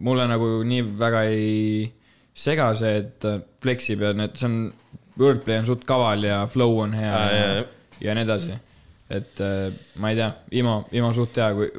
mulle 0.04 0.28
nagu 0.28 0.52
nii 0.67 0.88
väga 1.00 1.24
ei 1.32 1.88
sega 2.39 2.72
see, 2.80 2.98
et 3.00 3.15
ta 3.24 3.38
fleksib 3.63 4.04
ja 4.04 4.12
need, 4.15 4.36
see 4.39 4.50
on, 4.50 4.60
wordplay 5.19 5.60
on 5.60 5.67
suht 5.67 5.86
kaval 5.88 6.24
ja 6.28 6.41
flow 6.52 6.82
on 6.84 6.95
hea 6.95 7.08
ja, 7.08 7.24
jaa, 7.36 7.56
ja, 7.56 7.63
ja 8.04 8.15
nii 8.15 8.28
edasi. 8.28 8.60
et 9.10 9.41
äh, 9.43 9.72
ma 10.00 10.12
ei 10.12 10.19
tea, 10.19 10.30
Imo, 10.60 10.82
Imo 10.95 11.13
suht 11.15 11.39
hea, 11.39 11.50
kui 11.56 11.72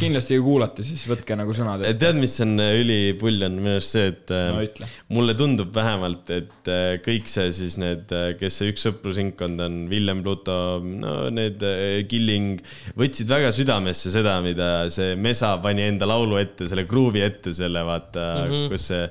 kindlasti 0.00 0.36
kui 0.38 0.44
kuulate, 0.44 0.84
siis 0.86 1.02
võtke 1.08 1.36
nagu 1.38 1.54
sõnad 1.56 1.84
ette. 1.84 1.98
tead, 2.02 2.18
mis 2.20 2.34
on 2.44 2.54
äh, 2.62 2.74
ülipull 2.82 3.46
on 3.46 3.56
minu 3.58 3.74
arust 3.78 3.96
see, 3.96 4.10
et 4.12 4.34
äh, 4.34 4.50
No 4.50 5.16
mulle 5.16 5.34
tundub 5.38 5.72
vähemalt, 5.74 6.30
et 6.34 6.70
kõik 7.04 7.28
see 7.30 7.48
siis 7.54 7.76
need, 7.80 8.12
kes 8.38 8.60
see 8.60 8.70
üks 8.72 8.84
sõprusringkond 8.86 9.62
on, 9.64 9.78
Villem 9.90 10.22
Pluto, 10.24 10.56
no 10.82 11.14
need 11.34 11.64
Killing, 12.10 12.60
võtsid 12.98 13.30
väga 13.30 13.50
südamesse 13.54 14.12
seda, 14.12 14.38
mida 14.44 14.70
see 14.92 15.16
Mesa 15.20 15.56
pani 15.62 15.86
enda 15.88 16.08
laulu 16.10 16.38
ette, 16.40 16.68
selle 16.70 16.86
gruuvi 16.90 17.24
ette, 17.24 17.54
selle 17.56 17.82
vaata 17.86 18.26
mm, 18.44 18.52
-hmm. 18.52 18.70
kus 18.72 18.90
see 18.92 19.08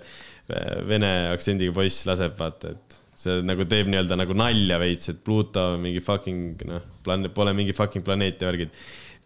vene 0.90 1.12
aktsendiga 1.34 1.74
poiss 1.76 2.08
laseb, 2.10 2.34
vaata, 2.40 2.74
et 2.74 3.00
see 3.20 3.42
nagu 3.44 3.66
teeb 3.68 3.90
nii-öelda 3.92 4.18
nagu 4.20 4.36
nalja 4.38 4.80
veits, 4.82 5.12
et 5.12 5.20
Pluto 5.26 5.74
on 5.74 5.84
mingi 5.84 6.02
fucking 6.04 6.64
noh, 6.70 6.90
plaan-, 7.06 7.28
pole 7.36 7.54
mingi 7.58 7.76
fucking 7.76 8.06
planeet 8.06 8.42
ja 8.42 8.52
värgid. 8.52 8.76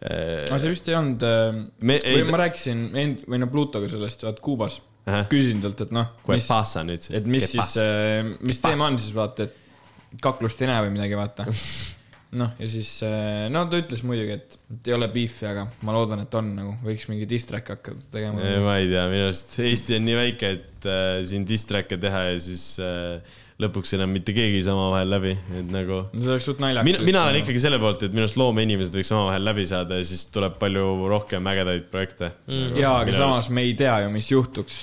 Aga 0.04 0.58
see 0.60 0.72
vist 0.72 0.88
ei 0.90 0.96
olnud 0.98 1.22
ei, 1.24 1.64
või 1.88 2.24
ta- 2.26 2.30
ma 2.34 2.40
rääkisin 2.44 2.82
end- 3.00 3.24
või 3.30 3.40
no 3.40 3.48
Plutoga 3.52 3.88
sellest, 3.88 4.26
vaat 4.26 4.42
Kuubas 4.44 4.80
Ahah., 5.04 5.26
küsisin 5.28 5.60
talt, 5.60 5.80
et 5.84 5.90
noh, 5.92 6.08
mis, 6.28 6.46
et 7.12 7.26
mis 7.28 7.44
siis, 7.50 7.74
mis 8.40 8.60
teema 8.64 8.88
on 8.88 8.96
siis 9.00 9.12
vaata, 9.16 9.44
et 9.48 10.20
kaklust 10.24 10.62
ei 10.64 10.70
näe 10.70 10.86
või 10.86 10.94
midagi, 10.94 11.18
vaata. 11.18 11.44
noh, 12.40 12.54
ja 12.58 12.68
siis, 12.70 12.90
no 13.52 13.64
ta 13.70 13.78
ütles 13.82 14.02
muidugi, 14.06 14.38
et 14.38 14.88
ei 14.88 14.96
ole 14.96 15.08
beef'i, 15.12 15.46
aga 15.50 15.66
ma 15.86 15.94
loodan, 15.96 16.24
et 16.24 16.36
on 16.38 16.50
nagu, 16.56 16.74
võiks 16.86 17.06
mingi 17.10 17.28
diss 17.30 17.48
track 17.50 17.72
hakata 17.74 18.08
tegema. 18.14 18.42
ma 18.64 18.78
ei 18.80 18.88
tea, 18.90 19.04
minu 19.12 19.28
arust 19.28 19.56
Eesti 19.62 19.98
on 19.98 20.06
nii 20.08 20.18
väike, 20.18 20.52
et 20.58 20.88
äh, 20.90 21.20
siin 21.28 21.46
diss 21.48 21.68
track'e 21.70 22.00
teha 22.00 22.24
ja 22.30 22.38
siis 22.42 22.64
äh, 22.82 23.38
lõpuks 23.62 23.94
enam 23.94 24.10
mitte 24.10 24.34
keegi 24.34 24.58
ei 24.58 24.64
saa 24.66 24.74
omavahel 24.74 25.12
läbi, 25.14 25.32
et 25.54 25.68
nagu. 25.70 26.00
see 26.16 26.32
oleks 26.32 26.48
suht 26.48 26.62
naljakas. 26.62 26.88
mina, 26.88 27.04
mina 27.06 27.22
olen 27.28 27.38
ikkagi 27.42 27.62
selle 27.62 27.78
poolt, 27.82 28.02
et 28.02 28.14
minu 28.14 28.24
arust 28.26 28.38
loomeinimesed 28.40 28.98
võiks 28.98 29.12
omavahel 29.14 29.46
läbi 29.46 29.66
saada 29.70 30.00
ja 30.00 30.06
siis 30.08 30.26
tuleb 30.34 30.58
palju 30.62 30.88
rohkem 31.12 31.46
ägedaid 31.52 31.86
projekte 31.92 32.32
mm.. 32.48 32.74
jaa, 32.82 32.96
aga 33.04 33.14
samas 33.14 33.50
me 33.54 33.66
ei 33.68 33.76
tea 33.78 34.00
ju, 34.04 34.10
mis 34.14 34.30
juhtuks, 34.32 34.80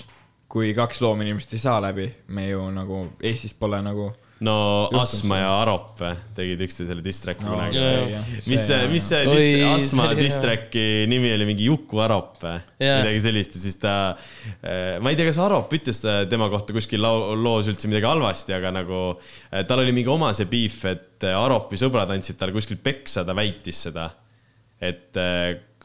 kui 0.51 0.71
kaks 0.77 1.03
loominimest 1.03 1.55
ei 1.57 1.63
saa 1.63 1.81
läbi. 1.83 2.07
me 2.31 2.47
ju 2.47 2.63
nagu 2.71 3.05
Eestis 3.19 3.57
pole 3.57 3.81
nagu. 3.83 4.11
No 4.41 4.53
Asma 4.97 5.37
ja 5.37 5.49
Arop 5.61 5.99
eh, 6.01 6.15
tegid 6.37 6.61
üksteisele 6.65 7.03
diss 7.05 7.21
track'i 7.21 7.45
No, 7.45 7.51
kunagi 7.53 7.77
jaa. 7.77 8.21
mis 8.49 8.63
see, 8.65 8.79
mis 8.89 9.05
see 9.11 9.19
Oi, 9.29 9.35
diss, 9.37 9.65
Asma 9.89 10.07
see 10.07 10.15
oli 10.15 10.23
diss 10.25 10.37
hea. 10.39 10.43
track'i 10.47 10.85
nimi 11.11 11.29
oli 11.35 11.45
mingi 11.51 11.67
Juku 11.69 12.01
Arop 12.01 12.39
või 12.41 12.55
Jaa. 12.81 12.99
midagi 13.03 13.21
sellist 13.27 13.53
ja 13.57 13.61
siis 13.61 13.77
ta, 13.83 13.93
ma 15.01 15.13
ei 15.13 15.19
tea, 15.19 15.27
kas 15.29 15.37
Arop 15.45 15.73
ütles 15.77 16.01
tema 16.31 16.49
kohta 16.53 16.73
kuskil 16.73 17.03
loos 17.05 17.69
üldse 17.69 17.89
midagi 17.91 18.09
halvasti, 18.09 18.55
aga 18.57 18.73
nagu 18.81 19.01
eh, 19.51 19.61
tal 19.69 19.83
oli 19.85 19.93
mingi 19.93 20.09
oma 20.09 20.33
see 20.37 20.49
beef, 20.49 20.79
et 20.89 21.27
eh, 21.29 21.37
Aropi 21.37 21.77
sõbrad 21.77 22.09
andsid 22.17 22.39
talle 22.41 22.55
kuskilt 22.57 22.81
peksa, 22.85 23.21
ta 23.27 23.37
väitis 23.37 23.85
seda. 23.89 24.09
et 24.81 25.13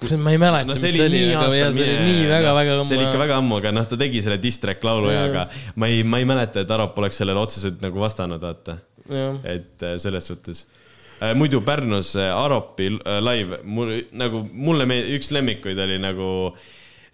eh, 0.04 0.16
ma 0.20 0.32
ei 0.34 0.38
mäleta, 0.40 0.68
no 0.68 0.74
mis 0.74 0.82
see 0.82 1.04
oli 1.04 1.20
aga 1.32 1.50
jah, 1.56 1.72
see 1.74 1.86
oli 1.96 2.06
nii 2.10 2.24
väga-väga 2.30 2.78
see 2.84 2.98
oli 2.98 3.06
ikka 3.08 3.20
väga 3.22 3.38
ammu, 3.40 3.60
aga 3.62 3.72
noh, 3.74 3.86
ta 3.88 3.98
tegi 4.00 4.22
selle 4.24 4.38
diss 4.42 4.60
track 4.62 4.84
laulu 4.84 5.12
ja, 5.12 5.26
aga 5.30 5.46
ma 5.80 5.88
ei, 5.92 6.02
ma 6.04 6.20
ei 6.22 6.28
mäleta, 6.28 6.64
et 6.64 6.72
Arop 6.76 6.98
oleks 7.02 7.20
sellele 7.22 7.40
otseselt 7.40 7.80
nagu 7.84 8.02
vastanud, 8.02 8.42
vaata. 8.42 8.78
et 9.46 9.82
äh, 9.86 9.96
selles 10.02 10.26
suhtes. 10.32 10.66
muidu 11.38 11.62
Pärnus 11.64 12.14
äh, 12.16 12.28
Aropi 12.34 12.90
äh, 12.92 13.20
live, 13.24 13.60
mul 13.64 13.94
nagu 14.12 14.42
mulle 14.52 14.84
me- 14.86 15.04
üks 15.16 15.30
lemmikuid 15.32 15.78
oli 15.78 15.96
nagu 16.02 16.28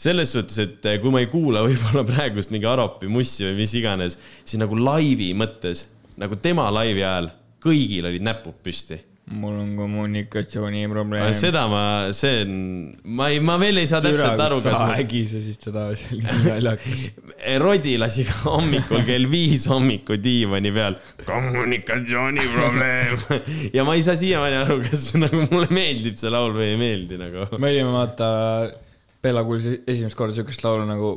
selles 0.03 0.33
suhtes, 0.35 0.59
et 0.59 0.87
äh, 0.91 0.99
kui 1.03 1.13
ma 1.15 1.21
ei 1.23 1.29
kuula 1.31 1.63
võib-olla 1.69 2.03
praegust 2.09 2.51
mingi 2.51 2.67
Aropi 2.67 3.07
mussi 3.07 3.47
või 3.47 3.61
mis 3.63 3.77
iganes, 3.79 4.19
siis 4.43 4.59
nagu 4.63 4.75
laivi 4.79 5.31
mõttes, 5.39 5.87
nagu 6.19 6.41
tema 6.43 6.67
laivi 6.75 7.05
ajal 7.05 7.31
kõigil 7.63 8.09
olid 8.11 8.25
näpud 8.27 8.59
püsti 8.65 8.99
mul 9.31 9.55
on 9.61 9.77
kommunikatsiooniprobleem. 9.77 11.33
seda 11.37 11.67
ma, 11.71 12.11
see 12.17 12.43
on, 12.43 12.55
ma 13.17 13.29
ei, 13.31 13.39
ma 13.45 13.55
veel 13.61 13.79
ei 13.83 13.87
saa 13.87 14.01
täpselt 14.03 14.41
aru, 14.43 14.59
kas 14.65 14.75
sa 14.75 14.87
ma 14.91 14.97
ägisesid 14.99 15.69
seda, 15.69 15.85
see 15.99 16.17
oli 16.17 16.25
nii 16.27 16.43
naljakas. 16.49 17.05
Rodi 17.63 17.95
lasi 18.03 18.27
ka 18.29 18.35
hommikul 18.49 19.05
kell 19.07 19.27
viis 19.31 19.67
hommikul 19.71 20.19
diivani 20.23 20.73
peal 20.75 20.99
kommunikatsiooniprobleem 21.29 23.15
ja 23.77 23.87
ma 23.87 23.95
ei 23.99 24.03
saa 24.07 24.19
siiamaani 24.19 24.57
aru, 24.65 24.81
kas 24.89 25.13
nagu 25.19 25.45
mulle 25.53 25.71
meeldib 25.75 26.17
see 26.21 26.33
laul 26.33 26.53
või 26.57 26.73
ei 26.73 26.81
meeldi 26.81 27.21
nagu. 27.21 27.47
me 27.59 27.71
olime 27.71 27.93
vaata, 27.95 28.27
Bella 29.23 29.47
kuulis 29.47 29.69
esimest 29.87 30.19
korda 30.19 30.35
siukest 30.35 30.67
laulu 30.67 30.83
nagu 30.89 31.15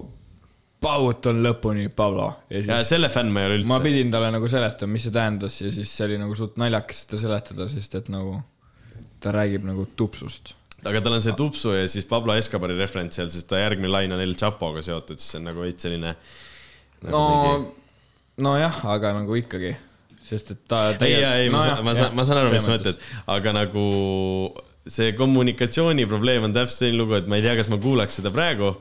paugutan 0.86 1.42
lõpuni, 1.46 1.88
Pablo. 1.96 2.28
ja 2.50 2.62
ja 2.62 2.80
siis 2.82 2.94
selle 2.96 3.10
fänn 3.14 3.34
ma 3.34 3.44
ei 3.44 3.50
ole 3.50 3.62
ma 3.64 3.78
üldse. 3.80 3.86
pidin 3.88 4.12
talle 4.14 4.30
nagu 4.36 4.50
seletama, 4.52 4.96
mis 4.96 5.08
see 5.08 5.16
tähendas 5.16 5.58
ja 5.62 5.72
siis 5.74 5.92
see 5.92 6.10
oli 6.10 6.20
nagu 6.22 6.38
suht 6.38 6.60
naljakas 6.62 7.06
seda 7.06 7.22
seletada, 7.24 7.68
sest 7.72 7.98
et 8.02 8.12
nagu 8.14 8.38
ta 9.24 9.34
räägib 9.36 9.66
nagu 9.68 9.88
tupsust. 9.98 10.54
aga 10.86 11.02
tal 11.02 11.18
on 11.18 11.24
see 11.26 11.34
tupsu 11.38 11.74
ja 11.74 11.88
siis 11.92 12.06
Pablo 12.10 12.36
Escobari 12.38 12.78
referents 12.78 13.18
seal, 13.18 13.32
sest 13.34 13.50
ta 13.50 13.62
järgmine 13.64 13.92
lain 13.92 14.14
on 14.14 14.22
El 14.22 14.36
Chapoga 14.38 14.84
seotud, 14.86 15.22
siis 15.22 15.34
see 15.34 15.42
on 15.42 15.50
nagu 15.50 15.66
veits 15.66 15.88
selline 15.88 16.14
nagu 16.14 17.16
no 17.16 17.26
mingi..., 17.32 17.74
nojah, 18.46 18.84
aga 18.92 19.16
nagu 19.22 19.40
ikkagi, 19.40 19.74
sest 20.26 20.54
et 20.54 20.64
ta 20.70 20.90
ei, 21.00 21.18
ei, 21.24 21.50
ma 21.54 21.64
saan, 21.64 21.82
ma 21.88 21.96
saan, 21.98 22.16
ma 22.18 22.28
saan 22.28 22.44
aru, 22.44 22.54
mis 22.54 22.66
sa 22.68 22.76
mõtled, 22.76 23.02
aga 23.32 23.56
nagu 23.56 23.86
see 24.86 25.16
kommunikatsiooniprobleem 25.18 26.46
on 26.46 26.54
täpselt 26.54 26.84
selline 26.84 27.02
lugu, 27.02 27.18
et 27.18 27.32
ma 27.32 27.40
ei 27.40 27.46
tea, 27.46 27.56
kas 27.58 27.72
ma 27.72 27.80
kuulaks 27.82 28.20
seda 28.20 28.30
praegu 28.36 28.76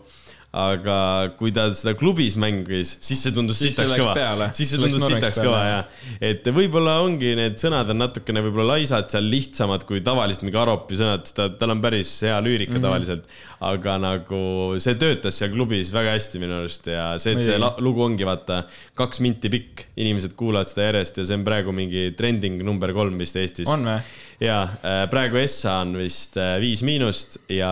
aga 0.55 0.97
kui 1.35 1.51
ta 1.55 1.67
seda 1.75 1.97
klubis 1.99 2.37
mängis, 2.39 2.95
siis 3.03 3.25
see 3.25 3.35
tundus 3.35 3.59
sitaks 3.59 3.95
kõva 3.99 4.51
siis 4.55 4.71
see 4.71 4.79
tundus 4.79 5.03
sitaks 5.03 5.41
kõva 5.43 5.63
ja, 5.67 5.81
et 6.23 6.47
võib-olla 6.55 7.01
ongi 7.03 7.33
need 7.39 7.59
sõnad 7.59 7.91
on 7.91 7.99
natukene 8.05 8.45
võib-olla 8.45 8.77
laisad 8.77 9.11
seal 9.11 9.27
lihtsamad 9.33 9.83
kui 9.89 10.03
tavaliselt 10.07 10.47
mingi 10.47 10.61
Aropi 10.61 10.99
sõnad, 11.01 11.25
sest 11.27 11.41
ta, 11.41 11.49
tal 11.59 11.75
on 11.75 11.83
päris 11.83 12.13
hea 12.23 12.37
lüürika 12.45 12.71
mm 12.71 12.79
-hmm. 12.79 12.87
tavaliselt. 12.87 13.27
aga 13.65 13.97
nagu 13.99 14.41
see 14.79 14.95
töötas 15.01 15.39
seal 15.41 15.51
klubis 15.51 15.91
väga 15.93 16.15
hästi 16.15 16.39
minu 16.43 16.61
arust 16.61 16.87
ja 16.87 17.07
see, 17.19 17.35
et 17.35 17.45
see 17.45 17.59
lugu 17.83 18.05
ongi 18.05 18.27
vaata 18.29 18.63
kaks 18.95 19.21
minti 19.25 19.51
pikk, 19.51 19.89
inimesed 19.97 20.37
kuulavad 20.39 20.71
seda 20.71 20.91
järjest 20.93 21.19
ja 21.19 21.25
see 21.25 21.39
on 21.41 21.45
praegu 21.45 21.73
mingi 21.73 22.13
trending 22.17 22.63
number 22.63 22.93
kolm 22.93 23.19
vist 23.19 23.37
Eestis. 23.37 23.69
on 23.69 23.89
või? 23.89 23.99
Ja 24.43 24.57
äh, 24.83 25.05
praegu 25.11 25.39
Essa 25.41 25.77
on 25.83 25.95
vist 25.99 26.37
äh, 26.41 26.57
Viis 26.63 26.83
Miinust 26.87 27.37
ja 27.53 27.71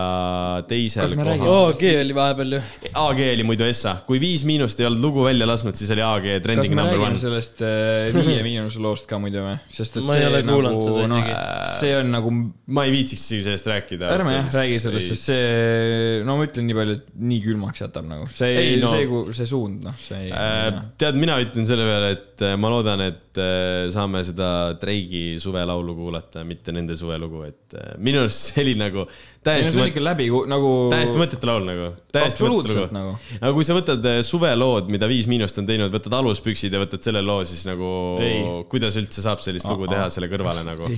teisel 0.67 1.13
kohal. 1.17 1.43
OG 1.43 1.83
oli 2.01 2.15
vahepeal 2.15 2.55
ju. 2.57 2.61
AG 3.03 3.19
oli 3.33 3.45
muidu 3.47 3.65
Essa, 3.67 3.95
kui 4.07 4.19
Viis 4.23 4.45
Miinust 4.47 4.79
ei 4.79 4.87
olnud 4.87 5.03
lugu 5.03 5.25
välja 5.25 5.47
lasknud, 5.49 5.75
siis 5.79 5.91
oli 5.95 6.03
AG 6.05 6.27
trending 6.45 6.75
number 6.77 7.01
one. 7.03 7.19
sellest 7.21 7.61
äh, 7.65 8.13
Viie 8.15 8.43
Miinuse 8.45 8.81
loost 8.83 9.07
ka 9.09 9.19
muidu 9.21 9.43
või? 9.45 9.57
sest 9.73 9.99
et 9.99 10.07
Ma 10.07 10.17
ei 10.17 10.23
see 10.23 10.29
ole 10.31 10.43
kuulanud 10.47 10.87
nagu, 11.11 11.19
isegi. 11.19 11.77
see 11.81 11.93
on 11.99 12.11
nagu, 12.13 12.33
ma 12.77 12.85
ei 12.87 12.93
viitsiks 12.95 13.25
isegi 13.27 13.47
sellest 13.49 13.69
rääkida. 13.73 14.11
ärme 14.17 14.37
jah 14.37 14.53
räägi 14.59 14.79
sellest, 14.83 15.11
sest 15.13 15.29
see, 15.31 16.21
no 16.27 16.37
ma 16.39 16.47
ütlen 16.47 16.67
nii 16.69 16.77
palju, 16.79 16.97
et 16.99 17.11
nii 17.31 17.41
külmaks 17.45 17.83
jätab 17.85 18.07
nagu, 18.09 18.27
see 18.31 18.51
Ei, 18.53 18.73
ei 18.73 18.79
no- 18.81 18.91
no,, 18.93 19.23
see, 19.27 19.37
see 19.41 19.49
suund, 19.53 19.83
noh, 19.87 19.97
see 20.01 20.21
ei 20.27 20.31
Äh, 20.33 20.79
tead, 20.99 21.17
mina 21.19 21.35
ütlen 21.43 21.65
selle 21.67 21.85
peale, 21.87 22.09
et 22.17 22.43
ma 22.59 22.69
loodan, 22.73 23.01
et 23.05 23.39
äh, 23.41 23.87
saame 23.93 24.21
seda 24.25 24.47
Dreigi 24.81 25.37
suvelaulu 25.41 25.95
kuulata, 25.97 26.43
mitte 26.53 26.75
nende 26.75 26.95
suvelugu, 26.99 27.43
et 27.49 27.77
äh, 27.77 27.93
minu 28.03 28.23
arust 28.23 28.53
see 28.53 28.63
oli 28.63 28.77
nagu 28.79 29.05
täiesti 29.43 29.73
see 29.73 29.79
on 29.79 29.83
mõt- 29.83 29.91
ikka 29.91 30.03
läbi 30.05 30.29
nagu, 30.53 30.71
täiesti 30.93 31.19
mõttetu 31.19 31.49
laul 31.49 31.67
nagu. 31.67 31.91
absoluutselt 32.21 32.95
nagu. 32.95 33.15
aga 33.39 33.53
kui 33.57 33.67
sa 33.67 33.77
võtad 33.77 34.09
äh, 34.09 34.21
suvelood, 34.25 34.89
mida 34.93 35.09
Viis 35.11 35.29
Miinust 35.31 35.59
on 35.61 35.69
teinud, 35.69 35.93
võtad 35.93 36.17
aluspüksid 36.21 36.73
ja 36.73 36.81
võtad 36.83 37.03
selle 37.05 37.23
loo, 37.25 37.43
siis 37.47 37.65
nagu 37.69 37.93
Ei. 38.23 38.41
kuidas 38.71 38.97
üldse 39.01 39.25
saab 39.25 39.43
sellist 39.43 39.69
lugu 39.69 39.89
teha 39.91 40.09
selle 40.13 40.31
kõrvale 40.31 40.65
nagu? 40.67 40.89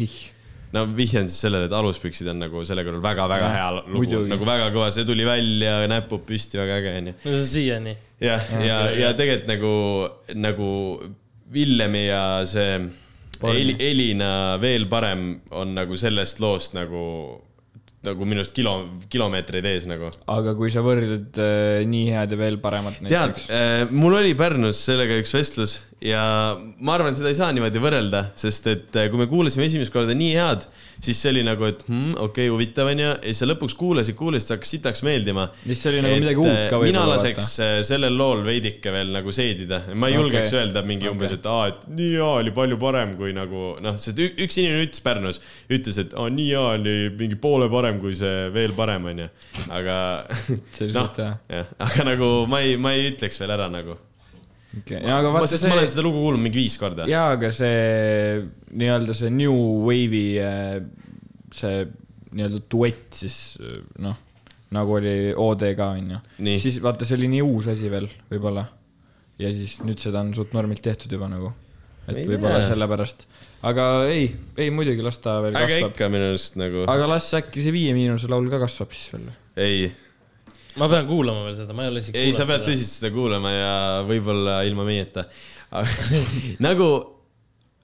no 0.76 0.84
vihjan 0.98 1.30
siis 1.30 1.46
sellele, 1.46 1.70
et 1.70 1.76
aluspüksid 1.76 2.30
on 2.32 2.42
nagu 2.46 2.64
selle 2.68 2.84
kõrval 2.86 3.04
väga-väga 3.06 3.52
hea 3.54 3.68
lugu, 3.78 3.98
muidugi. 4.00 4.32
nagu 4.34 4.48
väga 4.48 4.72
kõva, 4.76 4.90
see 4.94 5.08
tuli 5.08 5.28
välja, 5.28 5.78
näpud 5.92 6.26
püsti, 6.28 6.60
väga 6.62 6.82
äge 6.82 6.96
onju. 7.02 7.16
no 7.22 7.32
see 7.32 7.40
on 7.40 7.48
siiani. 7.54 7.96
jah, 8.24 8.52
ja, 8.66 8.80
ja 9.06 9.14
tegelikult 9.18 9.50
nagu, 9.52 9.74
nagu 10.42 10.70
Villemi 11.56 12.08
ja 12.08 12.24
see 12.50 12.80
Eli, 13.52 13.76
Elina 13.80 14.32
veel 14.62 14.88
parem 14.92 15.28
on 15.52 15.76
nagu 15.76 15.98
sellest 16.00 16.40
loost 16.44 16.76
nagu, 16.78 17.02
nagu 18.06 18.28
minu 18.28 18.44
arust 18.44 18.56
kilo, 18.56 18.76
kilomeetreid 19.12 19.68
ees 19.72 19.88
nagu. 19.90 20.12
aga 20.32 20.56
kui 20.58 20.72
sa 20.74 20.84
võrdled 20.86 21.42
äh, 21.42 21.82
nii 21.90 22.14
head 22.16 22.36
ja 22.36 22.40
veel 22.40 22.60
paremat 22.64 23.02
tead, 23.06 23.42
mul 23.92 24.20
oli 24.22 24.36
Pärnus 24.38 24.84
sellega 24.88 25.20
üks 25.22 25.36
vestlus 25.36 25.80
ja 26.04 26.24
ma 26.84 26.96
arvan, 26.98 27.14
et 27.14 27.20
seda 27.20 27.32
ei 27.32 27.38
saa 27.38 27.54
niimoodi 27.56 27.80
võrrelda, 27.80 28.26
sest 28.38 28.68
et 28.68 28.98
äh, 29.00 29.08
kui 29.12 29.22
me 29.22 29.28
kuulasime 29.32 29.64
esimest 29.70 29.94
korda 29.94 30.16
nii 30.18 30.34
head, 30.36 30.66
siis 31.04 31.22
see 31.22 31.32
oli 31.32 31.44
nagu, 31.48 31.64
et 31.70 31.86
hmm, 31.88 32.18
okei 32.20 32.50
okay,, 32.50 32.52
huvitav 32.52 32.90
onju, 32.92 33.06
ja 33.08 33.16
siis 33.24 33.42
sa 33.42 33.48
lõpuks 33.48 33.78
kuulasid, 33.80 34.18
kuulasid, 34.20 34.50
see 34.50 34.58
hakkas 34.58 34.74
sitaks 34.76 35.04
meeldima. 35.08 35.48
Mis 35.70 35.84
oli 35.90 36.02
nagu 36.04 36.20
midagi 36.20 36.42
uut 36.44 36.60
ka 36.74 36.80
mina 36.82 37.04
võib-olla, 37.04 37.16
laseks 37.16 37.52
äh, 37.64 37.76
sellel 37.88 38.18
lool 38.20 38.44
veidike 38.48 38.94
veel 38.96 39.14
nagu 39.16 39.36
seedida, 39.36 39.82
ma 39.94 40.12
ei 40.12 40.18
Okei. 40.18 40.22
julgeks 40.22 40.56
öelda 40.60 40.84
mingi 40.88 41.08
Okei. 41.08 41.16
umbes, 41.16 41.36
et 41.38 41.48
aa, 41.52 41.70
et 41.72 41.86
nii 41.96 42.12
hea 42.18 42.32
oli 42.42 42.56
palju 42.60 42.80
parem 42.82 43.16
kui 43.20 43.36
nagu 43.36 43.68
noh, 43.84 44.00
sest 44.02 44.20
üks 44.26 44.60
inimene 44.60 44.90
ütles 44.90 45.06
Pärnus, 45.06 45.40
ütles, 45.72 46.02
et 46.04 46.18
aa, 46.18 46.28
nii 46.34 46.50
hea 46.52 46.66
oli 46.76 46.98
mingi 47.16 47.40
poole 47.40 47.70
parem 47.72 48.02
kui 48.04 48.18
see 48.20 48.50
veel 48.56 48.76
parem 48.76 49.08
onju, 49.14 49.30
aga 49.72 49.98
noh 50.98 51.16
jah, 51.24 51.72
aga 51.88 52.10
nagu 52.12 52.34
ma 52.52 52.62
ei, 52.66 52.76
ma 52.76 52.96
ei 52.98 53.14
ütleks 53.14 53.40
veel 53.40 53.56
ära 53.56 53.72
nagu. 53.72 53.96
okay.. 54.82 55.02
aga 55.02 55.32
ma, 55.34 55.44
sest 55.50 55.68
ma 55.70 55.78
olen 55.78 55.88
see, 55.88 55.96
seda 55.96 56.06
lugu 56.06 56.22
kuulnud 56.24 56.44
mingi 56.44 56.62
viis 56.64 56.78
korda. 56.82 57.08
jaa, 57.10 57.34
aga 57.38 57.52
see 57.56 58.46
nii-öelda 58.76 59.18
see 59.18 59.34
New 59.34 59.58
Wave'i 59.86 60.26
äh, 60.44 60.80
see 61.56 61.84
nii-öelda 62.36 62.64
duett 62.72 63.20
siis 63.24 63.40
äh, 63.62 63.82
noh, 64.04 64.18
nagu 64.76 64.98
oli 64.98 65.34
OD 65.38 65.68
ka 65.78 65.92
onju. 65.96 66.22
Siis 66.62 66.80
vaata, 66.84 67.08
see 67.08 67.20
oli 67.20 67.30
nii 67.36 67.44
uus 67.46 67.70
asi 67.74 67.92
veel 67.92 68.10
võib-olla. 68.32 68.66
ja 69.40 69.52
siis 69.52 69.82
nüüd 69.84 70.00
seda 70.00 70.22
on 70.24 70.32
suht 70.36 70.54
normilt 70.56 70.84
tehtud 70.84 71.12
juba 71.12 71.28
nagu. 71.32 71.52
et 72.08 72.22
võib-olla 72.30 72.62
sellepärast, 72.64 73.26
aga 73.66 74.06
ei, 74.12 74.30
ei 74.62 74.70
muidugi 74.72 75.04
las 75.04 75.18
ta 75.24 75.40
veel 75.44 75.56
aga 75.58 75.68
kasvab. 75.68 75.96
ikka 75.96 76.10
minu 76.14 76.30
arust 76.32 76.60
nagu, 76.62 76.86
aga 76.92 77.08
las 77.10 77.32
äkki 77.40 77.64
see 77.66 77.74
Viie 77.74 77.96
Miinuse 77.98 78.30
laul 78.32 78.48
ka 78.52 78.62
kasvab 78.62 78.94
siis 78.94 79.10
veel. 79.16 79.32
ei, 79.58 79.88
ma 80.82 80.90
pean 80.92 81.10
kuulama 81.10 81.46
veel 81.48 81.60
seda, 81.62 81.76
ma 81.78 81.86
ei 81.86 81.94
ole 81.94 82.04
isegi 82.04 82.22
ei, 82.22 82.34
sa 82.36 82.48
pead 82.50 82.66
tõsiselt 82.68 83.00
seda 83.00 83.12
kuulama 83.16 83.52
ja 83.54 83.76
võib-olla 84.08 84.62
ilma 84.68 84.88
meieta. 84.88 85.26
aga 85.76 86.22
nagu 86.68 86.90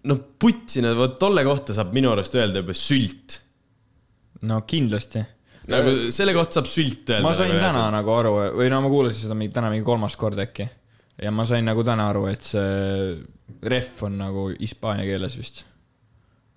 noh, 0.09 0.23
putsina, 0.41 0.95
vot 0.97 1.15
tolle 1.21 1.45
kohta 1.47 1.75
saab 1.77 1.93
minu 1.95 2.11
arust 2.13 2.35
öelda 2.39 2.63
juba 2.63 2.75
sült. 2.77 3.39
no 4.47 4.61
kindlasti. 4.67 5.23
nagu 5.71 6.11
selle 6.13 6.35
kohta 6.37 6.59
saab 6.59 6.69
sült 6.71 7.15
öelda. 7.15 7.25
ma 7.27 7.33
sain 7.37 7.57
täna 7.57 7.87
nagu 7.93 8.15
aru 8.17 8.35
või 8.59 8.69
no 8.73 8.83
ma 8.83 8.93
kuulasin 8.93 9.27
seda 9.27 9.37
mingi 9.39 9.55
täna 9.55 9.73
mingi 9.73 9.87
kolmas 9.87 10.17
kord 10.19 10.39
äkki 10.41 10.67
ja 11.21 11.31
ma 11.33 11.45
sain 11.47 11.65
nagu 11.67 11.83
täna 11.85 12.07
aru, 12.11 12.25
et 12.31 12.45
see 12.45 13.19
ref 13.71 13.99
on 14.07 14.17
nagu 14.21 14.47
hispaania 14.55 15.05
keeles 15.07 15.37
vist. 15.37 15.63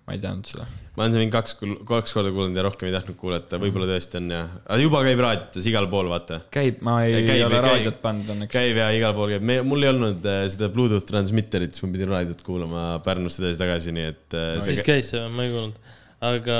Ma 0.05 0.13
ei 0.13 0.19
teadnud 0.21 0.45
seda. 0.45 0.65
ma 0.95 1.03
olen 1.03 1.13
seda 1.15 1.21
mingi 1.23 1.33
kaks, 1.33 1.55
kaks 1.89 2.13
korda 2.15 2.31
kuulanud 2.35 2.59
ja 2.59 2.65
rohkem 2.67 2.89
ei 2.89 2.93
tahtnud 2.93 3.17
kuulata, 3.19 3.57
võib-olla 3.61 3.87
tõesti 3.89 4.19
on 4.19 4.29
ja, 4.35 4.41
aga 4.63 4.77
juba 4.83 5.01
käib 5.07 5.23
raadiotes 5.25 5.69
igal 5.71 5.87
pool, 5.91 6.09
vaata. 6.11 6.39
käib, 6.53 6.77
ma 6.85 6.99
ei 7.05 7.15
Käib, 7.17 7.27
käib, 7.31 7.45
ole 7.47 7.55
käib. 7.57 7.65
raadiot 7.67 7.97
pannud 8.03 8.29
õnneks. 8.35 8.53
käib 8.53 8.79
ja 8.81 8.91
igal 8.95 9.15
pool 9.17 9.33
käib, 9.33 9.47
me, 9.49 9.57
mul 9.65 9.83
ei 9.87 9.91
olnud 9.91 10.29
äh, 10.29 10.43
seda 10.53 10.69
Bluetooth 10.75 11.07
transmitterit, 11.09 11.73
siis 11.75 11.87
ma 11.87 11.91
pidin 11.97 12.13
raadiot 12.13 12.45
kuulama 12.45 12.85
Pärnust 13.05 13.41
edasi-tagasi, 13.41 13.95
nii 13.97 14.07
et 14.13 14.37
äh, 14.37 14.53
siis 14.61 14.81
see 14.81 14.87
käis 14.93 15.11
see, 15.15 15.25
ma 15.33 15.47
ei 15.47 15.53
kuulnud. 15.55 15.81
aga 16.29 16.59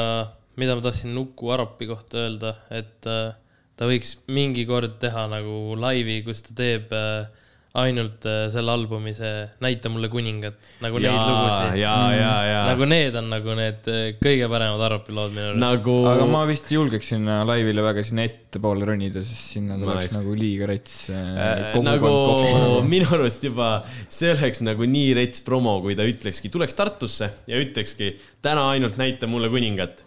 mida 0.59 0.75
ma 0.75 0.85
tahtsin 0.89 1.13
Nuku 1.15 1.49
Arapi 1.53 1.87
kohta 1.89 2.25
öelda, 2.25 2.55
et 2.73 3.07
äh, 3.11 3.35
ta 3.77 3.87
võiks 3.89 4.17
mingi 4.31 4.65
kord 4.67 4.97
teha 5.01 5.27
nagu 5.31 5.75
laivi, 5.79 6.21
kus 6.25 6.41
ta 6.47 6.55
teeb 6.57 6.93
äh, 6.95 7.44
ainult 7.81 8.25
äh, 8.29 8.45
selle 8.53 8.71
albumi 8.75 9.11
see 9.15 9.31
Näita 9.63 9.89
mulle 9.91 10.07
kuningat, 10.11 10.57
nagu 10.83 10.99
neid 11.01 11.11
ja, 11.11 11.25
lugusid. 11.27 11.77
ja, 11.81 11.95
ja, 12.15 12.31
ja 12.47 12.61
nagu 12.69 12.87
need 12.87 13.17
on 13.19 13.27
nagu 13.31 13.55
need 13.57 13.89
äh, 13.91 14.05
kõige 14.21 14.47
paremad 14.51 14.83
Arapi 14.87 15.15
lood 15.15 15.35
minu 15.35 15.49
arust. 15.49 15.61
nagu 15.61 15.95
aga 16.11 16.27
ma 16.29 16.45
vist 16.49 16.71
julgeks 16.71 17.11
sinna 17.13 17.41
laivile 17.47 17.83
väga 17.85 18.05
sinna 18.07 18.25
ettepoole 18.29 18.87
ronida, 18.87 19.23
sest 19.27 19.55
sinna 19.57 19.79
tuleks 19.81 20.05
läheks. 20.05 20.15
nagu 20.15 20.37
liiga 20.39 20.71
rets 20.71 20.97
äh, 21.11 21.29
äh, 21.49 21.77
nagu 21.85 22.11
kokku. 22.15 22.81
minu 22.93 23.11
arust 23.19 23.47
juba 23.49 23.69
see 24.07 24.31
oleks 24.35 24.63
nagu 24.65 24.87
nii 24.95 25.13
rets 25.19 25.43
promo, 25.45 25.77
kui 25.83 25.97
ta 25.99 26.07
ütlekski, 26.07 26.51
tuleks 26.53 26.77
Tartusse 26.77 27.31
ja 27.51 27.59
ütlekski 27.61 28.15
täna 28.45 28.69
ainult 28.73 28.99
näita 29.01 29.27
mulle 29.27 29.51
kuningat. 29.51 30.05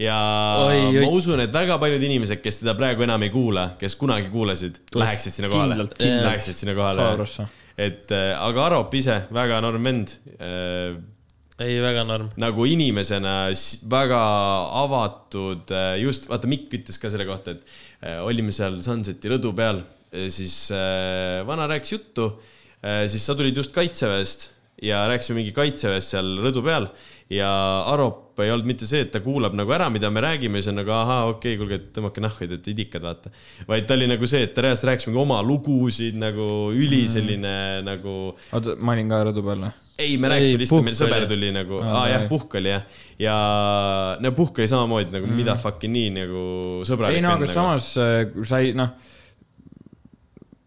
Ja 0.00 0.18
Oi, 0.66 0.78
Oi, 0.90 1.02
ma 1.02 1.10
usun, 1.14 1.42
et 1.44 1.52
väga 1.54 1.78
paljud 1.82 2.02
inimesed, 2.02 2.40
kes 2.42 2.62
teda 2.62 2.74
praegu 2.78 3.06
enam 3.06 3.22
ei 3.26 3.32
kuula, 3.34 3.70
kes 3.80 3.98
kunagi 4.00 4.32
kuulasid, 4.32 4.80
läheksid 4.94 5.36
sinna 5.38 5.52
kohale. 5.52 5.86
Läheksid 6.00 6.58
sinna 6.58 6.74
kohale 6.78 7.48
et 7.74 8.12
äh, 8.14 8.30
aga 8.38 8.68
Arop 8.68 8.94
ise, 8.94 9.24
väga 9.34 9.58
norm 9.64 9.82
vend 9.88 10.14
äh, 10.38 10.94
ei, 11.58 11.78
väga 11.82 12.04
norm. 12.06 12.30
nagu 12.40 12.66
inimesena 12.70 13.34
väga 13.90 14.22
avatud, 14.84 15.74
just 16.02 16.28
vaata, 16.30 16.50
Mikk 16.50 16.74
ütles 16.80 16.98
ka 17.02 17.10
selle 17.12 17.26
kohta, 17.28 17.56
et 17.56 17.66
äh, 18.02 18.20
olime 18.22 18.54
seal 18.54 18.80
Sunseti 18.84 19.30
rõdu 19.32 19.54
peal, 19.56 19.82
siis 20.30 20.68
äh, 20.74 21.42
vana 21.46 21.66
rääkis 21.70 21.96
juttu, 21.96 22.34
siis 23.08 23.24
sa 23.24 23.32
tulid 23.32 23.56
just 23.56 23.72
kaitseväest 23.72 24.50
ja 24.84 25.06
rääkisime 25.08 25.40
mingi 25.40 25.54
kaitseväest 25.56 26.12
seal 26.12 26.34
rõdu 26.44 26.60
peal 26.66 26.90
ja 27.32 27.48
Arop 27.88 28.40
ei 28.42 28.50
olnud 28.50 28.66
mitte 28.66 28.86
see, 28.88 29.04
et 29.04 29.12
ta 29.14 29.20
kuulab 29.22 29.54
nagu 29.56 29.70
ära, 29.74 29.86
mida 29.92 30.10
me 30.12 30.22
räägime, 30.24 30.58
siis 30.58 30.72
on 30.72 30.80
nagu 30.80 30.90
ahaa, 30.94 31.28
okei 31.30 31.54
okay,, 31.54 31.60
kuulge, 31.60 31.78
tõmmake 31.94 32.22
nahku, 32.24 32.48
et 32.48 32.68
idikad, 32.72 33.04
vaata. 33.06 33.30
vaid 33.68 33.86
ta 33.88 33.94
oli 33.96 34.08
nagu 34.10 34.28
see, 34.28 34.42
et 34.48 34.52
ta 34.56 34.64
reaalselt 34.66 34.90
rääkis 34.90 35.08
mingi 35.08 35.22
oma 35.22 35.38
lugusid 35.46 36.18
nagu 36.20 36.48
üli 36.74 37.04
selline 37.10 37.54
mm. 37.54 37.86
nagu 37.86 38.16
oota, 38.34 38.74
ma 38.76 38.96
olin 38.96 39.14
ka 39.14 39.22
rõdu 39.30 39.46
peal 39.46 39.64
või? 39.68 39.72
ei, 39.94 40.18
me 40.18 40.32
rääkisime 40.32 40.64
lihtsalt, 40.64 40.86
meil 40.88 40.98
sõber 40.98 41.28
tuli 41.30 41.52
nagu, 41.54 41.80
Aa, 41.80 41.94
aa 42.00 42.04
jah 42.10 42.28
puhk 42.30 42.58
oli 42.58 42.72
jah. 42.74 42.86
ja 43.22 43.38
no 44.20 44.34
puhk 44.36 44.60
oli 44.60 44.70
samamoodi 44.74 45.14
nagu 45.14 45.30
mm. 45.30 45.40
mida 45.40 45.56
fucking 45.60 45.94
nii 45.94 46.12
nagu 46.18 46.44
sõbralik. 46.88 47.20
ei 47.20 47.24
no 47.24 47.36
aga 47.38 47.50
samas, 47.50 47.92
kui 48.34 48.50
sa 48.50 48.60
ei, 48.64 48.74
noh, 48.76 48.96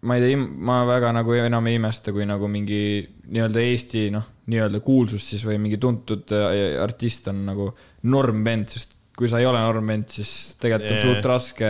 ma 0.08 0.16
ei 0.16 0.24
tea, 0.24 0.38
ma 0.40 0.82
väga 0.88 1.12
nagu 1.16 1.36
enam 1.36 1.68
ei 1.68 1.78
imesta, 1.78 2.14
kui 2.16 2.26
nagu 2.28 2.48
mingi 2.52 2.82
nii-öelda 3.28 3.64
Eesti, 3.64 4.08
noh, 4.14 4.28
nii-öelda 4.52 4.80
kuulsus 4.86 5.26
siis 5.34 5.44
või 5.48 5.58
mingi 5.62 5.80
tuntud 5.82 6.32
äh, 6.36 6.78
artist 6.82 7.28
on 7.32 7.44
nagu 7.50 7.72
normvend, 8.08 8.72
sest 8.72 8.96
kui 9.18 9.30
sa 9.30 9.42
ei 9.42 9.50
ole 9.50 9.60
normvend, 9.64 10.08
siis 10.14 10.32
tegelikult 10.62 10.94
on 10.94 10.98
Jaa. 11.00 11.10
suht 11.10 11.28
raske 11.28 11.70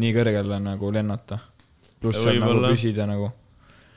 nii 0.00 0.16
kõrgele 0.16 0.60
nagu 0.62 0.92
lennata. 0.94 1.40
pluss 2.00 2.22
seal 2.22 2.40
nagu 2.40 2.62
püsida 2.70 3.06
nagu. 3.10 3.30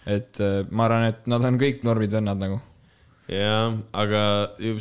et 0.05 0.39
äh, 0.43 0.61
ma 0.70 0.89
arvan, 0.89 1.07
et 1.14 1.28
nad 1.32 1.45
on 1.47 1.59
kõik 1.61 1.86
normid 1.88 2.11
vennad 2.11 2.41
nagu. 2.41 2.59
jah, 3.32 3.78
aga 3.93 4.24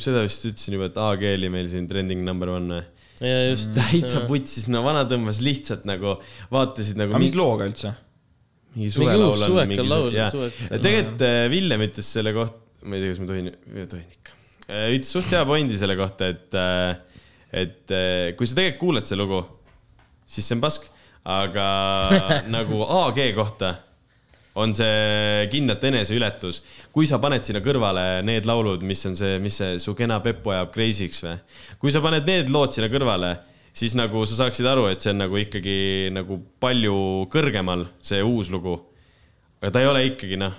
seda 0.03 0.25
vist 0.27 0.49
ütlesin 0.49 0.79
juba, 0.79 0.91
et 0.91 0.99
AG 0.99 1.29
oli 1.37 1.53
meil 1.53 1.69
siin 1.71 1.87
trending 1.89 2.25
number 2.27 2.51
one 2.57 2.83
ja 3.23 3.51
just. 3.53 3.75
täitsa 3.79 4.25
putsis, 4.27 4.67
no 4.73 4.83
vana 4.83 5.05
tõmbas 5.07 5.39
lihtsalt 5.45 5.87
nagu, 5.87 6.19
vaatasid 6.51 6.99
nagu. 6.99 7.15
aga 7.15 7.23
mis 7.23 7.37
looga 7.39 7.71
üldse? 7.71 7.95
Mingi 8.75 8.91
suvelaul 8.95 9.47
on 9.49 9.69
mingi 9.69 9.87
laul, 9.87 10.11
jah, 10.17 10.33
tegelikult 10.73 11.25
äh, 11.27 11.45
Villem 11.53 11.85
ütles 11.89 12.09
selle 12.17 12.33
kohta, 12.37 12.61
ma 12.89 12.99
ei 12.99 13.05
tea, 13.05 13.13
kas 13.15 13.23
ma 13.23 13.29
tohin, 13.31 13.53
tohin 13.91 14.07
ikka. 14.17 14.37
ütles 14.95 15.13
suht 15.13 15.31
hea 15.35 15.45
pointi 15.49 15.79
selle 15.81 15.97
kohta, 15.99 16.33
et, 16.33 16.59
et 17.65 17.95
äh, 17.95 18.33
kui 18.39 18.49
sa 18.49 18.59
tegelikult 18.59 18.83
kuulad 18.87 19.09
seda 19.09 19.23
lugu, 19.23 19.43
siis 20.25 20.49
see 20.49 20.57
on 20.57 20.65
pask, 20.65 20.89
aga 21.29 21.67
nagu 22.57 22.83
AG 23.05 23.23
kohta 23.37 23.77
on 24.55 24.75
see 24.77 25.47
kindlalt 25.53 25.85
eneseületus. 25.89 26.61
kui 26.93 27.07
sa 27.09 27.19
paned 27.23 27.45
sinna 27.45 27.63
kõrvale 27.65 28.23
need 28.27 28.49
laulud, 28.49 28.83
mis 28.85 29.01
on 29.09 29.17
see, 29.17 29.39
mis 29.41 29.57
see 29.61 29.79
Su 29.81 29.95
kena 29.97 30.21
Peppu 30.25 30.53
ajab 30.53 30.73
crazy'ks 30.75 31.23
või, 31.25 31.39
kui 31.81 31.95
sa 31.95 32.03
paned 32.05 32.29
need 32.29 32.53
lood 32.53 32.75
sinna 32.75 32.91
kõrvale, 32.93 33.33
siis 33.73 33.97
nagu 33.99 34.25
sa 34.29 34.43
saaksid 34.43 34.69
aru, 34.69 34.87
et 34.93 35.03
see 35.03 35.13
on 35.15 35.23
nagu 35.25 35.39
ikkagi 35.41 35.77
nagu 36.15 36.39
palju 36.63 36.97
kõrgemal, 37.33 37.87
see 38.05 38.23
uus 38.23 38.53
lugu. 38.53 38.79
aga 39.63 39.71
ta 39.73 39.83
ei 39.83 39.89
ole 39.89 40.03
ikkagi 40.11 40.39
noh, 40.41 40.57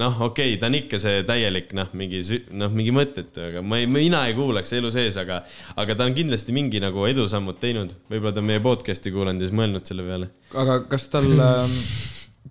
noh, 0.00 0.20
okei 0.28 0.52
okay,, 0.54 0.60
ta 0.60 0.68
on 0.70 0.76
ikka 0.78 1.00
see 1.02 1.22
täielik 1.28 1.72
noh, 1.76 1.90
mingi 1.98 2.20
noh, 2.56 2.72
mingi 2.72 2.94
mõttetu, 2.96 3.44
aga 3.48 3.62
ma 3.64 3.80
ei, 3.80 3.88
mina 3.90 4.24
ei 4.28 4.36
kuulaks 4.36 4.72
elu 4.78 4.90
sees, 4.94 5.16
aga, 5.20 5.42
aga 5.80 5.96
ta 5.98 6.08
on 6.08 6.16
kindlasti 6.16 6.54
mingi 6.56 6.80
nagu 6.82 7.06
edusammud 7.08 7.60
teinud. 7.62 7.94
võib-olla 8.10 8.34
ta 8.36 8.42
on 8.44 8.50
meie 8.50 8.62
podcast'i 8.64 9.12
kuulanud 9.14 9.42
ja 9.42 9.48
siis 9.48 9.58
mõelnud 9.58 9.88
selle 9.88 10.06
peale. 10.08 10.30
aga 10.64 10.78
kas 10.92 11.08
tal, 11.12 11.28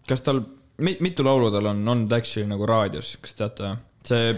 kas 0.09 0.25
tal, 0.25 0.43
mitu 0.81 1.25
laulu 1.25 1.51
tal 1.53 1.73
on 1.73 1.81
olnud 1.95 2.13
actually 2.17 2.49
nagu 2.49 2.69
raadios, 2.69 3.15
kas 3.21 3.37
teate? 3.37 3.75
see, 4.07 4.33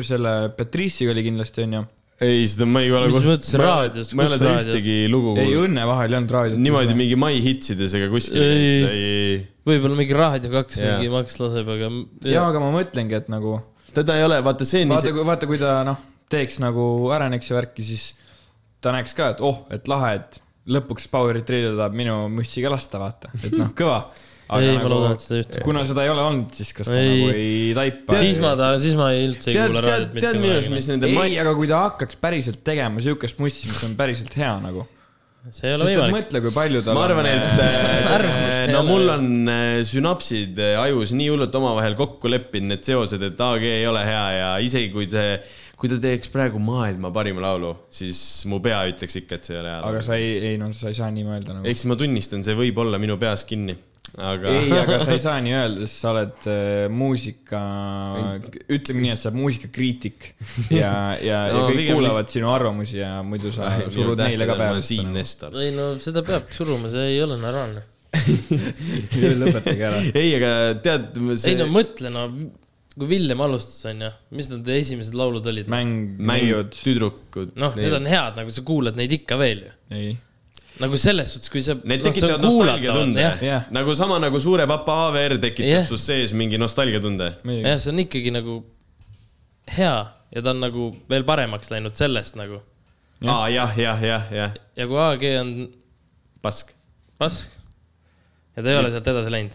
selle 0.00 0.34
Petriisiga 0.56 1.12
oli 1.12 1.26
kindlasti 1.26 1.64
onju. 1.66 1.84
ei, 2.22 2.44
seda 2.50 2.66
ma 2.70 2.82
ei 2.84 2.92
ole 2.94 3.08
Mis 3.10 3.26
mõttes 3.26 3.52
raadios? 3.58 4.12
ma 4.14 4.24
ei 4.24 4.30
ole 4.30 4.38
Kus 4.38 4.46
raadios? 4.46 4.70
ühtegi 4.70 4.96
lugu 5.10 5.34
ei. 5.40 5.54
Õnne 5.58 5.86
vahel 5.88 6.12
ei 6.12 6.18
olnud 6.20 6.34
raadiot. 6.36 6.62
niimoodi 6.62 6.96
mingi 6.98 7.18
My 7.18 7.40
Hitsides 7.42 7.94
ega 7.98 8.10
kuskil 8.12 8.42
Ei. 8.42 8.74
ei, 8.86 9.36
võib-olla 9.66 9.98
mingi 9.98 10.16
Raadio 10.16 10.52
kaks 10.54 10.78
Jaa. 10.80 10.98
mingi 10.98 11.12
Max 11.14 11.38
laseb, 11.42 11.70
aga. 11.74 11.90
jaa, 12.28 12.48
aga 12.52 12.62
ma 12.62 12.70
mõtlengi, 12.74 13.18
et 13.18 13.30
nagu 13.32 13.58
teda 13.94 14.18
ei 14.18 14.26
ole, 14.26 14.40
vaata 14.44 14.66
see 14.68 14.86
vaata, 14.90 15.14
vaata, 15.26 15.48
kui 15.50 15.58
ta 15.60 15.78
noh, 15.86 15.98
teeks 16.32 16.58
nagu 16.62 16.84
areneks 17.14 17.50
ja 17.50 17.58
värki, 17.58 17.84
siis 17.86 18.12
ta 18.82 18.94
näeks 18.94 19.14
ka, 19.16 19.32
et 19.34 19.42
oh, 19.44 19.62
et 19.74 19.90
lahe, 19.90 20.14
et 20.20 20.40
lõpuks 20.74 21.06
Power 21.12 21.34
Retriever 21.36 21.76
tahab 21.78 21.96
minu 21.96 22.24
mussiga 22.32 22.72
lasta, 22.72 23.00
vaata, 23.02 23.30
et 23.42 23.54
noh, 23.58 23.70
kõva. 23.76 24.04
ei, 24.44 24.74
ma 24.76 24.88
loodan, 24.90 25.14
et 25.16 25.22
seda 25.22 25.38
just. 25.40 25.54
kuna 25.64 25.82
seda 25.88 26.04
ei 26.04 26.10
ole 26.12 26.24
olnud, 26.24 26.50
siis 26.56 26.72
kas 26.76 26.90
ta 26.90 26.96
Ei. 26.98 27.12
nagu 27.12 27.28
ei 27.32 27.76
taipa? 27.76 28.18
siis 28.20 28.40
ma 28.42 28.50
ta, 28.58 28.72
siis 28.80 28.96
ma 28.98 29.10
ei 29.14 29.28
üldse 29.30 29.52
ei 29.52 29.56
tead, 29.56 29.70
kuula 29.70 29.84
tead 29.84 29.94
raadiot, 29.94 30.18
tead 30.20 30.40
minu 30.40 30.56
arust, 30.56 30.72
mis 30.74 30.88
nende 30.92 31.12
ei, 31.12 31.38
aga 31.40 31.54
kui 31.56 31.70
ta 31.70 31.84
hakkaks 31.86 32.18
päriselt 32.20 32.60
tegema 32.66 33.04
siukest 33.04 33.40
mussi, 33.40 33.70
mis 33.70 33.80
on 33.88 33.96
päriselt 33.98 34.36
hea 34.36 34.52
nagu. 34.60 34.84
see 35.48 35.68
ei 35.68 35.76
ole 35.76 35.88
et 35.88 35.90
võimalik. 35.94 36.16
mõtle, 36.18 36.42
kui 36.44 36.54
palju 36.58 36.84
tal 36.84 36.96
ma 36.96 37.06
arvan, 37.08 37.28
et 37.28 37.64
äh, 37.64 38.12
Arvamust 38.16 38.60
ei 38.60 38.72
no 38.72 38.84
mul 38.88 39.14
on 39.14 39.26
äh, 39.52 39.80
sünapsid 39.88 40.60
äh, 40.60 40.76
ajus 40.80 41.16
nii 41.16 41.30
hullult 41.32 41.58
omavahel 41.60 41.96
kokku 41.98 42.32
leppinud, 42.32 42.74
need 42.74 42.84
seosed, 42.84 43.24
et 43.24 43.44
AG 43.48 43.64
ei 43.68 43.88
ole 43.88 44.04
hea 44.08 44.24
ja 44.38 44.50
isegi 44.64 44.92
kui 44.92 45.08
see, 45.12 45.38
kui 45.80 45.92
ta 45.92 45.98
teeks 46.04 46.32
praegu 46.32 46.60
maailma 46.64 47.12
parima 47.16 47.44
laulu, 47.44 47.74
siis 47.92 48.18
mu 48.48 48.60
pea 48.64 48.84
ütleks 48.92 49.20
ikka, 49.20 49.40
et 49.40 49.48
see 49.48 49.56
ei 49.56 49.64
ole 49.64 49.72
hea 49.72 49.80
aga 49.88 50.04
sa 50.04 50.20
ei, 50.20 50.36
ei 50.52 50.60
no 50.60 50.68
sa 50.76 50.92
ei 50.92 51.00
saa 51.00 51.08
nii 51.12 51.28
mõelda 51.28 51.58
nagu. 51.58 51.68
ehk 51.68 51.80
siis 51.80 51.92
ma 51.92 52.00
tunnistan, 52.00 52.44
see 52.44 52.56
võib 52.60 52.80
olla 52.84 53.00
minu 53.00 53.20
peas 53.20 53.44
kinni, 53.48 53.76
aga. 54.18 54.50
ei, 54.54 54.70
aga 54.78 54.98
sa 55.02 55.14
ei 55.14 55.22
saa 55.22 55.38
nii 55.44 55.54
öelda, 55.58 55.86
sest 55.88 56.02
sa 56.04 56.10
oled 56.14 56.48
äh, 56.50 56.84
muusika, 56.92 57.62
ütleme 58.72 59.04
nii, 59.06 59.12
et 59.14 59.22
sa 59.22 59.30
oled 59.30 59.40
muusikakriitik 59.40 60.28
ja, 60.82 60.92
ja, 61.18 61.40
ja 61.48 61.54
No 61.54 61.64
kõik 61.68 61.80
pigem 61.80 61.98
kuulavad 61.98 62.28
vist- 62.28 62.36
sinu 62.38 62.52
arvamusi 62.52 63.00
ja 63.00 63.16
muidu 63.26 63.52
sa 63.54 63.72
surud 63.88 64.20
neile 64.22 64.48
ka 64.50 64.58
peale. 64.60 64.84
Siim 64.86 65.10
Nestor. 65.14 65.56
ei 65.62 65.72
no 65.74 65.94
seda 66.02 66.24
peabki 66.26 66.60
suruma, 66.60 66.90
see 66.92 67.08
ei 67.14 67.22
ole 67.24 67.38
normaalne. 67.42 67.84
lõpetage 69.40 69.88
ära. 69.88 70.02
ei, 70.14 70.36
aga 70.36 70.52
tead, 70.84 71.16
ei 71.34 71.56
no 71.58 71.66
mõtle, 71.72 72.12
no 72.14 72.28
kui 72.94 73.08
Villem 73.10 73.40
alustas, 73.42 73.80
onju, 73.90 74.10
mis 74.38 74.50
need 74.52 74.68
esimesed 74.76 75.16
laulud 75.18 75.46
olid? 75.50 75.66
mäng, 75.70 76.14
mäng 76.20 76.44
neiud,, 76.46 76.76
tüdrukud. 76.78 77.56
noh, 77.58 77.74
need 77.78 77.96
on 77.96 78.06
head, 78.06 78.38
nagu 78.38 78.54
sa 78.54 78.62
kuulad 78.66 78.98
neid 78.98 79.14
ikka 79.18 79.38
veel 79.40 79.64
ju. 79.66 79.72
ei. 79.98 80.14
Nagu 80.82 80.98
selles 80.98 81.30
suhtes, 81.34 81.50
kui 81.52 81.62
sa. 81.62 81.76
Need 81.86 82.02
tekitavad 82.06 82.42
nostalgiatunde 82.42 83.22
jah, 83.22 83.42
jah. 83.42 83.66
nagu 83.74 83.94
sama 83.94 84.18
nagu 84.22 84.40
Suure 84.42 84.66
Papa 84.70 84.96
AVR 85.08 85.36
tekitab 85.42 85.70
Jah. 85.70 85.86
sus 85.86 86.06
sees 86.06 86.34
mingi 86.34 86.58
nostalgiatunde. 86.58 87.30
jah, 87.44 87.78
see 87.78 87.92
on 87.92 88.02
ikkagi 88.02 88.32
nagu 88.34 88.60
hea 89.76 89.96
ja 90.34 90.42
ta 90.42 90.50
on 90.50 90.62
nagu 90.64 90.88
veel 91.10 91.26
paremaks 91.26 91.70
läinud 91.70 91.94
sellest 91.98 92.38
nagu. 92.40 92.62
aa 93.24 93.48
jah, 93.54 93.76
jah, 93.78 94.02
jah, 94.02 94.32
jah, 94.34 94.56
ja 94.76 94.88
kui 94.90 94.98
AG 95.00 95.28
on 95.40 95.52
pask. 96.42 96.74
pask 97.18 97.54
ja 98.56 98.62
ta 98.64 98.70
ei 98.72 98.80
ole 98.80 98.90
sealt 98.94 99.12
edasi 99.14 99.30
läinud. 99.32 99.54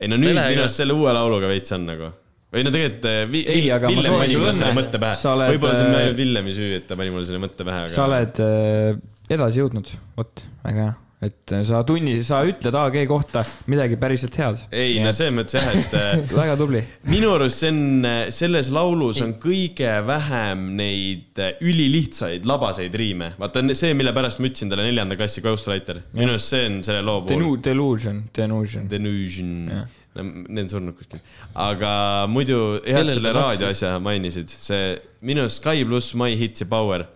ei 0.00 0.12
no 0.12 0.20
nüüd 0.20 0.36
minu 0.36 0.66
arust 0.66 0.82
selle 0.82 0.96
uue 0.96 1.16
lauluga 1.16 1.48
veits 1.48 1.72
on 1.76 1.88
nagu. 1.88 2.12
või 2.52 2.66
no 2.68 2.74
tegelikult 2.74 3.08
eh, 3.10 3.24
vi, 3.32 3.42
Ei, 3.56 3.64
aga 3.72 3.88
Villem 3.90 4.20
pani 4.20 4.36
mulle 4.38 4.52
selle 4.54 4.76
mõtte 4.76 5.00
pähe. 5.02 5.16
Sa 5.18 5.32
võib-olla 5.40 5.74
see 5.74 5.88
on 5.88 5.98
ainult 5.98 6.20
Villemi 6.20 6.52
süü, 6.54 6.70
et 6.76 6.86
ta 6.86 7.00
pani 7.00 7.10
mulle 7.10 7.26
selle 7.26 7.40
mõtte 7.42 7.66
pähe, 7.66 7.88
sa 7.90 8.04
aga. 8.04 8.10
oled 8.12 8.44
äh, 8.44 9.02
edasi 9.32 9.62
jõudnud, 9.62 9.88
vot, 10.18 10.42
väga 10.64 10.84
hea, 10.84 10.92
et 11.24 11.52
äh, 11.56 11.62
sa 11.64 11.80
tunni, 11.86 12.18
sa 12.26 12.42
ütled 12.44 12.76
AG 12.76 12.98
kohta 13.08 13.44
midagi 13.72 13.96
päriselt 14.00 14.36
head. 14.36 14.60
ei, 14.74 14.98
no 15.00 15.12
selles 15.16 15.32
mõttes 15.38 15.56
jah, 15.56 15.70
et 15.72 15.96
eh, 15.96 16.24
väga 16.40 16.56
tubli. 16.60 16.82
minu 17.08 17.30
arust 17.32 17.64
see 17.64 17.72
on, 17.72 18.08
selles 18.34 18.68
laulus 18.74 19.22
on 19.24 19.36
kõige 19.40 19.94
vähem 20.04 20.66
neid 20.76 21.40
ülilihtsaid 21.64 22.44
labaseid 22.48 23.00
riime. 23.00 23.32
vaata 23.40 23.64
see, 23.72 23.96
mille 23.96 24.12
pärast 24.16 24.42
ma 24.42 24.50
ütlesin 24.50 24.72
talle 24.72 24.86
neljanda 24.90 25.18
klassi 25.20 25.44
Ghostwriter. 25.44 26.02
minu 26.12 26.36
arust 26.36 26.52
see 26.52 26.68
on 26.68 26.80
selle 26.84 27.04
loo 27.06 27.24
puhul. 27.24 27.58
Delusion, 27.64 28.24
Delusion. 28.36 28.88
Delusion 28.90 29.52
Jah.. 29.72 29.90
need 30.20 30.66
on 30.66 30.72
surnud 30.76 31.00
kuskil. 31.00 31.24
aga 31.56 31.96
muidu 32.30 32.82
Kellele 32.84 33.16
selle 33.16 33.32
ta 33.32 33.40
maksis? 33.40 33.64
raadioasja 33.64 33.98
mainisid, 34.04 34.56
see 34.68 34.96
minu 35.24 35.46
arust 35.46 35.64
Sky 35.64 35.88
pluss 35.88 36.12
My 36.18 36.36
Hits 36.36 36.66
ja 36.66 36.68
Power 36.68 37.08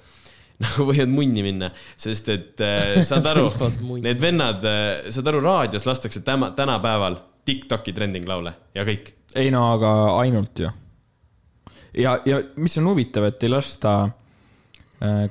nagu 0.64 0.88
võivad 0.90 1.12
munni 1.12 1.44
minna, 1.46 1.70
sest 1.98 2.30
et 2.34 2.62
äh, 2.64 2.98
saad 3.06 3.26
aru 3.30 3.46
need 4.06 4.22
vennad 4.22 4.64
äh,, 4.66 5.08
saad 5.14 5.30
aru, 5.30 5.42
raadios 5.44 5.86
lastakse 5.88 6.24
täna, 6.26 6.52
tänapäeval 6.56 7.20
Tiktoki 7.48 7.94
trending 7.96 8.26
laule 8.28 8.52
ja 8.76 8.84
kõik. 8.88 9.12
ei 9.38 9.52
no 9.54 9.68
aga 9.72 9.92
ainult 10.18 10.64
ju. 10.64 10.72
ja, 11.96 12.18
ja 12.26 12.40
mis 12.56 12.76
on 12.80 12.90
huvitav, 12.90 13.28
et 13.30 13.46
ei 13.46 13.52
lasta, 13.52 13.94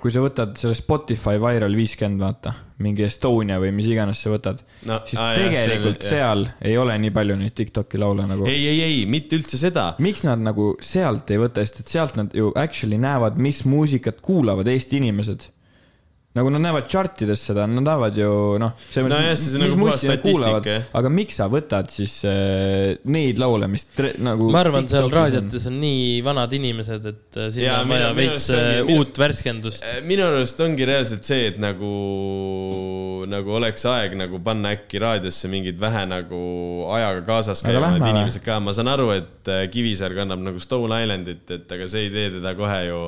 kui 0.02 0.14
sa 0.14 0.24
võtad 0.24 0.56
selle 0.58 0.78
Spotify 0.78 1.36
Viral 1.44 1.76
viiskümmend, 1.76 2.24
vaata, 2.24 2.54
mingi 2.84 3.04
Estonia 3.08 3.58
või 3.60 3.72
mis 3.74 3.88
iganes 3.90 4.20
sa 4.22 4.30
võtad 4.30 4.60
No, 4.86 5.00
siis 5.06 5.18
aa, 5.20 5.32
jah, 5.34 5.48
tegelikult 5.50 6.04
on- 6.04 6.10
seal 6.10 6.44
ei 6.62 6.78
ole 6.78 6.98
nii 7.02 7.10
palju 7.16 7.36
neid 7.40 7.56
Tiktoki 7.58 7.98
laule 7.98 8.28
nagu. 8.30 8.46
ei, 8.46 8.68
ei, 8.70 8.82
ei, 8.86 9.06
mitte 9.10 9.36
üldse 9.40 9.58
seda. 9.58 9.88
miks 10.00 10.24
nad 10.28 10.40
nagu 10.46 10.76
sealt 10.80 11.32
ei 11.34 11.38
võta, 11.42 11.64
sest 11.66 11.80
et 11.82 11.88
sealt 11.96 12.16
nad 12.20 12.34
ju 12.38 12.52
actually 12.56 12.98
näevad, 13.02 13.38
mis 13.42 13.64
muusikat 13.66 14.22
kuulavad 14.22 14.68
Eesti 14.68 14.98
inimesed. 15.02 15.48
Nagu 16.38 16.52
nad 16.54 16.64
näevad 16.64 16.88
chart 16.92 17.22
ides 17.26 17.44
seda, 17.50 17.66
nad 17.70 17.84
näevad 17.86 18.18
ju 18.20 18.32
noh, 18.62 18.74
Nojah, 18.98 19.36
see 19.38 19.56
on 19.58 19.64
nagu 19.64 19.78
puhas 19.80 20.04
statistika, 20.04 20.62
jah. 20.66 20.88
aga 21.00 21.12
miks 21.14 21.40
sa 21.40 21.48
võtad 21.52 21.90
siis 21.92 22.20
äh, 22.30 22.98
neid 23.10 23.42
laule, 23.42 23.70
mis 23.72 23.88
tre, 23.90 24.14
nagu 24.24 24.50
ma 24.54 24.62
arvan, 24.66 24.90
seal 24.90 25.10
raadiotes 25.14 25.68
on 25.72 25.80
nii 25.82 26.20
vanad 26.26 26.54
inimesed, 26.58 27.08
et 27.12 27.40
äh, 27.40 27.50
sinna 27.56 27.80
on 27.84 27.94
vaja 27.94 28.12
veits 28.18 28.50
äh, 28.56 28.92
uut 28.96 29.18
värskendust. 29.22 29.86
minu 30.08 30.28
arust 30.28 30.62
ongi 30.66 30.88
reaalselt 30.90 31.28
see, 31.28 31.50
et 31.52 31.60
nagu, 31.62 31.94
nagu 33.30 33.58
oleks 33.60 33.88
aeg 33.90 34.18
nagu 34.20 34.42
panna 34.44 34.76
äkki 34.78 35.02
raadiosse 35.04 35.52
mingid 35.52 35.82
vähe 35.82 36.06
nagu 36.10 36.44
ajaga 36.98 37.26
kaasas 37.28 37.66
käivad 37.66 38.00
inimesed 38.02 38.46
ka, 38.46 38.60
ma 38.64 38.76
saan 38.76 38.92
aru, 38.94 39.12
et 39.18 39.52
äh, 39.52 39.66
Kivisaar 39.74 40.16
kannab 40.18 40.44
nagu 40.44 40.62
Stone 40.64 41.02
Islandit, 41.04 41.46
et 41.54 41.78
aga 41.78 41.90
see 41.90 42.08
ei 42.08 42.14
tee 42.14 42.32
teda 42.38 42.54
kohe 42.58 42.80
ju 42.88 43.04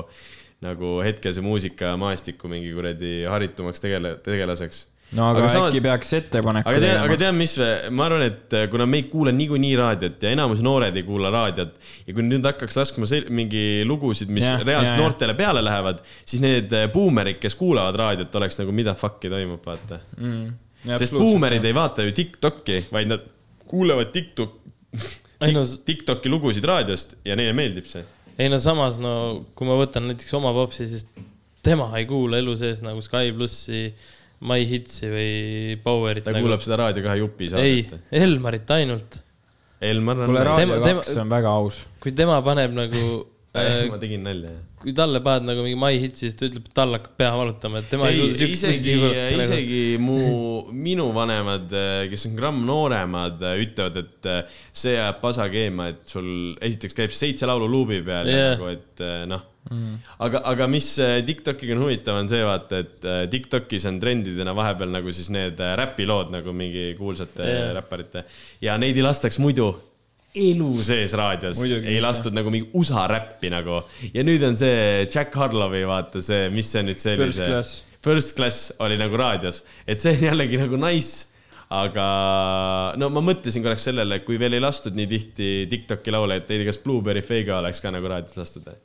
nagu 0.64 0.98
hetkese 1.04 1.40
muusikamaastikku 1.44 2.48
mingi 2.52 2.72
kuradi 2.76 3.12
haritumaks 3.30 3.80
tegele-, 3.80 4.16
tegelaseks. 4.24 4.86
no 5.16 5.24
aga, 5.30 5.38
Aga 5.40 5.46
aga 5.46 5.52
samas- 5.54 5.70
äkki 5.72 5.80
peaks 5.86 6.12
ettepaneku 6.18 6.68
aga 6.70 6.80
tead, 6.84 6.90
aga 6.98 7.02
tegema. 7.02 7.18
tead, 7.22 7.38
mis, 7.38 7.54
ma 7.96 8.04
arvan, 8.06 8.22
et 8.28 8.54
äh, 8.58 8.66
kuna 8.70 8.86
me 8.86 9.00
ei 9.00 9.06
kuule 9.10 9.32
niikuinii 9.34 9.72
raadiot 9.80 10.22
ja 10.22 10.30
enamus 10.36 10.60
noored 10.62 10.96
ei 11.00 11.02
kuula 11.08 11.32
raadiot 11.34 11.72
ja 12.06 12.14
kui 12.14 12.26
nüüd 12.28 12.44
hakkaks 12.46 12.76
laskma 12.78 13.08
mingi 13.40 13.64
lugusid, 13.88 14.28
mis 14.36 14.44
Jah, 14.46 14.60
reaalselt 14.68 14.94
jah. 14.94 15.00
noortele 15.02 15.34
peale 15.40 15.64
lähevad, 15.66 16.04
siis 16.24 16.44
need 16.44 16.70
äh, 16.76 16.86
buumerid, 16.92 17.40
kes 17.42 17.56
kuulavad 17.58 17.96
raadiot, 18.04 18.38
oleks 18.42 18.60
nagu 18.60 18.72
mida 18.76 18.94
fuck'i 18.94 19.32
toimub, 19.32 19.64
vaata. 19.66 19.98
sest 21.00 21.16
buumerid 21.16 21.64
ei 21.64 21.74
vaata 21.74 22.04
ju 22.06 22.12
Tiktoki, 22.20 22.82
vaid 22.92 23.10
nad 23.16 23.24
kuulavad 23.70 24.12
TikTok, 24.14 24.58
TikToki 25.86 26.28
lugusid 26.28 26.64
raadiost 26.68 27.16
ja 27.24 27.36
neile 27.38 27.52
meeldib 27.56 27.86
see. 27.88 28.04
Ei 28.40 28.48
no 28.52 28.60
samas 28.62 28.98
no 29.02 29.12
kui 29.56 29.68
ma 29.68 29.76
võtan 29.80 30.08
näiteks 30.10 30.32
oma 30.38 30.52
popsi, 30.56 30.88
siis 30.90 31.06
tema 31.64 31.90
ei 31.98 32.06
kuula 32.08 32.40
elu 32.40 32.56
sees 32.60 32.80
nagu 32.84 33.02
Sky 33.04 33.34
plussi, 33.36 33.88
My 34.40 34.64
Hitsi 34.64 35.10
või 35.12 35.32
Powerit. 35.84 36.24
ta 36.24 36.32
kuulab 36.32 36.62
seda 36.64 36.78
Raadio 36.80 37.04
kahe 37.04 37.20
jupi 37.20 37.50
ei 37.50 37.82
saadet., 37.84 38.06
Elmarit 38.22 38.72
ainult. 38.78 39.18
Elmar 39.80 40.22
on 40.22 40.30
kuule. 40.30 40.44
Raadio 40.44 40.80
kaks 40.84 41.12
on 41.20 41.28
väga 41.32 41.52
aus. 41.60 41.84
kui 42.00 42.12
tema 42.16 42.40
paneb 42.44 42.72
nagu 42.76 43.04
ma 43.52 43.98
tegin 43.98 44.22
nalja, 44.22 44.52
jah. 44.52 44.64
kui 44.82 44.94
talle 44.94 45.20
paned 45.24 45.48
nagu 45.48 45.64
mingi 45.64 45.78
My 45.80 45.98
Hitsi, 45.98 46.28
siis 46.28 46.38
ta 46.38 46.46
ütleb, 46.46 46.68
et 46.68 46.74
tal 46.76 46.94
hakkab 46.94 47.16
pea 47.18 47.30
valutama, 47.34 47.82
et 47.82 47.90
tema 47.90 48.08
ei, 48.08 48.14
ei 48.14 48.22
suuda, 48.22 48.38
siukest 48.38 48.66
isegi, 48.70 48.96
nagu- 49.02 49.44
isegi 49.44 49.82
mu, 50.02 50.18
minu 50.86 51.08
vanemad, 51.16 51.74
kes 52.12 52.28
on 52.30 52.36
gramm 52.38 52.64
nooremad, 52.68 53.42
ütlevad, 53.66 54.00
et 54.04 54.30
äh, 54.30 54.64
see 54.70 54.94
ajab 54.94 55.18
pasa 55.24 55.50
keema, 55.52 55.90
et 55.94 56.04
sul 56.10 56.30
esiteks 56.62 56.98
käib 57.02 57.14
seitse 57.16 57.50
laulu 57.50 57.70
luubi 57.70 58.02
peal 58.06 58.30
yeah. 58.30 58.52
Ja 58.52 58.54
nagu, 58.54 58.70
et 58.76 59.04
äh, 59.04 59.24
noh 59.30 59.48
mm.. 59.68 59.98
aga, 60.26 60.42
aga 60.52 60.68
mis 60.70 60.88
äh, 61.02 61.18
TikTokiga 61.26 61.74
on 61.76 61.84
huvitav, 61.84 62.18
on 62.22 62.30
see 62.30 62.40
vaata, 62.46 62.80
et 62.84 63.06
äh, 63.06 63.20
TikTokis 63.32 63.86
on 63.90 64.00
trendidena 64.02 64.54
vahepeal 64.56 64.92
nagu 64.94 65.14
siis 65.14 65.30
need 65.34 65.60
äh, 65.60 65.74
räpilood 65.80 66.32
nagu 66.34 66.54
mingi 66.56 66.90
kuulsate 66.98 67.46
yeah. 67.46 67.70
räpparite 67.76 68.24
ja 68.64 68.78
neid 68.80 68.98
ei 68.98 69.06
lastaks 69.06 69.40
muidu 69.42 69.72
elu 70.36 70.70
sees 70.86 71.14
raadios, 71.18 71.58
ei 71.66 71.98
lastud 72.02 72.34
nagu 72.36 72.52
mingi 72.54 72.68
USA 72.78 73.06
räppi 73.10 73.50
nagu 73.50 73.80
ja 74.14 74.22
nüüd 74.26 74.44
on 74.46 74.58
see 74.58 75.06
Jack 75.08 75.34
Harlowi 75.34 75.82
vaata 75.90 76.22
see, 76.22 76.48
mis 76.54 76.70
see 76.70 76.84
nüüd 76.86 77.00
see 77.02 77.16
oli 77.16 77.26
First 77.26 77.40
see 77.40 77.48
Class. 77.50 77.72
First 78.00 78.36
Class 78.38 78.70
oli 78.80 78.96
nagu 79.00 79.18
raadios, 79.18 79.64
et 79.90 80.00
see 80.02 80.14
on 80.16 80.28
jällegi 80.30 80.60
nagu 80.60 80.78
nice. 80.80 81.26
aga 81.70 82.04
no 82.98 83.06
ma 83.14 83.20
mõtlesin 83.22 83.62
korraks 83.62 83.84
sellele, 83.86 84.16
et 84.18 84.24
kui 84.26 84.38
veel 84.42 84.56
ei 84.56 84.62
lastud 84.62 84.96
nii 84.98 85.06
tihti 85.10 85.50
Tiktoki 85.70 86.10
laule, 86.10 86.40
et 86.40 86.48
ei 86.50 86.58
tea, 86.58 86.66
kas 86.66 86.80
Blueberry 86.82 87.22
Feiga 87.22 87.60
oleks 87.60 87.78
ka 87.82 87.92
nagu 87.94 88.10
raadios 88.10 88.34
lastud 88.38 88.66
või? 88.66 88.78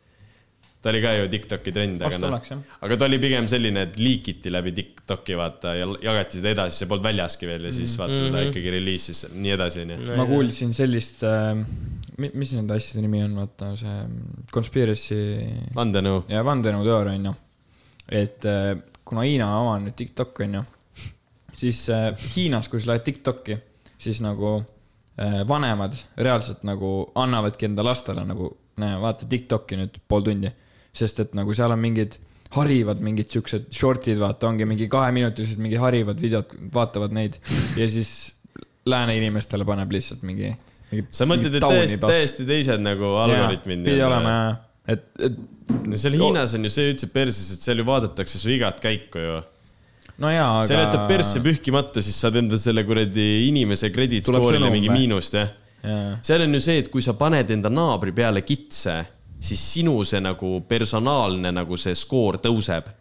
Ta 0.86 0.92
oli 0.94 1.00
ka 1.02 1.12
ju 1.18 1.28
Tiktoki 1.34 1.72
trend, 1.74 2.04
aga 2.06 2.20
noh 2.22 2.36
jah., 2.46 2.60
aga 2.86 2.98
ta 3.02 3.08
oli 3.10 3.18
pigem 3.24 3.48
selline, 3.50 3.88
et 3.88 3.96
liikiti 3.98 4.52
läbi 4.54 4.74
Tiktoki 4.78 5.34
vaata 5.40 5.74
ja 5.74 5.88
jagati 6.06 6.38
seda 6.38 6.52
edasi, 6.54 6.84
see 6.84 6.90
polnud 6.92 7.08
väljaski 7.08 7.50
veel 7.50 7.66
ja 7.66 7.72
siis 7.74 7.96
vaata 7.98 8.20
Mhm. 8.20 8.36
ta 8.36 8.44
ikkagi 8.52 8.74
reliisis, 8.78 9.24
nii 9.34 9.54
edasi 9.58 9.82
onju. 9.82 9.98
ma 10.22 10.26
kuulsin 10.30 10.74
sellist 10.78 11.24
äh,, 11.26 11.58
mis 12.22 12.54
nende 12.56 12.78
asjade 12.78 13.02
nimi 13.04 13.24
on, 13.26 13.34
vaata 13.42 13.72
see 13.80 13.96
mm, 14.06 14.46
conspiracy 14.54 15.18
vandenõu. 15.76 16.22
ja 16.30 16.44
vandenõuteooria 16.46 17.18
onju. 17.18 17.34
et 18.22 18.46
äh, 18.46 18.76
kuna 19.06 19.26
Hiina 19.26 19.50
on 19.60 19.88
nüüd 19.90 19.98
TikTok 19.98 20.40
onju, 20.46 20.62
siis 21.58 21.82
äh, 21.94 22.12
Hiinas, 22.36 22.70
kui 22.70 22.82
sa 22.82 22.92
lähed 22.94 23.06
TikTok'i, 23.10 23.58
siis 24.02 24.22
nagu 24.22 24.58
äh, 24.60 25.42
vanemad 25.48 25.98
reaalselt 26.18 26.64
nagu 26.68 26.94
annavadki 27.16 27.70
enda 27.70 27.86
lastele 27.86 28.26
nagu, 28.28 28.52
näe, 28.82 28.98
vaata 29.02 29.26
TikTok'i 29.30 29.78
nüüd 29.82 30.00
pool 30.08 30.26
tundi. 30.30 30.52
Sest 30.98 31.22
et 31.24 31.36
nagu 31.38 31.54
seal 31.56 31.74
on 31.76 31.82
mingid 31.82 32.20
harivad 32.56 33.02
mingid 33.04 33.32
siuksed 33.34 33.68
short'id, 33.74 34.20
vaata, 34.22 34.50
ongi 34.52 34.68
mingi 34.70 34.88
kaheminutilised 34.92 35.62
mingi 35.62 35.80
harivad 35.82 36.22
videod, 36.22 36.54
vaatavad 36.74 37.16
neid 37.16 37.40
ja 37.80 37.88
siis 37.92 38.36
lääne 38.90 39.18
inimestele 39.18 39.66
paneb 39.68 39.92
lihtsalt 39.96 40.22
mingi, 40.28 40.52
mingi. 40.92 41.08
sa 41.14 41.28
mõtled, 41.30 41.58
et 41.58 41.66
täiesti, 41.66 42.00
täiesti 42.04 42.46
teised 42.48 42.84
nagu 42.86 43.16
algoritmid. 43.24 43.84
pidi 43.88 44.06
olema 44.06 44.36
jah, 44.36 44.62
et, 44.96 45.10
et 45.28 45.42
no 45.90 46.00
seal 46.00 46.20
Hiinas 46.20 46.56
on 46.58 46.68
ju 46.68 46.72
see 46.74 46.94
üldse 46.94 47.10
perses, 47.14 47.52
et 47.56 47.66
seal 47.66 47.82
ju 47.82 47.88
vaadatakse 47.88 48.42
su 48.42 48.54
igat 48.54 48.80
käiku 48.84 49.24
ju. 49.24 49.42
no 50.22 50.32
jaa, 50.32 50.52
aga. 50.60 50.70
seal 50.70 50.84
jätab 50.84 51.10
persse 51.10 51.42
pühkimata, 51.46 52.04
siis 52.06 52.22
saab 52.22 52.40
enda 52.44 52.62
selle 52.62 52.86
kuradi 52.88 53.28
inimese 53.50 53.90
score'ile 53.92 54.22
sõnum 54.24 54.76
mingi 54.78 54.94
miinust 54.94 55.40
jah. 55.40 55.52
jaa, 55.82 56.16
seal 56.26 56.46
on 56.46 56.56
ju 56.60 56.64
see, 56.70 56.80
et 56.86 56.94
kui 56.94 57.04
sa 57.04 57.18
paned 57.18 57.52
enda 57.58 57.74
naabri 57.74 58.14
peale 58.16 58.46
kitse, 58.46 59.02
siis 59.40 59.62
sinu 59.74 60.04
see 60.08 60.22
nagu 60.24 60.60
personaalne 60.68 61.52
nagu 61.52 61.78
see 61.78 61.96
skoor 61.96 62.40
tõuseb. 62.44 62.92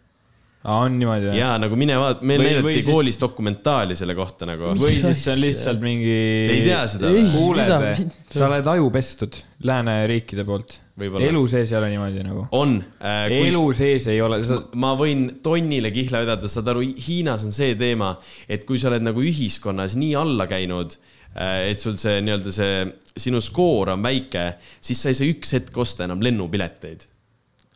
on 0.65 0.95
niimoodi 0.97 1.27
jah? 1.29 1.35
ja 1.37 1.49
nagu 1.61 1.75
mine 1.77 1.97
vaata, 2.01 2.25
meil 2.25 2.39
Või- 2.41 2.47
näidati 2.49 2.65
või 2.65 2.77
siis- 2.79 2.87
koolis 2.89 3.19
dokumentaali 3.21 3.95
selle 3.95 4.15
kohta 4.15 4.45
nagu. 4.49 4.73
või 4.75 4.95
siis 5.01 5.23
see 5.23 5.33
on 5.33 5.41
lihtsalt 5.41 5.81
mingi. 5.81 6.15
Ei 6.55 6.63
tea 6.65 6.87
seda 6.87 7.11
või? 7.13 7.27
kuuled 7.35 7.69
või? 7.69 8.09
sa 8.29 8.47
oled 8.47 8.65
aju 8.73 8.89
pestud 8.91 9.37
lääneriikide 9.65 10.45
poolt. 10.45 10.79
Võib-olla. 10.95 11.27
elu 11.27 11.41
sees 11.51 11.71
ei 11.73 11.77
ole 11.77 11.89
niimoodi 11.91 12.21
nagu. 12.23 12.45
on 12.55 12.77
äh,. 13.03 13.25
elu 13.35 13.63
sees 13.75 14.07
ei 14.07 14.21
ole, 14.23 14.39
sa, 14.47 14.61
ma 14.79 14.93
võin 14.95 15.41
tonnile 15.43 15.91
kihla 15.91 16.21
vedada, 16.23 16.47
saad 16.47 16.69
aru, 16.71 16.85
Hiinas 17.07 17.43
on 17.43 17.51
see 17.51 17.75
teema, 17.75 18.13
et 18.47 18.63
kui 18.65 18.79
sa 18.79 18.87
oled 18.87 19.03
nagu 19.03 19.19
ühiskonnas 19.19 19.97
nii 19.99 20.13
alla 20.15 20.47
käinud, 20.47 20.95
et 21.35 21.83
sul 21.83 21.97
see 21.99 22.21
nii-öelda 22.23 22.51
see 22.55 22.85
sinu 23.25 23.41
skoor 23.43 23.93
on 23.95 24.03
väike, 24.03 24.45
siis 24.83 25.01
sa 25.01 25.11
ei 25.11 25.17
saa 25.17 25.31
üks 25.31 25.55
hetk 25.57 25.77
osta 25.77 26.07
enam 26.07 26.23
lennupileteid. 26.23 27.07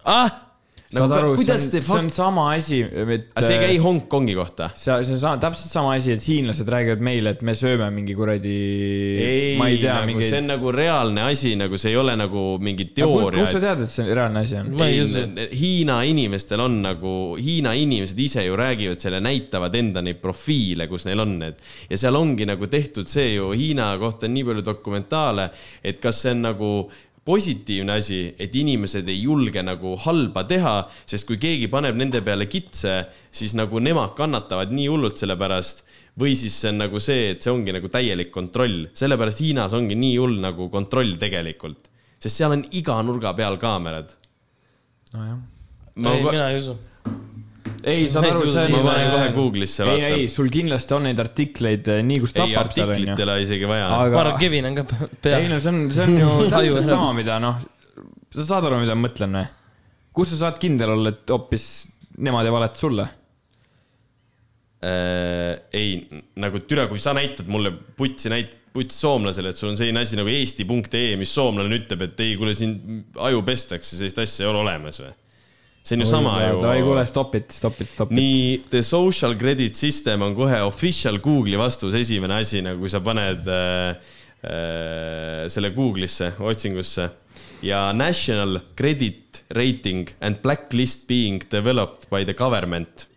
ah, 0.06 0.49
saad 0.90 1.06
Nagu, 1.06 1.14
aru, 1.20 1.34
see 1.36 1.44
kuidas 1.44 1.66
on, 1.68 1.82
see 1.86 1.96
on 2.00 2.08
sama 2.10 2.44
asi, 2.56 2.80
et. 2.82 3.28
aga 3.38 3.44
see 3.46 3.58
ei 3.60 3.62
käi 3.62 3.82
Hongkongi 3.84 4.34
kohta. 4.34 4.72
see, 4.74 4.96
see 5.06 5.14
on 5.14 5.20
sama, 5.22 5.38
täpselt 5.44 5.70
sama 5.70 5.92
asi, 5.94 6.16
et 6.16 6.24
hiinlased 6.26 6.72
räägivad 6.74 7.04
meile, 7.06 7.34
et 7.36 7.44
me 7.46 7.54
sööme 7.58 7.92
mingi 7.94 8.16
kuradi, 8.18 8.54
ei 9.22 9.52
nagu, 9.60 10.08
mingeid 10.10 10.26
see 10.32 10.40
on. 10.42 10.48
nagu 10.50 10.72
reaalne 10.74 11.28
asi, 11.30 11.52
nagu 11.60 11.78
see 11.78 11.94
ei 11.94 12.00
ole 12.02 12.16
nagu 12.18 12.46
mingi 12.58 12.88
kust 12.90 12.98
sa 12.98 13.04
teooria. 13.04 13.46
tead, 13.68 13.84
et 13.86 13.94
see 13.94 14.08
reaalne 14.10 14.42
asi 14.42 14.58
on? 14.58 14.72
ma 14.80 14.88
ei 14.90 15.04
usu. 15.04 15.22
Hiina 15.60 16.00
inimestel 16.10 16.66
on 16.66 16.80
nagu, 16.82 17.14
Hiina 17.38 17.76
inimesed 17.78 18.24
ise 18.26 18.48
ju 18.48 18.58
räägivad 18.58 19.06
selle, 19.06 19.22
näitavad 19.22 19.78
enda 19.78 20.02
neid 20.02 20.18
profiile, 20.24 20.90
kus 20.90 21.06
neil 21.06 21.22
on 21.22 21.38
need. 21.44 21.62
ja 21.86 22.02
seal 22.02 22.18
ongi 22.18 22.50
nagu 22.50 22.66
tehtud 22.66 23.14
see 23.14 23.36
ju 23.36 23.52
Hiina 23.54 23.92
kohta 24.02 24.26
on 24.26 24.34
nii 24.34 24.48
palju 24.50 24.66
dokumentaale, 24.74 25.52
et 25.86 26.02
kas 26.02 26.26
see 26.26 26.34
on 26.34 26.44
nagu 26.50 26.74
positiivne 27.30 27.94
asi, 28.00 28.24
et 28.42 28.56
inimesed 28.58 29.10
ei 29.12 29.22
julge 29.22 29.62
nagu 29.62 29.94
halba 30.02 30.44
teha, 30.50 30.76
sest 31.06 31.28
kui 31.30 31.38
keegi 31.42 31.68
paneb 31.70 32.00
nende 32.00 32.24
peale 32.26 32.48
kitse, 32.50 32.96
siis 33.30 33.54
nagu 33.58 33.82
nemad 33.84 34.16
kannatavad 34.18 34.74
nii 34.74 34.88
hullult 34.90 35.22
selle 35.22 35.38
pärast 35.38 35.86
või 36.20 36.34
siis 36.38 36.56
see 36.58 36.72
on 36.74 36.82
nagu 36.82 37.00
see, 37.04 37.30
et 37.36 37.46
see 37.46 37.54
ongi 37.54 37.76
nagu 37.76 37.92
täielik 37.92 38.32
kontroll, 38.34 38.90
sellepärast 38.98 39.44
Hiinas 39.44 39.76
ongi 39.78 39.98
nii 40.00 40.18
hull 40.18 40.40
nagu 40.42 40.68
kontroll 40.74 41.16
tegelikult, 41.22 41.88
sest 42.20 42.42
seal 42.42 42.58
on 42.58 42.66
iga 42.76 42.98
nurga 43.06 43.36
peal 43.38 43.60
kaamerad. 43.62 44.16
nojah. 45.14 45.38
ei, 45.98 46.24
mina 46.26 46.50
ei 46.50 46.60
usu. 46.64 46.76
ei, 47.84 48.08
saad 48.12 48.26
Ma 48.26 48.30
ei 48.30 48.36
aru, 48.36 48.52
see 48.54 48.72
ma 48.74 48.80
on. 48.80 48.88
panen 48.90 49.12
kohe 49.14 49.28
Google'isse 49.36 49.84
ei, 49.84 49.90
vaata 49.90 50.18
ei,. 50.18 50.28
sul 50.32 50.50
kindlasti 50.54 50.96
on 50.98 51.08
neid 51.08 51.22
artikleid 51.24 51.92
eh, 51.94 52.02
nii, 52.06 52.24
kus 52.24 52.34
ei, 52.36 52.40
tapab 52.42 52.74
seal 52.76 52.90
artiklit 52.90 53.14
onju 53.14 53.24
ei. 53.24 53.28
ole 53.28 53.38
isegi 53.46 53.70
vaja. 53.70 53.86
ma 53.92 54.02
aga 54.08 54.22
arvan, 54.24 54.40
Kevin 54.42 54.70
on 54.70 54.80
ka 54.80 54.86
ei 54.90 55.14
pea. 55.28 55.40
no 55.52 55.62
see 55.64 55.74
on, 55.74 55.80
see 55.96 56.08
on 56.08 56.18
ju 56.18 56.34
täpselt 56.56 56.92
sama, 56.92 57.14
mida 57.18 57.40
noh, 57.44 57.62
sa 58.36 58.50
saad 58.54 58.70
aru, 58.70 58.82
mida 58.84 58.98
ma 58.98 59.08
mõtlen 59.08 59.40
või? 59.40 59.48
kus 60.20 60.34
sa 60.34 60.44
saad 60.46 60.60
kindel 60.62 60.96
olla, 60.98 61.16
et 61.16 61.32
hoopis 61.32 61.70
nemad 62.20 62.50
ei 62.50 62.56
valeta 62.58 62.84
sulle? 62.84 63.08
äh, 64.84 65.54
ei, 65.76 66.00
nagu 66.40 66.64
türa, 66.68 66.88
kui 66.92 67.00
sa 67.02 67.16
näitad 67.16 67.48
mulle 67.52 67.72
putsi 68.00 68.32
näit-, 68.32 68.58
puts 68.74 69.00
soomlasele, 69.02 69.52
et 69.52 69.60
sul 69.60 69.72
on 69.72 69.80
selline 69.80 70.04
asi 70.04 70.20
nagu 70.20 70.30
eesti.ee, 70.32 71.16
mis 71.20 71.32
soomlane 71.36 71.82
ütleb, 71.82 72.06
et 72.06 72.22
ei, 72.24 72.36
kuule 72.40 72.54
siin 72.58 73.04
aju 73.30 73.42
pestakse, 73.48 73.98
sellist 73.98 74.22
asja 74.22 74.46
ei 74.46 74.52
ole 74.52 74.64
olemas 74.64 75.02
või? 75.04 75.16
See 75.90 75.98
on 75.98 76.06
ju 76.06 76.10
sama 76.10 76.36
davai, 76.46 76.84
kuule, 76.86 77.04
ju. 77.04 77.10
stop 77.10 77.36
it, 77.40 77.52
stop 77.56 77.82
it, 77.82 77.90
stop 77.90 78.12
it. 78.12 78.18
nii, 78.18 78.60
the 78.70 78.84
social 78.86 79.36
credit 79.40 79.76
system 79.80 80.24
on 80.28 80.38
kohe 80.38 80.62
official 80.68 81.18
Google'i 81.24 81.60
vastus, 81.60 81.98
esimene 81.98 82.40
asi, 82.44 82.62
nagu 82.66 82.84
kui 82.84 82.92
sa 82.92 83.02
paned 83.04 83.50
äh, 83.50 84.14
äh, 84.46 85.50
selle 85.52 85.74
Google'isse, 85.76 86.36
otsingusse 86.46 87.10
ja 87.66 87.90
national 87.94 88.62
credit 88.76 89.44
rating 89.56 90.08
and 90.22 90.42
blacklist 90.42 91.08
being 91.08 91.42
developed 91.52 92.10
by 92.10 92.24
the 92.26 92.34
government. 92.34 93.09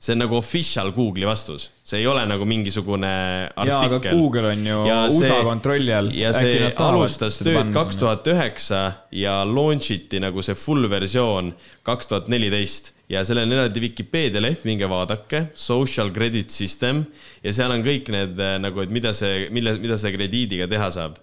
See 0.00 0.14
on 0.16 0.22
nagu 0.22 0.36
official 0.38 0.94
Google'i 0.96 1.26
vastus, 1.28 1.66
see 1.84 2.00
ei 2.00 2.06
ole 2.08 2.22
nagu 2.28 2.46
mingisugune 2.48 3.10
artikkel. 3.52 4.14
Google 4.16 4.54
on 4.54 4.62
ju 4.64 4.78
USA 4.88 5.42
kontrolli 5.44 5.92
all. 5.92 6.08
ja 6.16 6.32
see 6.32 6.70
alustas 6.72 7.36
tööd 7.42 7.68
kaks. 7.74 8.00
tuhat 8.00 8.30
üheksa 8.32 8.80
ja 9.12 9.42
launch 9.44 9.92
iti 9.92 10.22
nagu 10.24 10.40
see 10.44 10.56
full 10.56 10.88
versioon 10.88 11.52
kaks 11.84 12.08
tuhat 12.08 12.32
neliteist 12.32 12.94
ja 13.12 13.24
sellel 13.26 13.48
on 13.48 13.56
eraldi 13.58 13.82
Vikipeedia 13.84 14.40
leht, 14.40 14.64
minge 14.68 14.88
vaadake, 14.88 15.48
social 15.58 16.12
credit 16.14 16.52
system 16.54 17.04
ja 17.44 17.52
seal 17.52 17.74
on 17.74 17.84
kõik 17.84 18.08
need 18.14 18.40
eh, 18.40 18.56
nagu, 18.62 18.80
et 18.84 18.92
mida 18.94 19.12
see, 19.16 19.48
mille, 19.52 19.76
mida 19.82 19.98
selle 20.00 20.14
krediidiga 20.16 20.70
teha 20.70 20.90
saab. 20.96 21.18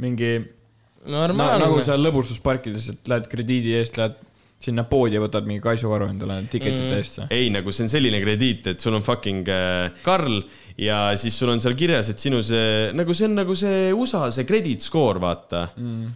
mingi 0.00 0.38
no, 0.40 1.18
normaalne 1.18 1.66
nagu 1.66 1.82
seal 1.84 2.00
lõbustusparkides, 2.06 2.88
et 2.94 3.10
lähed 3.10 3.28
krediidi 3.30 3.76
eest, 3.76 4.00
lähed 4.00 4.16
sinna 4.64 4.86
poodi 4.88 5.18
ja 5.18 5.22
võtad 5.22 5.46
mingi 5.48 5.62
kaisuvaru 5.64 6.08
endale 6.12 6.40
tiketite 6.50 6.88
mm. 6.88 6.98
eest. 6.98 7.22
ei, 7.28 7.50
nagu 7.54 7.74
see 7.74 7.86
on 7.86 7.92
selline 7.92 8.20
krediit, 8.24 8.72
et 8.74 8.84
sul 8.84 8.96
on 8.96 9.04
fucking 9.06 9.48
äh, 9.52 10.02
Karl 10.04 10.40
ja 10.80 11.06
siis 11.20 11.36
sul 11.38 11.52
on 11.54 11.62
seal 11.64 11.76
kirjas, 11.78 12.10
et 12.12 12.22
sinu 12.22 12.42
see, 12.44 12.90
nagu 12.96 13.16
see 13.16 13.28
on 13.28 13.40
nagu 13.42 13.56
see 13.58 13.88
USA 13.94 14.28
see 14.34 14.48
credit 14.48 14.84
score, 14.84 15.22
vaata 15.22 15.68
mm.. 15.76 16.12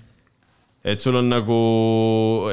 Et 0.85 1.03
sul 1.03 1.17
on 1.19 1.27
nagu, 1.27 1.57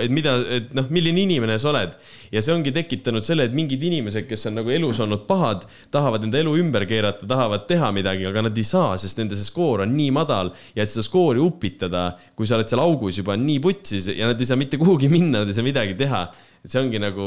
et 0.02 0.10
mida, 0.10 0.34
et 0.50 0.72
noh, 0.74 0.88
milline 0.94 1.22
inimene 1.28 1.60
sa 1.62 1.70
oled 1.70 1.94
ja 2.34 2.42
see 2.42 2.54
ongi 2.56 2.72
tekitanud 2.74 3.26
selle, 3.26 3.46
et 3.46 3.54
mingid 3.56 3.84
inimesed, 3.86 4.26
kes 4.26 4.48
on 4.50 4.58
nagu 4.60 4.72
elus 4.74 5.00
olnud 5.04 5.28
pahad, 5.30 5.68
tahavad 5.94 6.26
enda 6.26 6.42
elu 6.42 6.56
ümber 6.64 6.88
keerata, 6.90 7.28
tahavad 7.30 7.68
teha 7.70 7.92
midagi, 7.96 8.26
aga 8.30 8.48
nad 8.48 8.58
ei 8.58 8.66
saa, 8.68 8.96
sest 9.02 9.22
nende 9.22 9.38
see 9.38 9.48
skoor 9.48 9.86
on 9.86 9.94
nii 9.96 10.10
madal 10.16 10.52
ja 10.76 10.84
et 10.84 10.92
seda 10.92 11.06
skoori 11.06 11.44
upitada, 11.44 12.08
kui 12.36 12.50
sa 12.50 12.58
oled 12.58 12.72
seal 12.72 12.84
augus 12.84 13.22
juba 13.22 13.38
nii 13.40 13.62
putsis 13.64 14.10
ja 14.12 14.32
nad 14.32 14.42
ei 14.42 14.50
saa 14.50 14.60
mitte 14.60 14.82
kuhugi 14.82 15.12
minna, 15.12 15.44
nad 15.44 15.52
ei 15.52 15.58
saa 15.58 15.68
midagi 15.68 15.98
teha. 16.00 16.26
et 16.66 16.74
see 16.74 16.82
ongi 16.82 16.98
nagu 16.98 17.26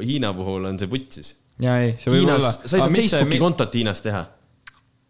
Hiina 0.00 0.30
puhul 0.32 0.68
on 0.70 0.78
see 0.78 0.90
putsis. 0.90 1.34
jaa, 1.58 1.80
ei, 1.82 1.96
see 1.98 2.12
võib 2.14 2.28
olla 2.28 2.38
Hiinas, 2.38 2.60
sa 2.64 2.78
ei 2.78 2.86
saa 2.86 2.94
Facebooki 2.94 3.42
kontot 3.42 3.74
Hiinas 3.74 4.06
teha. 4.06 4.28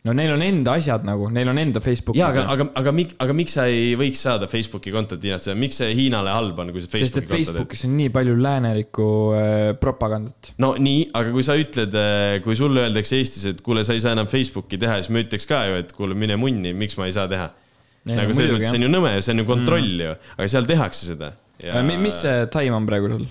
No 0.06 0.14
neil 0.16 0.32
on 0.32 0.42
enda 0.44 0.74
asjad 0.80 1.04
nagu, 1.04 1.28
neil 1.34 1.50
on 1.52 1.60
enda 1.60 1.82
Facebook. 1.84 2.16
jaa, 2.16 2.30
aga, 2.32 2.44
aga, 2.54 2.66
aga 2.80 2.94
miks, 2.96 3.16
aga 3.20 3.36
miks 3.36 3.56
sa 3.58 3.66
ei 3.68 3.92
võiks 4.00 4.22
saada 4.24 4.48
Facebooki 4.50 4.92
kontot 4.94 5.22
Hiinas, 5.24 5.50
miks 5.60 5.80
see 5.82 5.90
Hiinale 5.98 6.32
halb 6.32 6.62
on, 6.62 6.72
kui 6.74 6.84
sa 6.84 6.88
Facebooki 6.92 7.26
konto 7.26 7.34
teed? 7.34 7.50
Facebookis 7.50 7.84
on 7.88 7.96
nii 7.98 8.12
palju 8.14 8.36
läänelikku 8.40 9.08
äh, 9.36 9.56
propagandat. 9.82 10.54
no 10.62 10.72
nii, 10.80 11.10
aga 11.20 11.34
kui 11.34 11.44
sa 11.46 11.58
ütled, 11.60 11.98
kui 12.46 12.56
sulle 12.58 12.86
öeldakse 12.86 13.20
Eestis, 13.20 13.44
et 13.52 13.60
kuule, 13.66 13.84
sa 13.84 13.96
ei 13.96 14.04
saa 14.04 14.16
enam 14.16 14.30
Facebooki 14.30 14.80
teha, 14.80 15.00
siis 15.02 15.12
ma 15.12 15.24
ütleks 15.24 15.48
ka 15.50 15.66
ju, 15.68 15.82
et 15.84 15.92
kuule, 15.96 16.16
mine 16.18 16.40
munni, 16.40 16.72
miks 16.76 16.96
ma 17.00 17.10
ei 17.10 17.16
saa 17.16 17.28
teha. 17.30 17.50
Nagu 18.08 18.32
selles 18.32 18.56
mõttes 18.56 18.72
see 18.72 18.80
on 18.80 18.86
ju 18.86 18.90
nõme, 18.94 19.12
see 19.20 19.34
on 19.34 19.42
ju 19.42 19.46
kontroll 19.48 20.04
ju, 20.06 20.16
aga 20.38 20.48
seal 20.48 20.68
tehakse 20.68 21.12
seda. 21.12 21.34
Ja... 21.60 21.84
mis 21.84 22.22
see 22.22 22.48
time 22.52 22.72
on 22.78 22.88
praegu 22.88 23.12
sul? 23.12 23.28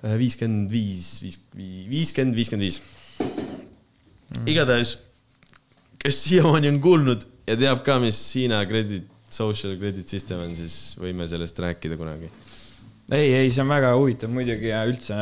viiskümmend 0.00 0.70
viis, 0.72 1.18
viis, 1.20 1.36
viiskümmend, 1.52 2.36
viiskümmend 2.38 2.64
viis. 2.64 2.78
igatahes, 4.48 4.94
kes 6.00 6.22
siiamaani 6.28 6.70
on 6.72 6.80
kuulnud 6.84 7.26
ja 7.50 7.56
teab 7.60 7.84
ka, 7.86 7.98
mis 8.02 8.18
Hiina 8.36 8.62
credit, 8.68 9.08
social 9.30 9.76
credit 9.80 10.08
system 10.10 10.42
on, 10.46 10.54
siis 10.58 10.96
võime 11.00 11.26
sellest 11.30 11.58
rääkida 11.62 11.98
kunagi. 12.00 12.30
ei, 13.12 13.32
ei, 13.42 13.48
see 13.50 13.64
on 13.64 13.72
väga 13.72 13.94
huvitav 13.98 14.30
muidugi 14.32 14.70
ja 14.72 14.84
üldse 14.88 15.16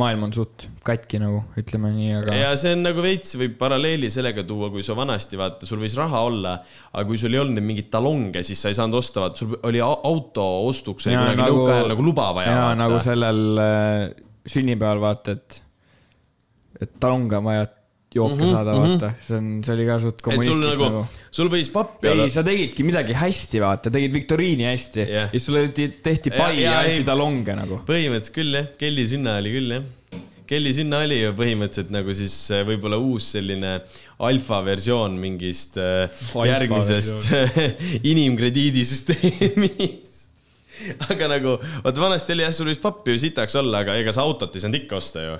maailm 0.00 0.22
on 0.24 0.32
suht 0.32 0.64
katki 0.86 1.18
nagu, 1.20 1.42
ütleme 1.60 1.90
nii, 1.92 2.12
aga 2.16 2.36
ja 2.38 2.52
see 2.56 2.72
on 2.72 2.82
nagu 2.86 3.02
veits 3.04 3.34
võib 3.36 3.58
paralleeli 3.60 4.08
sellega 4.12 4.44
tuua, 4.48 4.70
kui 4.72 4.84
sa 4.84 4.96
vanasti 4.96 5.36
vaata, 5.36 5.68
sul 5.68 5.82
võis 5.84 5.96
raha 6.00 6.22
olla, 6.30 6.54
aga 6.94 7.04
kui 7.10 7.20
sul 7.20 7.36
ei 7.36 7.42
olnud 7.42 7.60
mingeid 7.60 7.90
talonge, 7.92 8.40
siis 8.46 8.62
sa 8.64 8.72
ei 8.72 8.78
saanud 8.78 8.96
osta, 9.02 9.26
vaata 9.26 9.42
sul 9.42 9.52
oli 9.68 9.82
au- 9.84 10.00
auto 10.08 10.46
ostuks 10.70 11.10
oli 11.10 11.18
kunagi 11.18 11.42
nagu- 11.42 11.60
nõukaajal 11.60 11.92
nagu 11.92 12.06
luba 12.08 12.30
vaja. 12.40 12.56
ja 12.56 12.70
nagu 12.80 13.02
sellel 13.04 13.42
äh, 13.60 14.02
sünnipäeval 14.48 15.04
vaata, 15.04 15.36
et, 15.36 15.60
et 16.80 16.96
talonga 17.02 17.42
on 17.44 17.50
vaja 17.52 17.68
jooke 18.16 18.34
mm 18.34 18.40
-hmm, 18.42 18.52
saada, 18.54 18.72
vaata, 18.76 19.10
see 19.22 19.36
on, 19.38 19.50
see 19.66 19.74
oli 19.76 19.84
ka 19.88 19.98
suht 20.02 20.18
kommunistlik 20.24 20.64
nagu 20.72 20.84
nagu,, 20.86 21.02
sul 21.38 21.48
võis 21.52 21.70
pappi 21.72 22.10
ei, 22.12 22.30
sa 22.32 22.42
tegidki 22.46 22.86
midagi 22.86 23.12
hästi, 23.16 23.62
vaata, 23.62 23.92
tegid 23.94 24.12
viktoriini 24.16 24.64
hästi 24.70 25.00
yeah. 25.04 25.12
ja 25.26 25.30
siis 25.34 25.44
sulle 25.50 25.60
tehti, 25.70 26.30
pai 26.34 26.54
ja, 26.62 26.64
ja 26.64 26.72
ja 26.72 26.80
anti 26.90 27.04
talonge 27.06 27.52
nagu. 27.58 27.74
põhimõtteliselt 27.88 28.36
küll 28.38 28.52
jah, 28.60 28.66
Kelly 28.80 29.04
sünna 29.12 29.30
oli 29.42 29.50
küll 29.58 29.70
jah. 29.76 29.84
Kelly 30.46 30.70
sünna 30.70 30.96
oli 31.02 31.18
ju 31.18 31.30
põhimõtteliselt 31.34 31.90
nagu 31.90 32.10
siis 32.14 32.34
äh, 32.54 32.62
võib-olla 32.68 32.98
uus 33.02 33.24
selline 33.34 33.72
alfa 34.28 34.58
versioon 34.66 35.12
mingist 35.18 35.74
äh, 35.82 36.06
Alfa 36.06 36.46
järgmisest 36.46 37.20
inimkrediidisüsteemist. 38.12 40.06
aga 41.10 41.28
nagu, 41.30 41.56
vaata 41.84 42.02
vanasti 42.02 42.34
oli 42.34 42.44
jah, 42.46 42.54
sul 42.54 42.70
võis 42.70 42.80
pappi 42.82 43.14
ju 43.14 43.22
sitaks 43.26 43.56
olla, 43.60 43.82
aga 43.84 43.96
ega 44.00 44.14
sa 44.14 44.24
autot 44.26 44.54
ei 44.54 44.62
saanud 44.62 44.80
ikka 44.82 44.98
osta 45.00 45.24
ju. 45.24 45.36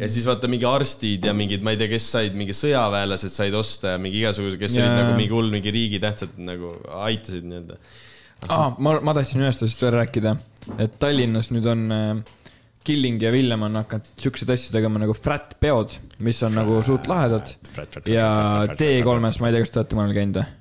Ja 0.00 0.08
siis 0.12 0.26
vaata 0.28 0.50
mingi 0.50 0.66
arstid 0.68 1.24
ja 1.26 1.34
mingid, 1.36 1.64
ma 1.66 1.74
ei 1.74 1.80
tea, 1.80 1.90
kes 1.94 2.08
said, 2.16 2.36
mingi 2.38 2.56
sõjaväelased 2.56 3.32
said 3.32 3.54
osta 3.56 3.94
ja 3.94 4.02
mingi 4.02 4.20
igasugused, 4.22 4.58
kes 4.60 4.76
Jaa. 4.76 4.86
olid 4.86 5.00
nagu 5.00 5.14
mingi 5.18 5.32
hull, 5.34 5.52
mingi 5.52 5.72
riigitähtsad 5.74 6.36
nagu 6.40 6.74
aitasid 7.06 7.46
nii-öelda. 7.48 7.78
ah,. 8.48 8.74
ma, 8.78 8.98
ma 9.00 9.16
tahtsin 9.16 9.44
ühest 9.44 9.64
asjast 9.64 9.86
veel 9.86 9.96
rääkida, 9.96 10.36
et 10.82 10.98
Tallinnas 11.02 11.52
nüüd 11.54 11.68
on 11.72 11.86
äh, 11.94 12.10
Killing 12.86 13.22
ja 13.22 13.32
Villem 13.34 13.64
on 13.66 13.80
hakanud 13.80 14.12
siukseid 14.20 14.52
asju 14.54 14.74
tegema 14.76 15.00
nagu 15.02 15.14
frat 15.16 15.56
peod, 15.62 15.96
mis 16.22 16.38
on 16.46 16.54
nagu 16.54 16.78
suht 16.86 17.08
lahedad. 17.10 17.50
ja 18.06 18.28
T3-s, 18.76 19.40
ma 19.42 19.50
ei 19.50 19.56
tea, 19.56 19.64
kas 19.64 19.74
te 19.74 19.82
olete 19.82 19.98
kunagi 19.98 20.18
käinud 20.20 20.40
või? 20.42 20.54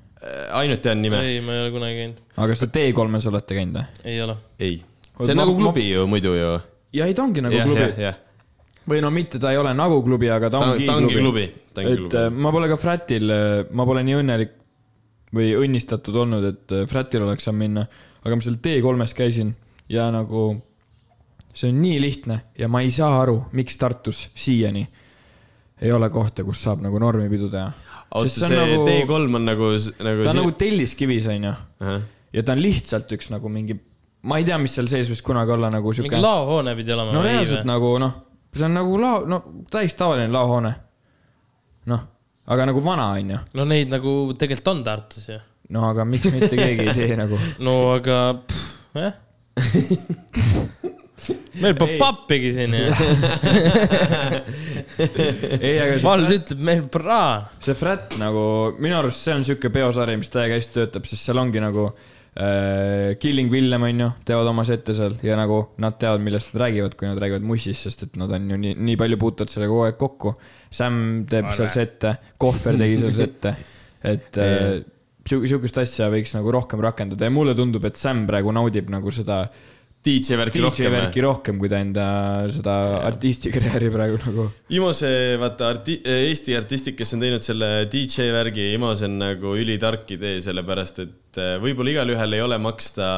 ainult 0.57 0.81
tean 0.81 1.03
nime. 1.03 1.19
ei, 1.21 1.41
ma 1.45 1.53
ei 1.53 1.65
ole 1.65 1.73
kunagi 1.75 1.99
käinud, 1.99 2.21
aga 2.33 2.47
kas 2.53 2.63
te 2.63 2.69
T3-s 2.79 3.29
olete 3.29 3.57
käinud 3.59 3.77
või? 3.77 4.05
ei 4.09 4.21
ole. 4.25 4.37
ei, 4.57 4.79
see 5.19 5.35
on 5.35 5.41
nagu 5.43 5.57
klubi 5.59 5.85
ju 5.91 6.07
muidu 6.09 6.33
ju. 6.39 6.53
ja 6.97 7.09
ei, 7.09 7.17
ta 7.17 7.27
ongi 7.27 7.43
nagu 7.45 7.59
jah, 7.59 7.67
klubi 7.69 7.83
jah, 7.83 7.99
jah. 8.07 8.21
Või 8.89 9.01
no 9.01 9.09
mitte, 9.13 9.39
ta 9.41 9.53
ei 9.53 9.57
ole 9.61 9.73
nagu 9.77 10.01
klubi, 10.05 10.29
aga 10.31 10.49
ta 10.49 10.61
ta 10.61 10.73
ongi 10.73 10.87
ta 10.89 10.99
ongi 10.99 11.17
klubi, 11.17 11.45
et 11.75 12.19
äh,. 12.19 12.29
ma 12.29 12.53
pole 12.53 12.69
ka 12.71 12.77
Fratil, 12.79 13.33
ma 13.71 13.87
pole 13.87 14.03
nii 14.05 14.19
õnnelik 14.21 14.53
või 15.35 15.51
õnnistatud 15.57 16.15
olnud, 16.23 16.45
et 16.51 16.75
äh, 16.75 16.85
Fratil 16.89 17.25
oleks 17.25 17.47
saanud 17.47 17.61
minna, 17.63 17.85
aga 18.23 18.37
ma 18.37 18.45
seal 18.45 18.59
T3-s 18.61 19.15
käisin 19.17 19.51
ja 19.91 20.07
nagu 20.13 20.51
see 21.55 21.71
on 21.71 21.81
nii 21.81 21.97
lihtne 22.03 22.39
ja 22.59 22.69
ma 22.71 22.83
ei 22.83 22.91
saa 22.93 23.21
aru, 23.21 23.37
miks 23.55 23.77
Tartus 23.81 24.25
siiani 24.35 24.85
ei 25.81 25.91
ole 25.91 26.09
kohta, 26.11 26.45
kus 26.47 26.61
saab 26.63 26.83
nagu 26.83 26.99
normipidu 27.01 27.49
teha. 27.51 27.71
oota, 28.15 28.31
see, 28.31 28.47
see 28.47 28.59
nagu... 28.59 28.83
T3 28.87 29.39
on 29.39 29.49
nagu, 29.49 29.71
nagu. 29.75 30.23
ta 30.23 30.31
on 30.31 30.39
nagu 30.41 30.53
telliskivis, 30.59 31.27
onju, 31.31 31.51
ja 32.35 32.45
ta 32.45 32.55
on 32.55 32.63
lihtsalt 32.63 33.11
üks 33.17 33.31
nagu 33.33 33.51
mingi, 33.51 33.77
ma 34.29 34.39
ei 34.39 34.47
tea, 34.47 34.59
mis 34.61 34.75
seal 34.77 34.87
sees 34.91 35.11
võis 35.11 35.23
kunagi 35.25 35.55
olla 35.55 35.71
nagu 35.73 35.91
mingi 35.91 36.07
siuke. 36.07 36.21
laohoone 36.23 36.75
pidi 36.79 36.95
olema 36.95 37.15
no 37.15 37.25
reaalselt 37.25 37.67
nagu 37.67 37.91
noh, 38.03 38.15
see 38.55 38.65
on 38.67 38.77
nagu 38.77 38.99
lao, 39.01 39.23
no 39.29 39.41
täis 39.71 39.95
tavaline 39.99 40.31
laohoone. 40.33 40.73
noh, 41.91 42.05
aga 42.47 42.69
nagu 42.71 42.83
vana 42.85 43.11
onju, 43.17 43.41
no 43.57 43.67
neid 43.69 43.91
nagu 43.93 44.15
tegelikult 44.39 44.71
on 44.73 44.83
Tartus 44.87 45.29
ju. 45.29 45.39
no 45.75 45.89
aga 45.89 46.05
miks 46.07 46.31
mitte 46.33 46.55
keegi 46.55 46.89
ei 46.89 46.95
tee 46.95 47.19
nagu. 47.19 47.39
no 47.65 47.75
aga, 47.97 48.21
jah. 48.95 49.13
meil 51.61 51.75
pole 51.79 51.95
Ei. 51.95 51.99
pappigi 51.99 52.51
siin 52.55 52.73
ju. 52.75 52.89
ei, 55.59 55.77
aga 55.79 55.93
see 55.95 56.03
vald 56.03 56.33
ütleb 56.35 56.65
meil 56.69 56.83
praa. 56.91 57.29
see 57.63 57.75
Frat 57.77 58.17
nagu 58.21 58.43
minu 58.79 58.99
arust 58.99 59.23
see 59.23 59.35
on 59.35 59.45
siuke 59.47 59.71
peosari, 59.73 60.17
mis 60.19 60.31
täiega 60.33 60.59
hästi 60.59 60.81
töötab, 60.81 61.07
sest 61.09 61.23
seal 61.29 61.39
ongi 61.41 61.63
nagu 61.63 61.89
Killing 62.35 63.47
Villem 63.47 63.85
onju, 63.87 64.09
teevad 64.27 64.49
oma 64.49 64.65
sette 64.67 64.91
seal 64.97 65.13
ja 65.23 65.37
nagu 65.39 65.61
nad 65.79 65.95
teavad, 66.01 66.19
millest 66.23 66.51
nad 66.51 66.65
räägivad, 66.65 66.97
kui 66.99 67.07
nad 67.07 67.21
räägivad 67.21 67.45
mussist, 67.47 67.85
sest 67.87 68.03
et 68.09 68.17
nad 68.19 68.33
on 68.35 68.49
ju 68.51 68.57
nii, 68.59 68.73
nii 68.89 68.97
palju 68.99 69.19
puutuvad 69.21 69.53
sellega 69.53 69.71
kogu 69.71 69.85
aeg 69.85 70.01
kokku. 70.01 70.33
Sam 70.75 70.97
teeb 71.31 71.47
seal 71.55 71.71
sette, 71.71 72.11
Kohver 72.41 72.75
tegi 72.81 72.99
seal 72.99 73.15
sette, 73.15 73.55
et 74.11 74.41
äh, 74.43 74.65
siukest 75.25 75.79
asja 75.81 76.09
võiks 76.11 76.35
nagu 76.35 76.51
rohkem 76.53 76.83
rakendada 76.83 77.29
ja 77.29 77.33
mulle 77.33 77.55
tundub, 77.55 77.87
et 77.87 77.95
Sam 77.97 78.25
praegu 78.27 78.51
naudib 78.55 78.91
nagu 78.91 79.13
seda 79.15 79.45
DJ 79.45 79.74
värki 80.05 80.59
DJ 80.59 80.65
rohkem. 80.65 80.93
värki 80.93 81.23
rohkem, 81.25 81.59
kui 81.61 81.69
ta 81.71 81.79
enda 81.81 82.05
seda 82.53 82.75
artistikarjääri 83.07 83.89
praegu 83.95 84.19
nagu. 84.21 84.47
Imose, 84.77 85.09
vaata 85.41 85.69
arti-, 85.73 85.99
Eesti 86.05 86.55
artistid, 86.57 86.97
kes 86.97 87.15
on 87.17 87.25
teinud 87.25 87.45
selle 87.45 87.69
DJ 87.91 88.29
värgi, 88.35 88.69
Imose 88.77 89.09
on 89.09 89.19
nagu 89.21 89.55
ülitark 89.57 90.15
idee, 90.15 90.37
sellepärast 90.45 91.03
et 91.05 91.41
äh, 91.41 91.55
võib-olla 91.63 91.95
igalühel 91.95 92.37
ei 92.37 92.45
ole 92.45 92.59
maksta 92.61 93.09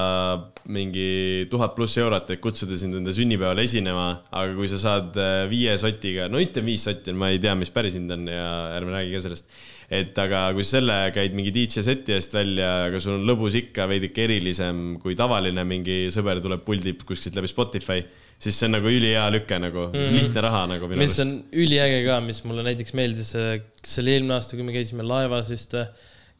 mingi 0.71 1.47
tuhat 1.51 1.75
pluss 1.77 1.99
eurot, 1.99 2.33
et 2.33 2.43
kutsuda 2.43 2.79
sind 2.79 2.99
enda 2.99 3.13
sünnipäeval 3.15 3.63
esinema, 3.63 4.09
aga 4.31 4.55
kui 4.57 4.71
sa 4.71 4.81
saad 4.81 5.17
äh, 5.21 5.45
viie 5.51 5.75
sotiga, 5.81 6.27
no 6.31 6.41
ütleme 6.43 6.71
viis 6.73 6.87
sotti, 6.87 7.15
ma 7.15 7.31
ei 7.33 7.41
tea, 7.43 7.55
mis 7.59 7.73
päris 7.73 7.99
hind 7.99 8.11
on 8.15 8.29
ja 8.31 8.47
ärme 8.79 8.95
räägi 8.95 9.15
ka 9.15 9.25
sellest. 9.27 9.51
Et 9.87 10.17
aga 10.19 10.49
kui 10.55 10.65
sa 10.67 10.77
selle 10.77 10.95
käid 11.15 11.35
mingi 11.37 11.53
DJ 11.55 11.83
seti 11.85 12.15
eest 12.17 12.33
välja, 12.35 12.71
aga 12.89 12.99
sul 12.99 13.15
on 13.21 13.27
lõbus 13.27 13.55
ikka 13.55 13.85
veidike 13.87 14.25
erilisem 14.25 14.97
kui 14.99 15.15
tavaline 15.15 15.63
mingi 15.67 16.07
sõber 16.13 16.41
tuleb 16.43 16.65
puldib 16.67 17.05
kuskilt 17.07 17.39
läbi 17.39 17.47
Spotify, 17.51 18.03
siis 18.35 18.57
see 18.57 18.67
on 18.67 18.75
nagu 18.75 18.91
ülihea 18.91 19.23
lüke 19.31 19.59
nagu 19.63 19.87
mm, 19.87 19.95
-hmm. 19.95 20.17
lihtne 20.19 20.43
raha 20.43 20.65
nagu 20.73 20.91
minu 20.91 20.99
mis 21.05 21.15
on 21.23 21.31
üliäge 21.55 22.03
ka, 22.05 22.19
mis 22.25 22.43
mulle 22.43 22.67
näiteks 22.67 22.93
meeldis, 22.99 23.31
kas 23.31 23.95
see 23.95 24.03
oli 24.03 24.17
eelmine 24.17 24.35
aasta, 24.35 24.59
kui 24.59 24.67
me 24.67 24.75
käisime 24.75 25.07
laevas 25.07 25.53
vist, 25.53 25.77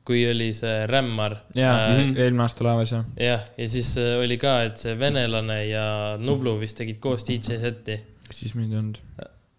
kui 0.08 0.26
oli 0.28 0.52
see 0.56 0.84
Rämmar. 0.92 1.38
jaa, 1.56 1.80
eelmine 2.04 2.44
aasta 2.44 2.68
laevas 2.68 2.92
jah. 2.98 3.08
jah, 3.30 3.48
ja 3.58 3.70
siis 3.72 3.96
äh, 4.02 4.18
oli 4.20 4.36
ka, 4.44 4.60
et 4.68 4.84
see 4.84 5.00
venelane 5.00 5.64
ja 5.72 5.88
Nublu 6.20 6.60
vist 6.60 6.84
tegid 6.84 7.00
koos 7.00 7.24
DJ 7.24 7.64
seti. 7.64 8.00
siis 8.28 8.56
mind 8.60 8.76
ei 8.76 8.84
olnud. 8.84 9.02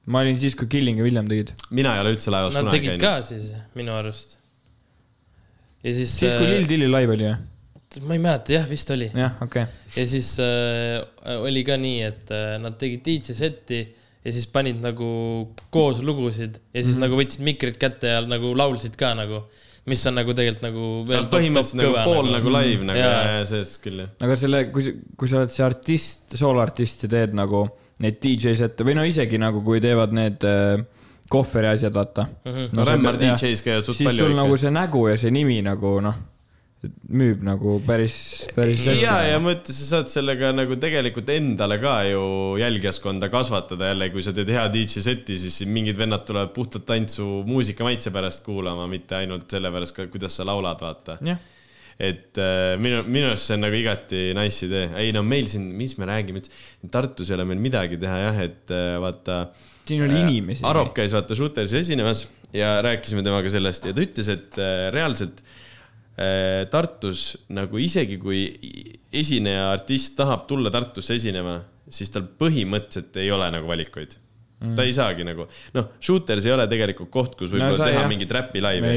Ma 0.08 0.24
olin 0.24 0.38
siis, 0.40 0.56
kui 0.58 0.70
Killing 0.72 1.00
ja 1.00 1.06
Villem 1.06 1.28
tegid. 1.28 1.52
mina 1.74 1.94
ei 1.96 2.04
ole 2.04 2.16
üldse 2.16 2.32
laevas 2.32 2.56
Nad 2.56 2.66
kunagi 2.66 2.78
tegid 2.78 3.02
käinud 3.02 3.04
ka. 3.04 3.28
siis 3.28 3.52
minu 3.78 3.94
arust. 3.98 4.36
ja 5.84 5.92
siis. 5.92 6.16
siis, 6.16 6.34
kui 6.34 6.48
Lill 6.48 6.68
Tilli 6.70 6.90
live 6.90 7.16
oli 7.18 7.28
või? 7.28 7.38
ma 8.04 8.16
ei 8.16 8.20
mäleta, 8.22 8.52
jah, 8.52 8.66
vist 8.68 8.90
oli. 8.94 9.08
jah, 9.12 9.38
okei 9.44 9.64
okay.. 9.64 9.94
ja 9.96 10.08
siis 10.08 10.34
äh, 10.44 11.38
oli 11.38 11.64
ka 11.66 11.78
nii, 11.80 12.02
et 12.08 12.34
äh, 12.34 12.50
nad 12.62 12.76
tegid 12.80 13.04
DJ 13.06 13.36
seti 13.36 13.80
ja 14.24 14.34
siis 14.34 14.48
panid 14.52 14.82
nagu 14.82 15.08
koos 15.74 16.02
lugusid 16.04 16.58
ja 16.58 16.82
siis 16.82 16.96
mm 16.96 16.98
-hmm. 16.98 17.06
nagu 17.06 17.20
võtsid 17.20 17.44
mikrid 17.48 17.80
kätte 17.80 18.12
ja 18.12 18.20
nagu 18.26 18.52
laulsid 18.56 18.96
ka 18.98 19.14
nagu, 19.16 19.42
mis 19.88 20.04
on 20.06 20.18
nagu 20.18 20.34
tegelikult 20.36 20.66
nagu 20.68 20.86
veel. 21.08 21.28
põhimõtteliselt 21.32 21.80
nagu 21.82 21.96
pool 22.04 22.32
nagu 22.34 22.54
live 22.58 22.88
nagu 22.90 22.98
Jaa. 22.98 23.20
ja, 23.38 23.44
sellest 23.48 23.82
küll 23.84 24.04
jah. 24.04 24.10
aga 24.26 24.36
selle, 24.36 24.64
kui, 24.74 24.94
kui 25.16 25.28
sa 25.28 25.42
oled 25.42 25.54
see 25.54 25.64
artist, 25.64 26.36
sooloartist 26.36 27.06
ja 27.06 27.12
teed 27.16 27.36
nagu 27.38 27.68
neid 28.04 28.22
DJ 28.22 28.54
sette 28.58 28.86
või 28.86 28.96
no 28.98 29.04
isegi 29.06 29.40
nagu, 29.42 29.62
kui 29.66 29.82
teevad 29.82 30.14
need 30.16 30.46
äh, 30.46 30.80
kohveri 31.28 31.72
asjad, 31.74 31.94
vaata 31.94 32.26
mm. 32.28 32.50
-hmm. 32.50 32.72
no 32.72 32.88
Rämmar 32.88 33.20
DJ-s 33.20 33.62
käivad 33.62 33.86
suht 33.86 34.00
siis 34.00 34.08
palju 34.10 34.24
sul 34.24 34.34
ikka. 34.34 34.42
nagu 34.42 34.56
see 34.56 34.74
nägu 34.74 35.06
ja 35.08 35.16
see 35.16 35.30
nimi 35.34 35.60
nagu 35.62 35.98
noh, 36.04 36.20
müüb 37.10 37.42
nagu 37.42 37.80
päris, 37.86 38.46
päris 38.54 38.84
hästi. 38.86 39.02
ja, 39.02 39.16
ja 39.26 39.40
mõtle, 39.42 39.74
sa 39.74 39.86
saad 39.88 40.10
sellega 40.12 40.52
nagu 40.54 40.76
tegelikult 40.78 41.30
endale 41.34 41.80
ka 41.82 41.96
ju 42.06 42.22
jälgijaskonda 42.60 43.28
kasvatada 43.32 43.90
jälle, 43.90 44.10
kui 44.14 44.22
sa 44.22 44.32
teed 44.32 44.52
hea 44.54 44.68
DJ 44.72 45.02
seti, 45.02 45.38
siis 45.42 45.60
mingid 45.66 45.98
vennad 45.98 46.24
tulevad 46.28 46.54
puhtalt 46.54 46.86
tantsu 46.86 47.26
muusika 47.46 47.84
maitse 47.84 48.14
pärast 48.14 48.44
kuulama, 48.46 48.86
mitte 48.86 49.18
ainult 49.18 49.50
sellepärast 49.50 49.96
ka, 49.96 50.06
kuidas 50.12 50.38
sa 50.38 50.46
laulad, 50.46 50.80
vaata. 50.80 51.18
jah, 51.32 51.42
et 51.98 52.38
äh, 52.38 52.76
minu, 52.78 53.02
minu 53.10 53.32
arust 53.32 53.48
see 53.48 53.56
on 53.58 53.64
nagu 53.66 53.74
igati 53.74 54.20
nice 54.38 54.66
idee. 54.68 54.86
ei 55.02 55.10
no 55.14 55.24
meil 55.26 55.48
siin, 55.50 55.64
mis 55.74 55.96
me 55.98 56.06
räägime 56.06 56.42
Tartus 56.92 57.30
ei 57.30 57.34
ole 57.34 57.48
meil 57.50 57.62
midagi 57.62 57.98
teha 57.98 58.18
jah, 58.22 58.42
et 58.44 58.70
äh, 58.74 58.94
vaata. 59.02 59.48
siin 59.88 60.04
oli 60.06 60.20
inimesi. 60.22 60.66
Arop 60.68 60.92
käis 60.94 61.16
vaata 61.16 61.34
Shooteris 61.34 61.74
esinemas 61.80 62.28
ja 62.54 62.76
rääkisime 62.86 63.24
temaga 63.26 63.50
sellest 63.50 63.90
ja 63.90 63.96
ta 63.96 64.04
ütles, 64.04 64.30
et 64.30 64.60
äh, 64.62 64.84
reaalselt 64.94 65.42
äh, 65.42 66.68
Tartus 66.70 67.32
nagu 67.50 67.82
isegi 67.82 68.20
kui 68.22 68.44
esineja 69.10 69.72
artist 69.72 70.14
tahab 70.20 70.46
tulla 70.46 70.70
Tartusse 70.70 71.18
esinema, 71.18 71.58
siis 71.90 72.14
tal 72.14 72.30
põhimõtteliselt 72.38 73.18
ei 73.18 73.34
ole 73.34 73.50
nagu 73.58 73.66
valikuid 73.66 74.14
mm.. 74.60 74.74
ta 74.78 74.86
ei 74.86 74.94
saagi 74.94 75.26
nagu, 75.26 75.46
noh, 75.76 75.92
Shooters 76.00 76.48
ei 76.48 76.54
ole 76.54 76.66
tegelikult 76.70 77.10
koht, 77.14 77.36
kus 77.38 77.52
võib-olla 77.54 77.76
no, 77.76 77.90
teha 77.90 78.02
jah. 78.02 78.10
mingit 78.10 78.34
räpi 78.34 78.62
laivi. 78.64 78.94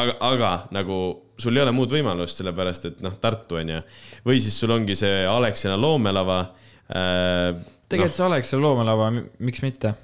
Aga, 0.00 0.16
aga 0.30 0.52
nagu 0.76 1.00
sul 1.40 1.56
ei 1.56 1.64
ole 1.64 1.74
muud 1.74 1.92
võimalust, 1.94 2.40
sellepärast 2.40 2.90
et 2.90 3.02
noh, 3.04 3.16
Tartu 3.20 3.60
on 3.60 3.74
ju. 3.74 3.80
või 4.26 4.40
siis 4.42 4.56
sul 4.60 4.74
ongi 4.74 4.96
see 4.98 5.24
Alexina 5.28 5.78
loomelava 5.80 6.42
äh,. 6.90 7.50
tegelikult 7.90 8.18
see 8.18 8.28
Alexa 8.28 8.60
loomelava, 8.60 9.10
miks 9.16 9.64
mitte. 9.64 9.94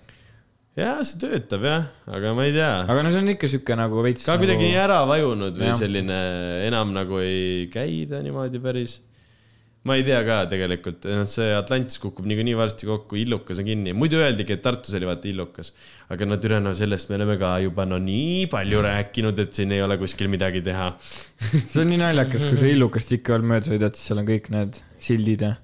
jaa, 0.76 0.98
see 1.06 1.20
töötab 1.22 1.66
jah, 1.66 1.88
aga 2.18 2.34
ma 2.36 2.46
ei 2.48 2.54
tea. 2.56 2.72
aga 2.84 3.04
no 3.04 3.12
see 3.14 3.24
on 3.24 3.34
ikka 3.36 3.50
siuke 3.52 3.78
nagu 3.78 4.04
veits. 4.06 4.26
ka 4.26 4.38
kuidagi 4.40 4.70
nii 4.70 4.80
ära 4.80 5.02
vajunud 5.08 5.60
või 5.60 5.70
Jah. 5.70 5.80
selline 5.82 6.22
enam 6.66 6.94
nagu 6.96 7.20
ei 7.22 7.68
käi 7.72 8.04
ta 8.10 8.22
niimoodi 8.24 8.62
päris. 8.62 9.00
Ma 9.86 9.96
ei 9.98 10.04
tea 10.06 10.20
ka 10.26 10.38
tegelikult, 10.50 11.06
see 11.30 11.50
Atlantis 11.56 12.00
kukub 12.02 12.26
niikuinii 12.28 12.56
varsti 12.58 12.88
kokku, 12.88 13.18
Illukas 13.20 13.60
on 13.62 13.68
kinni, 13.68 13.94
muidu 13.96 14.20
öeldigi, 14.22 14.56
et 14.56 14.64
Tartus 14.64 14.96
oli 14.98 15.08
vaata 15.08 15.30
Illukas. 15.30 15.72
aga 16.12 16.28
no 16.28 16.38
türa, 16.42 16.60
no 16.62 16.74
sellest 16.76 17.10
me 17.10 17.18
oleme 17.20 17.38
ka 17.40 17.56
juba 17.64 17.86
no 17.88 17.98
nii 18.02 18.46
palju 18.52 18.82
rääkinud, 18.86 19.44
et 19.46 19.54
siin 19.58 19.74
ei 19.76 19.82
ole 19.82 19.98
kuskil 20.00 20.30
midagi 20.32 20.64
teha. 20.66 20.92
see 21.72 21.84
on 21.84 21.92
nii 21.92 22.02
naljakas, 22.02 22.48
kui 22.48 22.58
sa 22.60 22.72
Illukast 22.72 23.14
ikka 23.18 23.36
veel 23.36 23.46
mööda 23.54 23.72
sõidad, 23.72 23.98
siis 23.98 24.10
seal 24.12 24.22
on 24.22 24.28
kõik 24.28 24.50
need 24.54 24.82
sildid 25.02 25.46
ja 25.46 25.54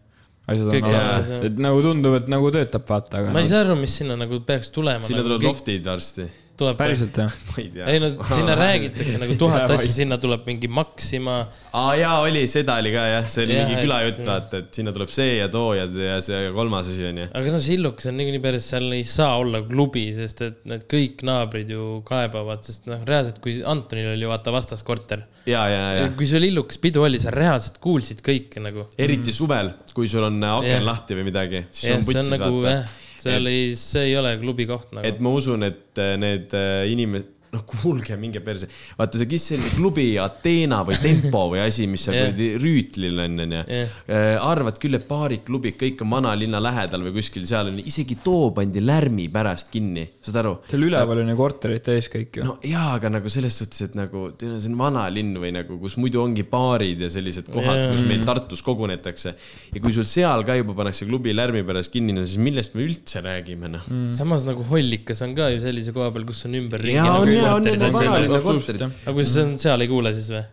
asjad 0.48 0.68
on 0.68 0.74
Kõik 0.74 0.88
olemas 0.88 1.32
et 1.48 1.60
nagu 1.62 1.82
tundub, 1.84 2.16
et 2.18 2.30
nagu 2.30 2.50
töötab, 2.54 2.86
vaata, 2.88 3.20
aga 3.20 3.34
ma 3.34 3.42
ei 3.42 3.50
saa 3.50 3.62
aru, 3.66 3.76
mis 3.78 3.94
sinna 4.00 4.16
nagu 4.18 4.40
peaks 4.46 4.72
tulema. 4.74 5.04
sinna 5.06 5.24
tulevad 5.26 5.46
loftid 5.46 5.86
varsti. 5.86 6.26
Tuleb 6.60 6.76
päriselt 6.78 7.16
jah. 7.16 7.32
ma 7.48 7.54
ei 7.62 7.68
tea. 7.72 7.86
ei 7.88 8.00
no 8.02 8.08
sinna 8.12 8.54
räägitakse 8.58 9.18
nagu 9.22 9.36
tuhat 9.40 9.70
asja, 9.72 9.92
sinna 9.94 10.18
tuleb 10.20 10.44
mingi 10.46 10.68
Maxima. 10.68 11.36
aa 11.72 11.94
jaa, 11.98 12.18
oli, 12.26 12.42
seda 12.50 12.76
oli 12.82 12.92
ka 12.94 13.06
jah, 13.08 13.26
see 13.32 13.46
oli 13.46 13.56
Jah, 13.56 13.64
mingi 13.66 13.78
et- 13.78 13.86
külajutt, 13.86 14.20
vaata, 14.28 14.60
et 14.62 14.78
sinna 14.80 14.92
tuleb 14.94 15.12
see 15.14 15.38
ja 15.38 15.48
too 15.52 15.72
ja, 15.78 15.86
ja 15.88 16.18
see 16.24 16.50
kolmas 16.54 16.90
asi 16.92 17.06
onju. 17.08 17.28
aga 17.40 17.54
no 17.56 17.60
Sillukas 17.64 18.08
on 18.10 18.18
niikuinii 18.20 18.42
päris, 18.44 18.68
seal 18.74 18.88
ei 18.96 19.04
saa 19.08 19.36
olla 19.40 19.62
klubi, 19.66 20.04
sest 20.16 20.44
et 20.48 20.60
need 20.68 20.86
kõik 20.92 21.24
naabrid 21.26 21.72
ju 21.72 21.88
kaebavad, 22.08 22.62
sest 22.68 22.86
noh, 22.92 23.02
reaalselt 23.08 23.40
kui 23.44 23.58
Antonil 23.64 24.12
oli 24.12 24.28
vaata 24.30 24.52
vastas 24.54 24.84
korter. 24.86 25.24
ja, 25.48 25.64
ja, 25.72 25.84
ja 26.02 26.08
kui 26.16 26.28
sul 26.30 26.44
Illukas 26.46 26.78
pidu 26.82 27.02
oli, 27.08 27.18
sa 27.22 27.32
reaalselt 27.34 27.80
kuulsid 27.82 28.20
kõike 28.24 28.60
nagu. 28.62 28.86
eriti 29.00 29.32
suvel, 29.34 29.72
kui 29.96 30.08
sul 30.10 30.28
on 30.28 30.36
aken 30.52 30.76
Jah. 30.76 30.84
lahti 30.86 31.16
või 31.18 31.30
midagi, 31.32 31.64
siis 31.72 31.90
jah, 31.90 31.98
on 31.98 32.04
see 32.06 32.18
on 32.20 32.26
putsis 32.28 32.36
nagu 32.38 32.60
vaata 32.60 32.76
jah, 32.76 32.98
seal 33.22 33.50
ei, 33.50 33.72
see 33.78 34.08
ei 34.10 34.16
ole 34.18 34.34
klubi 34.40 34.66
koht 34.70 34.92
nagu 34.96 35.06
et. 35.08 35.20
ma 35.22 35.32
usun, 35.38 35.66
et 35.68 36.02
äh, 36.02 36.16
need 36.20 36.54
inimesed, 36.92 37.30
noh, 37.52 37.64
kuulge, 37.68 38.16
minge 38.16 38.40
perse. 38.44 38.68
vaata 38.96 39.20
see, 39.20 39.28
kes 39.28 39.46
selline 39.50 39.72
klubi 39.76 40.06
Ateena 40.20 40.80
või 40.88 40.96
Tempo 41.02 41.44
või 41.52 41.60
asi, 41.60 41.84
mis 41.90 42.06
seal 42.06 42.16
kuradi 42.16 42.48
Rüütlil 42.62 43.20
on, 43.26 43.42
onju 43.44 43.60
Jah.. 43.68 43.96
arvad 44.40 44.78
küll, 44.80 44.96
et 44.96 45.04
baarid, 45.08 45.42
klubid, 45.44 45.76
kõik 45.80 46.00
on 46.04 46.14
vanalinna 46.14 46.62
lähedal 46.64 47.04
või 47.04 47.12
kuskil 47.18 47.44
seal 47.48 47.68
on, 47.68 47.80
isegi 47.84 48.16
too 48.24 48.50
pandi 48.56 48.80
lärmi 48.84 49.28
pärast 49.32 49.68
kinni, 49.72 50.06
saad 50.24 50.40
aru? 50.42 50.54
seal 50.70 50.86
üleval 50.88 51.20
on 51.20 51.32
ju 51.32 51.36
korterid 51.42 51.84
täis 51.84 52.08
kõik 52.12 52.40
ju. 52.40 52.46
no 52.48 52.56
jaa, 52.64 52.94
aga 52.96 53.12
nagu 53.18 53.32
selles 53.32 53.60
suhtes, 53.60 53.84
et 53.88 53.98
nagu 54.00 54.24
teil 54.38 54.54
on 54.56 54.64
see 54.64 54.72
on 54.72 54.80
vanalinn 54.80 55.36
või 55.42 55.52
nagu, 55.58 55.76
kus 55.82 55.98
muidu 56.00 56.22
ongi 56.24 56.46
baarid 56.48 57.04
ja 57.04 57.12
sellised 57.12 57.52
kohad, 57.52 57.84
kus 57.92 58.06
meil 58.08 58.24
Tartus 58.24 58.64
kogunetakse. 58.64 59.34
ja 59.74 59.84
kui 59.84 59.92
sul 59.92 60.08
seal 60.08 60.46
ka 60.48 60.56
juba 60.56 60.78
pannakse 60.80 61.04
klubi 61.08 61.36
lärmi 61.36 61.66
pärast 61.68 61.92
kinni, 61.92 62.16
no 62.16 62.24
siis 62.24 62.40
millest 62.40 62.78
me 62.78 62.86
üldse 62.86 63.20
räägime, 63.24 63.74
noh. 63.76 63.92
samas 64.14 64.48
nagu 64.48 64.64
Hollikas 64.72 65.20
on 65.26 65.36
ka 65.36 65.52
ju 65.52 65.60
sellise 65.60 65.92
koha 65.92 66.08
peal, 66.14 66.24
kus 66.28 66.46
on 66.48 66.56
ümberringi. 66.62 66.96
Jaa, 66.96 67.20
on, 67.20 67.41
jaa, 67.42 67.54
on, 67.58 67.70
on, 67.72 67.86
vanalinna 67.98 68.42
korterid 68.44 68.86
aga 68.88 69.16
kui 69.16 69.28
sa 69.28 69.46
seal 69.64 69.84
ei 69.84 69.90
kuule 69.90 70.14
siis 70.16 70.32
või? 70.32 70.44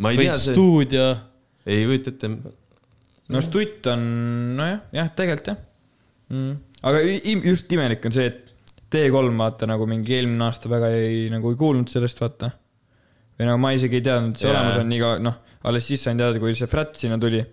ma 0.00 0.12
ei 0.12 0.20
või 0.22 0.30
stuudio, 0.40 1.08
ei 1.66 1.84
kujuta 1.88 2.14
ette. 2.14 2.30
no 3.30 3.42
stutt 3.44 3.90
on, 3.92 4.06
nojah, 4.58 4.86
jah, 4.96 5.10
tegelikult 5.16 5.52
jah 5.52 5.60
mm.. 6.30 6.56
aga 6.88 7.02
just 7.50 7.76
imelik 7.76 8.08
on 8.08 8.16
see, 8.16 8.30
et 8.30 8.46
T3 8.90 9.36
vaata 9.38 9.68
nagu 9.70 9.86
mingi 9.86 10.16
eelmine 10.16 10.48
aasta 10.48 10.70
väga 10.70 10.90
ei, 10.96 11.28
nagu 11.30 11.52
ei 11.52 11.58
kuulnud 11.58 11.90
sellest, 11.92 12.20
vaata. 12.22 12.50
või 13.38 13.46
nagu 13.48 13.62
ma 13.62 13.70
isegi 13.76 14.00
ei 14.00 14.06
teadnud, 14.06 14.34
et 14.34 14.42
see 14.42 14.50
Jaa. 14.50 14.56
olemas 14.56 14.80
on 14.80 14.90
nii 14.90 15.02
kaua, 15.02 15.20
noh, 15.22 15.36
alles 15.70 15.86
siis 15.86 16.02
sain 16.06 16.18
teada, 16.18 16.40
kui 16.42 16.56
see 16.58 16.70
Frat 16.70 16.98
sinna 16.98 17.18
tuli. 17.20 17.44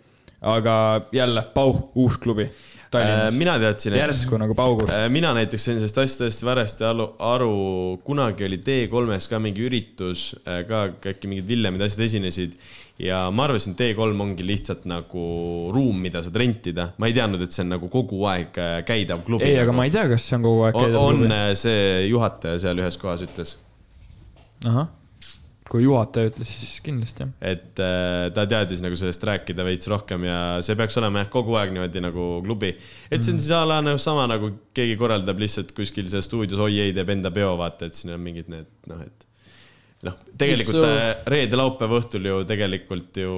aga 0.41 0.73
jälle, 1.13 1.43
Pauh, 1.53 1.79
uus 1.97 2.17
klubi. 2.21 2.45
Mina 3.35 3.57
teadsin, 3.59 3.97
järsku 3.99 4.39
nagu 4.39 4.55
paugust. 4.57 4.93
Äh, 4.95 5.07
mina 5.11 5.33
näiteks 5.35 5.69
sain 5.69 5.79
sellest 5.81 6.01
asjast 6.03 6.23
täiesti 6.23 6.47
varasti 6.47 6.87
aru, 6.87 7.11
aru, 7.19 7.53
kunagi 8.07 8.47
oli 8.47 8.61
T3-s 8.63 9.31
ka 9.31 9.39
mingi 9.43 9.65
üritus, 9.67 10.29
ka 10.43 10.87
äkki 11.13 11.31
mingid 11.31 11.49
Villemid 11.49 11.83
asjad 11.87 12.05
esinesid 12.07 12.55
ja 12.99 13.27
ma 13.33 13.45
arvasin, 13.45 13.75
et 13.75 13.81
T3 13.81 14.21
ongi 14.21 14.45
lihtsalt 14.45 14.87
nagu 14.89 15.23
ruum, 15.73 15.99
mida 16.01 16.21
saad 16.25 16.37
rentida. 16.41 16.91
ma 16.97 17.09
ei 17.09 17.15
teadnud, 17.17 17.43
et 17.45 17.53
see 17.53 17.63
on 17.65 17.73
nagu 17.75 17.89
kogu 17.93 18.23
aeg 18.29 18.57
äh, 18.61 18.77
käidav 18.87 19.23
klubi. 19.27 19.45
ei, 19.45 19.59
aga 19.61 19.75
ma 19.75 19.85
ei 19.85 19.93
tea, 19.93 20.07
kas 20.09 20.25
see 20.25 20.39
on 20.39 20.47
kogu 20.47 20.63
aeg 20.67 20.77
on, 20.77 20.85
käidav 20.87 21.05
on 21.05 21.21
klubi. 21.21 21.33
äh, 21.37 21.51
see 21.61 21.83
juhataja 22.09 22.61
seal 22.65 22.81
ühes 22.81 22.97
kohas 23.01 23.25
ütles, 23.27 23.53
ahah, 24.65 24.89
kui 25.71 25.83
juhataja 25.83 26.31
ütles, 26.31 26.51
siis 26.51 26.81
kindlasti 26.85 27.25
jah. 27.25 27.31
et 27.53 27.81
äh, 27.83 28.27
ta 28.35 28.47
teadis 28.49 28.81
nagu 28.83 28.97
sellest 28.99 29.23
rääkida 29.27 29.65
veits 29.67 29.89
rohkem 29.91 30.25
ja 30.27 30.39
see 30.65 30.77
peaks 30.79 30.97
olema 31.01 31.23
jah, 31.23 31.31
kogu 31.33 31.57
aeg 31.59 31.73
niimoodi 31.75 32.03
nagu 32.03 32.27
klubi. 32.45 32.73
et 33.11 33.23
see 33.23 33.35
on 33.35 33.41
siis 33.43 33.53
a 33.55 33.63
la 33.67 33.81
nagu 33.85 34.01
sama 34.01 34.27
nagu 34.31 34.51
keegi 34.77 34.97
korraldab 34.99 35.39
lihtsalt 35.43 35.73
kuskil 35.77 36.09
seal 36.11 36.25
stuudios, 36.25 36.61
oi 36.63 36.79
ei, 36.87 36.95
teeb 36.95 37.15
enda 37.17 37.33
peo, 37.35 37.55
vaata, 37.59 37.89
et 37.89 37.97
siin 37.99 38.15
on 38.15 38.23
mingid 38.23 38.51
need 38.53 38.69
noh, 38.91 39.01
et 39.03 39.27
noh, 40.07 40.17
tegelikult 40.37 40.77
Mis 40.77 40.85
su- 40.85 40.93
äh, 40.93 41.29
reede-laupäeva 41.33 41.99
õhtul 42.01 42.29
ju 42.29 42.39
tegelikult 42.47 43.21
ju 43.23 43.35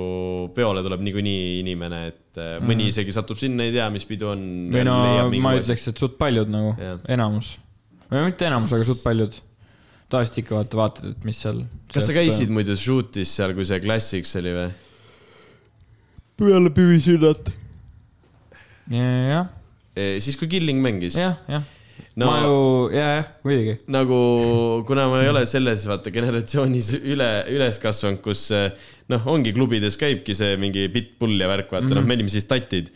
peole 0.56 0.84
tuleb 0.86 1.04
niikuinii 1.08 1.60
inimene, 1.64 2.02
et 2.12 2.42
äh, 2.42 2.58
mõni 2.64 2.90
isegi 2.92 3.16
satub 3.16 3.40
sinna, 3.40 3.66
ei 3.66 3.76
tea, 3.76 3.88
mis 3.94 4.06
pidu 4.10 4.34
on. 4.34 4.46
või 4.74 4.86
no 4.88 4.98
ma 5.42 5.56
ütleks, 5.60 5.90
et 5.92 6.02
suht 6.02 6.18
paljud 6.20 6.52
nagu 6.52 6.76
enamus. 7.08 7.56
või 8.12 8.28
mitte 8.30 8.50
enamus, 8.50 8.74
aga 8.76 8.90
suht 8.92 9.06
paljud. 9.06 9.40
Tavaliselt 10.10 10.42
ikka 10.44 10.58
vaata, 10.58 10.80
vaatad, 10.80 11.10
et 11.14 11.26
mis 11.28 11.40
seal. 11.44 11.64
kas 11.94 12.08
sa 12.10 12.16
käisid 12.16 12.54
muidu 12.54 12.76
shoot'is 12.78 13.32
seal, 13.40 13.54
kui 13.58 13.68
see 13.68 13.82
Classics 13.84 14.36
oli 14.42 14.54
või? 14.56 14.70
peale 16.40 16.72
püvisünnat? 16.74 17.52
jah, 18.90 19.50
siis, 19.96 20.38
kui 20.40 20.50
Killing 20.52 20.82
mängis. 20.84 21.20
jah, 21.20 21.38
jah. 21.50 21.68
No- 22.20 22.28
ma 22.28 22.40
ju, 22.42 22.56
ja, 22.92 23.06
jah, 23.20 23.28
muidugi. 23.46 23.76
nagu, 23.92 24.18
kuna 24.88 25.06
ma 25.12 25.22
ei 25.24 25.30
ole 25.32 25.46
selles 25.48 25.86
vaata 25.88 26.12
generatsioonis 26.12 26.90
üle, 27.00 27.30
üles 27.54 27.80
kasvanud, 27.80 28.20
kus 28.24 28.48
noh, 29.12 29.30
ongi 29.32 29.54
klubides 29.56 29.96
käibki 30.00 30.36
see 30.36 30.58
mingi 30.60 30.88
pitbull 30.92 31.38
ja 31.40 31.48
värk, 31.52 31.70
vaata 31.72 31.86
mm 31.86 31.94
-hmm. 31.94 32.02
noh, 32.02 32.10
me 32.10 32.18
olime 32.18 32.34
siis 32.34 32.50
tatid. 32.50 32.92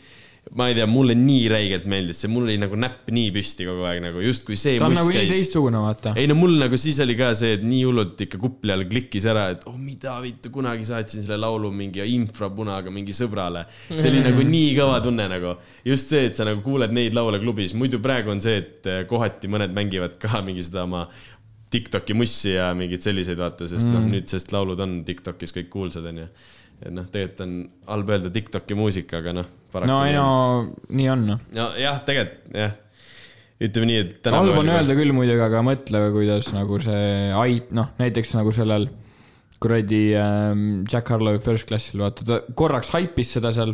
Ma 0.52 0.68
ei 0.68 0.74
tea, 0.76 0.86
mulle 0.90 1.14
nii 1.16 1.46
räigelt 1.48 1.86
meeldis 1.88 2.20
see, 2.20 2.30
mul 2.30 2.44
oli 2.44 2.56
nagu 2.60 2.76
näpp 2.78 3.08
nii 3.14 3.30
püsti 3.34 3.64
kogu 3.64 3.86
aeg 3.88 4.02
nagu 4.04 4.20
justkui 4.22 4.58
see 4.60 4.76
ta 4.78 4.90
on 4.90 4.96
nagu 4.96 5.12
nii 5.14 5.30
teistsugune, 5.30 5.80
vaata. 5.80 6.12
ei 6.20 6.28
no 6.30 6.36
mul 6.38 6.58
nagu 6.60 6.78
siis 6.80 7.00
oli 7.02 7.16
ka 7.18 7.30
see, 7.38 7.56
et 7.56 7.64
nii 7.64 7.80
hullult 7.88 8.20
ikka 8.26 8.40
kupli 8.42 8.74
all 8.74 8.84
klikkis 8.90 9.26
ära, 9.32 9.46
et 9.54 9.64
oh 9.70 9.78
mida 9.80 10.18
vittu, 10.24 10.52
kunagi 10.54 10.84
saatsin 10.88 11.24
selle 11.24 11.40
laulu 11.40 11.72
mingi 11.74 12.04
infrapunaga 12.12 12.92
mingi 12.94 13.16
sõbrale. 13.16 13.64
see 13.88 14.10
oli 14.12 14.24
nagu 14.26 14.44
nii 14.54 14.74
kõva 14.76 15.00
tunne 15.04 15.28
nagu. 15.32 15.56
just 15.88 16.12
see, 16.12 16.28
et 16.28 16.36
sa 16.36 16.46
nagu 16.48 16.60
kuuled 16.66 16.92
neid 16.94 17.16
laule 17.16 17.40
klubis, 17.42 17.72
muidu 17.78 18.02
praegu 18.04 18.34
on 18.34 18.44
see, 18.44 18.60
et 18.60 18.90
eh, 18.90 19.04
kohati 19.08 19.50
mõned 19.50 19.72
mängivad 19.74 20.20
ka 20.20 20.44
mingi 20.44 20.64
seda 20.66 20.84
oma 20.84 21.06
Tiktoki 21.74 22.14
mussi 22.14 22.52
ja 22.52 22.68
mingeid 22.76 23.02
selliseid 23.02 23.40
vaata, 23.40 23.66
sest 23.66 23.88
mm. 23.88 23.94
noh, 23.96 24.04
nüüd, 24.12 24.28
sest 24.30 24.52
laulud 24.54 24.78
on 24.84 25.00
Tiktokis 25.06 25.50
kõik 25.56 25.72
kuulsad, 25.72 26.06
onju. 26.06 26.28
Et 26.82 26.94
noh, 26.94 27.06
tegelikult 27.10 27.44
on 27.44 27.52
halb 27.90 28.10
öelda 28.16 28.32
Tiktoki 28.34 28.78
muusika, 28.78 29.20
aga 29.22 29.36
noh. 29.40 29.52
no 29.88 30.00
ei 30.06 30.16
no, 30.16 30.26
nii 30.90 31.08
on 31.12 31.24
noh. 31.32 31.46
nojah, 31.54 32.02
tegelikult 32.06 32.58
jah. 32.58 32.74
ütleme 33.64 33.90
nii, 33.90 34.02
et. 34.02 34.28
halb 34.34 34.60
on 34.60 34.74
öelda 34.74 34.98
küll 34.98 35.14
muidugi, 35.16 35.42
aga 35.44 35.62
mõtle, 35.66 36.04
kuidas 36.14 36.52
nagu 36.56 36.80
see 36.82 37.32
ait-, 37.44 37.72
noh, 37.76 37.94
näiteks 38.00 38.36
nagu 38.38 38.54
sellel 38.54 38.88
kuradi 39.64 40.04
ähm, 40.18 40.84
Jack 40.90 41.08
Harlow 41.08 41.38
First 41.40 41.68
Classil, 41.70 42.02
vaata, 42.04 42.26
ta 42.28 42.40
korraks 42.58 42.90
haipis 42.92 43.32
seda 43.38 43.54
seal 43.56 43.72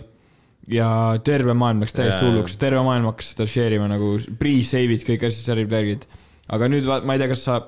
ja 0.71 0.91
terve 1.27 1.55
maailm 1.57 1.83
läks 1.83 1.97
täiesti 1.97 2.27
hulluks, 2.29 2.59
terve 2.61 2.83
maailm 2.87 3.09
hakkas 3.11 3.33
seda 3.35 3.49
share 3.51 3.79
ima 3.81 3.89
nagu 3.91 4.13
pre-save'id, 4.39 5.03
kõik 5.09 5.25
asjad, 5.27 5.49
särgid, 5.49 5.71
värgid. 5.73 6.05
aga 6.53 6.69
nüüd 6.71 6.87
ma 6.87 7.17
ei 7.17 7.23
tea, 7.23 7.31
kas 7.33 7.47
sa 7.49 7.59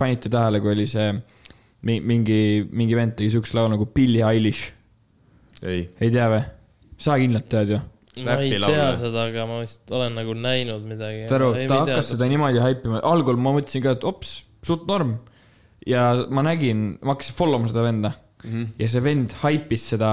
panite 0.00 0.32
tähele, 0.32 0.62
kui 0.64 0.72
oli 0.72 0.88
see 0.90 1.12
mi- 1.12 1.39
mingi, 1.86 2.40
mingi 2.70 2.98
vend 2.98 3.16
tegi 3.18 3.30
siukse 3.36 3.56
laulu 3.56 3.74
nagu 3.76 3.86
Billie 3.94 4.24
Eilish, 4.26 4.72
ei, 5.64 5.86
ei 6.00 6.10
tea 6.12 6.28
või? 6.32 6.42
sa 7.00 7.16
kindlalt 7.20 7.48
tead 7.48 7.74
ju 7.74 7.80
ma 8.24 8.36
ei 8.42 8.52
tea 8.58 8.88
seda, 8.98 9.26
aga 9.30 9.46
ma 9.48 9.60
vist 9.62 9.92
olen 9.94 10.16
nagu 10.18 10.34
näinud 10.36 10.86
midagi. 10.86 11.26
saad 11.26 11.36
aru, 11.38 11.50
ta 11.70 11.82
hakkas 11.84 12.12
seda 12.14 12.28
niimoodi 12.30 12.62
haipima, 12.62 13.02
algul 13.06 13.38
ma 13.40 13.54
mõtlesin 13.56 13.84
ka, 13.84 13.94
et 13.96 14.06
ops, 14.08 14.40
suht 14.66 14.86
norm. 14.90 15.16
ja 15.88 16.10
ma 16.28 16.44
nägin, 16.44 16.98
ma 17.00 17.14
hakkasin 17.14 17.38
follow 17.38 17.62
ma 17.62 17.70
seda 17.70 17.86
venda 17.86 18.12
mm 18.12 18.50
-hmm. 18.50 18.66
ja 18.82 18.88
see 18.88 19.04
vend 19.04 19.36
haipis 19.44 19.86
seda 19.94 20.10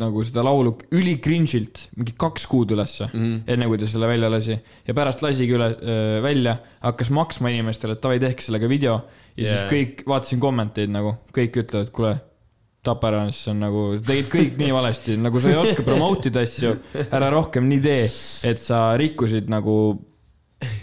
nagu 0.00 0.22
seda 0.24 0.44
laulu 0.46 0.74
üli 0.96 1.16
cringe'ilt 1.22 1.86
mingi 1.98 2.14
kaks 2.18 2.46
kuud 2.50 2.72
ülesse 2.72 3.08
mm, 3.10 3.42
enne 3.52 3.68
kui 3.68 3.80
ta 3.80 3.88
selle 3.88 4.08
välja 4.08 4.30
lasi. 4.32 4.56
ja 4.86 4.96
pärast 4.96 5.24
lasigi 5.24 5.56
üle 5.56 5.68
äh, 5.74 6.18
välja, 6.24 6.56
hakkas 6.84 7.12
maksma 7.12 7.52
inimestele, 7.52 7.96
et 7.96 8.04
davai, 8.04 8.20
tehke 8.22 8.44
sellega 8.44 8.70
video. 8.70 9.00
ja 9.36 9.44
yeah. 9.44 9.56
siis 9.56 9.72
kõik, 9.72 10.04
vaatasin 10.08 10.40
kommenteid 10.42 10.92
nagu, 10.92 11.16
kõik 11.36 11.60
ütlevad, 11.64 11.92
kuule, 11.94 12.14
tapa 12.82 13.12
ära, 13.12 13.26
see 13.36 13.52
on 13.52 13.60
nagu, 13.62 13.84
tegid 14.06 14.30
kõik 14.32 14.56
nii 14.62 14.72
valesti, 14.74 15.18
nagu 15.20 15.42
sa 15.42 15.52
ei 15.52 15.60
oska 15.60 15.84
promote 15.86 16.32
ida 16.32 16.42
asju, 16.46 16.72
ära 17.04 17.28
rohkem 17.34 17.68
nii 17.70 17.84
tee, 17.84 18.08
et 18.48 18.62
sa 18.62 18.88
rikkusid 18.98 19.52
nagu 19.52 19.76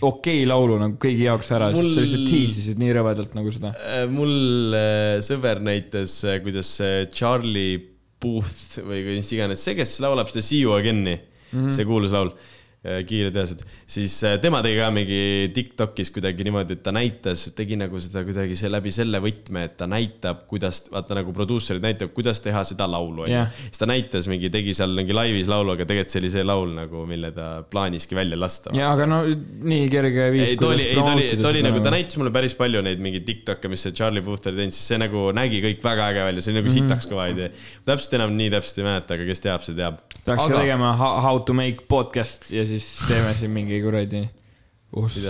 okei 0.05 0.43
laulu 0.47 0.78
nagu 0.80 0.97
kõigi 1.01 1.26
jaoks 1.26 1.53
ära, 1.55 1.70
sest 1.74 1.93
sa 1.95 2.03
lihtsalt 2.03 2.24
Mul- 2.24 2.34
tiisisid 2.34 2.82
nii 2.82 2.95
rõvedalt 2.99 3.38
nagu 3.38 3.53
seda. 3.55 3.74
Äh, 3.80 4.03
mul 4.12 4.76
äh, 4.78 5.20
sõber 5.26 5.64
näitas, 5.66 6.20
kuidas 6.43 6.72
see 6.80 7.07
Charlie 7.16 7.88
Puth 8.20 8.80
või 8.84 9.03
mis 9.07 9.32
iganes, 9.32 9.63
see, 9.63 9.78
kes 9.78 9.97
laulab 10.03 10.28
seda 10.32 10.43
See 10.43 10.63
you 10.63 10.74
again'i 10.76 11.15
mm, 11.15 11.51
-hmm. 11.53 11.76
see 11.76 11.88
kuulus 11.88 12.15
laul, 12.15 12.34
kiired 12.80 13.36
ühesed, 13.36 13.59
siis 13.91 14.13
äh, 14.23 14.38
tema 14.39 14.61
tegi 14.63 14.77
ka 14.80 14.86
mingi 14.95 15.17
Tiktokis 15.51 16.13
kuidagi 16.15 16.45
niimoodi, 16.47 16.77
et 16.77 16.84
ta 16.86 16.93
näitas, 16.95 17.41
tegi 17.57 17.75
nagu 17.75 17.99
seda 17.99 18.21
kuidagi 18.23 18.55
see 18.55 18.69
läbi 18.71 18.93
selle 18.95 19.19
võtme, 19.19 19.65
et 19.67 19.73
ta 19.82 19.88
näitab, 19.91 20.45
kuidas, 20.47 20.86
vaata 20.93 21.17
nagu 21.17 21.34
produusserid 21.36 21.84
näitavad, 21.84 22.13
kuidas 22.15 22.39
teha 22.45 22.61
seda 22.63 22.88
laulu, 22.88 23.25
onju 23.25 23.41
siis 23.65 23.82
ta 23.82 23.89
näitas 23.89 24.30
mingi, 24.32 24.47
tegi 24.53 24.71
seal 24.77 24.95
mingi 24.95 25.11
laivis 25.17 25.49
laulu, 25.51 25.73
aga 25.75 25.84
tegelikult 25.89 26.15
see 26.15 26.21
oli 26.23 26.32
see 26.32 26.45
laul 26.47 26.71
nagu, 26.77 27.03
mille 27.09 27.34
ta 27.36 27.49
plaaniski 27.67 28.15
välja 28.15 28.39
lasta. 28.39 28.71
ja 28.77 28.93
aga 28.95 29.09
no 29.11 29.19
nii 29.27 29.89
kerge 29.91 30.30
viis. 30.38 30.53
ei, 30.53 30.61
ta 30.63 30.71
oli, 30.71 30.88
ei 30.88 30.95
ta 30.95 31.11
oli, 31.17 31.27
ta 31.43 31.51
oli 31.51 31.65
nagu, 31.67 31.84
ta 31.84 31.93
näitas 31.97 32.15
mulle 32.21 32.32
päris 32.32 32.55
palju 32.59 32.86
neid 32.88 33.03
mingeid 33.03 33.27
Tiktok'e, 33.27 33.67
mis 33.75 33.84
see 33.84 33.91
Charlie 33.99 34.23
Puth 34.23 34.47
oli 34.47 34.61
teinud, 34.63 34.77
siis 34.77 34.88
see 34.93 35.01
nagu 35.03 35.25
nägi 35.36 35.59
kõik 35.67 35.84
väga 35.84 36.07
äge 36.13 36.23
välja, 36.32 36.45
see 36.47 36.55
oli 36.55 36.61
nagu 36.61 36.71
Mhm. 36.71 36.77
sitaks 36.80 37.11
kõva 37.11 37.27
idee. 37.36 37.51
täpselt 37.84 38.15
enam 38.21 38.39
nii 38.39 38.49
täpselt 38.55 38.80
ei 38.80 38.88
mäleta, 38.88 39.19
aga 39.19 39.27
kes 39.27 39.43
teab, 39.43 39.67
see 39.67 39.75
teab. 39.75 39.99
peaks 40.23 40.47
ka 40.47 40.55
tegema 40.63 40.95
how, 40.95 41.19
how 41.27 41.43
to 41.43 41.53
make 41.53 41.88
podcast 41.91 42.51
ja 42.55 42.68
siis 42.70 42.89
teeme 43.07 43.34
siin 43.38 43.53
mingi 43.53 43.80
kuradi, 43.84 44.24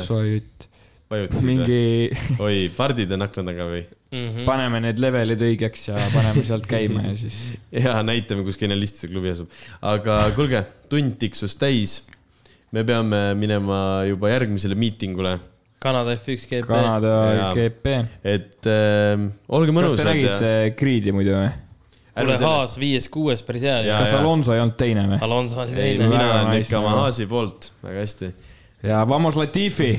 sa 0.05 0.19
jutt, 0.25 0.67
vajutasid 1.11 1.49
mingi... 1.49 1.81
oi, 2.45 2.67
pardid 2.75 3.15
on 3.15 3.25
akna 3.25 3.45
taga 3.51 3.69
või? 3.71 3.85
Mhm. 4.09 4.41
paneme 4.41 4.79
need 4.81 4.97
levelid 4.97 5.41
õigeks 5.45 5.83
ja 5.91 5.99
paneme 6.09 6.41
sealt 6.47 6.65
käima 6.69 7.03
ja 7.11 7.13
siis 7.19 7.37
ja 7.85 7.99
näitame, 8.01 8.41
kus 8.47 8.57
genialistide 8.57 9.11
klubi 9.11 9.29
asub. 9.35 9.51
aga 9.85 10.23
kuulge, 10.33 10.63
tund 10.89 11.19
tiksus 11.21 11.53
täis. 11.61 12.01
me 12.73 12.83
peame 12.85 13.21
minema 13.37 14.03
juba 14.09 14.33
järgmisele 14.33 14.77
miitingule, 14.77 15.37
Kanada 15.79 16.11
F1 16.17 16.43
GP. 16.49 16.67
Kanada 16.67 17.13
Jaa. 17.37 17.53
GP. 17.55 17.93
et 18.23 18.67
äh, 18.67 19.29
olge 19.47 19.71
kas 19.71 19.77
mõnusad 19.77 20.01
te 20.01 20.07
nägite 20.09 20.53
Creed'i 20.79 21.13
muidu 21.15 21.37
või? 21.37 21.53
kuule, 22.19 22.37
Haas 22.43 22.77
viies-kuues 22.81 23.43
päris 23.47 23.65
hea 23.67 23.79
kas 23.85 24.13
jaa. 24.13 24.21
Alonso 24.21 24.55
ei 24.55 24.63
olnud 24.63 24.77
teine 24.79 25.07
või? 25.13 25.21
Alonso 25.27 25.63
oli 25.63 25.73
ei, 25.73 25.95
teine. 25.95 26.09
mina 26.11 26.27
olen 26.33 26.61
ikka 26.61 26.79
oma. 26.81 26.95
Haasi 27.03 27.27
poolt, 27.29 27.71
väga 27.85 28.03
hästi. 28.03 28.33
ja 28.89 29.01
Vamos 29.09 29.39
Latifi. 29.39 29.93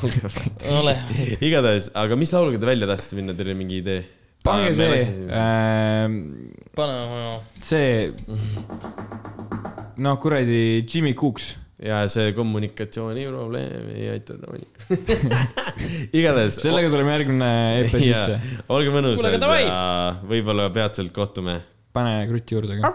ole, 0.80 0.96
igatahes, 1.40 1.90
aga 1.98 2.18
mis 2.20 2.32
lauluga 2.36 2.62
te 2.62 2.70
välja 2.70 2.90
tahtsite 2.90 3.20
minna, 3.20 3.36
teil 3.38 3.52
oli 3.52 3.60
mingi 3.64 3.82
idee? 3.84 4.00
pange 4.44 4.72
see, 4.72 5.04
pane 6.76 6.94
oma, 7.04 7.32
see, 7.60 8.08
noh, 10.00 10.16
kuradi 10.20 10.86
Jimmy 10.88 11.12
Cooks. 11.14 11.56
Ja 11.80 12.02
see 12.12 12.32
kommunikatsiooniprobleem 12.36 13.90
ei 13.94 14.10
aita 14.12 14.36
ta 14.40 14.52
igatahes. 16.18 16.60
sellega 16.60 16.90
tuleme 16.92 17.14
järgmine 17.16 17.50
EP 17.80 17.94
sisse. 17.94 18.38
olge 18.68 18.92
mõnusad 18.92 19.30
aga 19.30 19.40
davai! 19.40 19.62
ja 19.64 19.80
võib-olla 20.28 20.68
peatselt 20.74 21.14
kohtume. 21.16 21.60
pane 21.96 22.20
kruti 22.28 22.58
juurde 22.58 22.80
ka. 22.80 22.94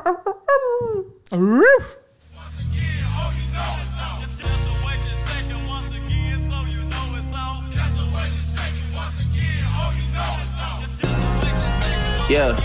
Yeah. 12.27 12.57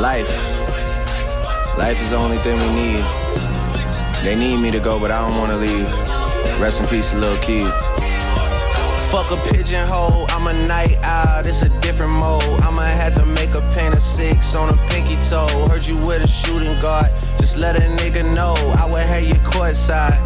Life. 0.00 0.28
Life 1.78 2.00
is 2.02 2.10
the 2.10 2.16
only 2.16 2.38
thing 2.38 2.58
we 2.58 2.74
need. 2.74 3.21
They 4.22 4.36
need 4.36 4.60
me 4.60 4.70
to 4.70 4.78
go, 4.78 5.00
but 5.00 5.10
I 5.10 5.20
don't 5.20 5.36
wanna 5.36 5.56
leave. 5.56 5.88
Rest 6.60 6.80
in 6.80 6.86
peace, 6.86 7.12
little 7.12 7.36
Keith. 7.38 7.72
Fuck 9.10 9.30
a 9.32 9.36
pigeonhole, 9.50 10.26
I'm 10.30 10.46
a 10.46 10.54
night 10.66 10.96
owl, 11.02 11.40
it's 11.40 11.62
a 11.62 11.68
different 11.80 12.12
mode. 12.12 12.62
I'ma 12.62 12.82
have 12.82 13.16
to 13.16 13.26
make 13.26 13.50
a 13.50 13.60
paint 13.74 13.94
of 13.94 14.00
six 14.00 14.54
on 14.54 14.68
a 14.68 14.76
pinky 14.88 15.16
toe. 15.28 15.48
Heard 15.68 15.86
you 15.86 15.96
with 15.98 16.22
a 16.22 16.28
shooting 16.28 16.78
guard, 16.80 17.10
just 17.40 17.58
let 17.58 17.74
a 17.74 17.84
nigga 18.00 18.22
know. 18.34 18.54
I 18.78 18.86
would 18.86 19.02
have 19.02 19.24
you 19.24 19.34
courtside, 19.42 20.16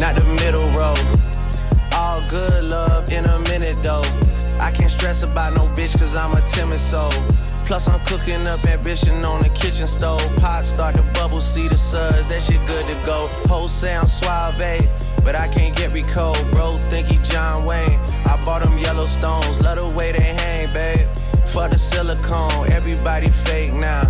not 0.00 0.16
the 0.16 0.24
middle 0.42 0.68
row. 0.74 0.94
All 1.94 2.26
good 2.28 2.68
love 2.68 3.10
in 3.12 3.24
a 3.24 3.38
minute 3.50 3.78
though. 3.82 4.02
I 4.60 4.72
can't 4.72 4.90
stress 4.90 5.22
about 5.22 5.54
no 5.54 5.68
bitch 5.76 5.96
cause 5.96 6.16
I'm 6.16 6.32
a 6.32 6.40
timid 6.48 6.80
soul. 6.80 7.53
Plus 7.64 7.88
I'm 7.88 8.00
cooking 8.04 8.46
up 8.46 8.62
ambition 8.66 9.24
on 9.24 9.40
the 9.40 9.48
kitchen 9.48 9.86
stove. 9.86 10.20
Pot 10.36 10.66
start 10.66 10.96
to 10.96 11.02
bubble, 11.14 11.40
see 11.40 11.66
the 11.66 11.78
suds, 11.78 12.28
that 12.28 12.42
shit 12.42 12.60
good 12.66 12.86
to 12.86 12.94
go. 13.06 13.28
Whole 13.48 13.64
sound 13.64 14.10
suave, 14.10 14.86
but 15.24 15.38
I 15.38 15.48
can't 15.48 15.74
get 15.74 15.92
recalled. 15.94 16.38
Bro, 16.52 16.72
think 16.90 17.08
he 17.08 17.16
John 17.18 17.64
Wayne. 17.64 17.98
I 18.26 18.40
bought 18.44 18.62
them 18.62 18.78
Yellowstones, 18.78 19.62
love 19.62 19.78
the 19.80 19.88
way 19.88 20.12
they 20.12 20.34
hang, 20.34 20.72
babe. 20.74 21.08
For 21.46 21.68
the 21.68 21.78
silicone, 21.78 22.70
everybody 22.70 23.28
fake 23.28 23.72
now. 23.72 24.02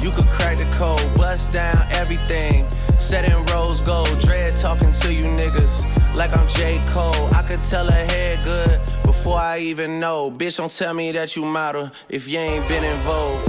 You 0.00 0.10
could 0.10 0.26
crack 0.26 0.58
the 0.58 0.64
code, 0.76 1.00
bust 1.16 1.52
down 1.52 1.76
everything. 1.92 2.68
Set 2.98 3.30
in 3.30 3.44
rose 3.52 3.80
gold, 3.82 4.18
dread 4.20 4.56
talking 4.56 4.92
to 4.92 5.12
you 5.12 5.24
niggas 5.24 5.93
like 6.16 6.36
I'm 6.36 6.46
J. 6.48 6.80
Cole. 6.92 7.28
I 7.34 7.42
could 7.42 7.62
tell 7.64 7.86
her 7.86 8.04
head 8.06 8.44
good 8.44 8.80
before 9.04 9.38
I 9.38 9.58
even 9.58 10.00
know. 10.00 10.30
Bitch, 10.30 10.56
don't 10.56 10.70
tell 10.70 10.94
me 10.94 11.12
that 11.12 11.36
you 11.36 11.44
model 11.44 11.90
if 12.08 12.28
you 12.28 12.38
ain't 12.38 12.66
been 12.68 12.84
in 12.84 12.96
vogue. 12.98 13.40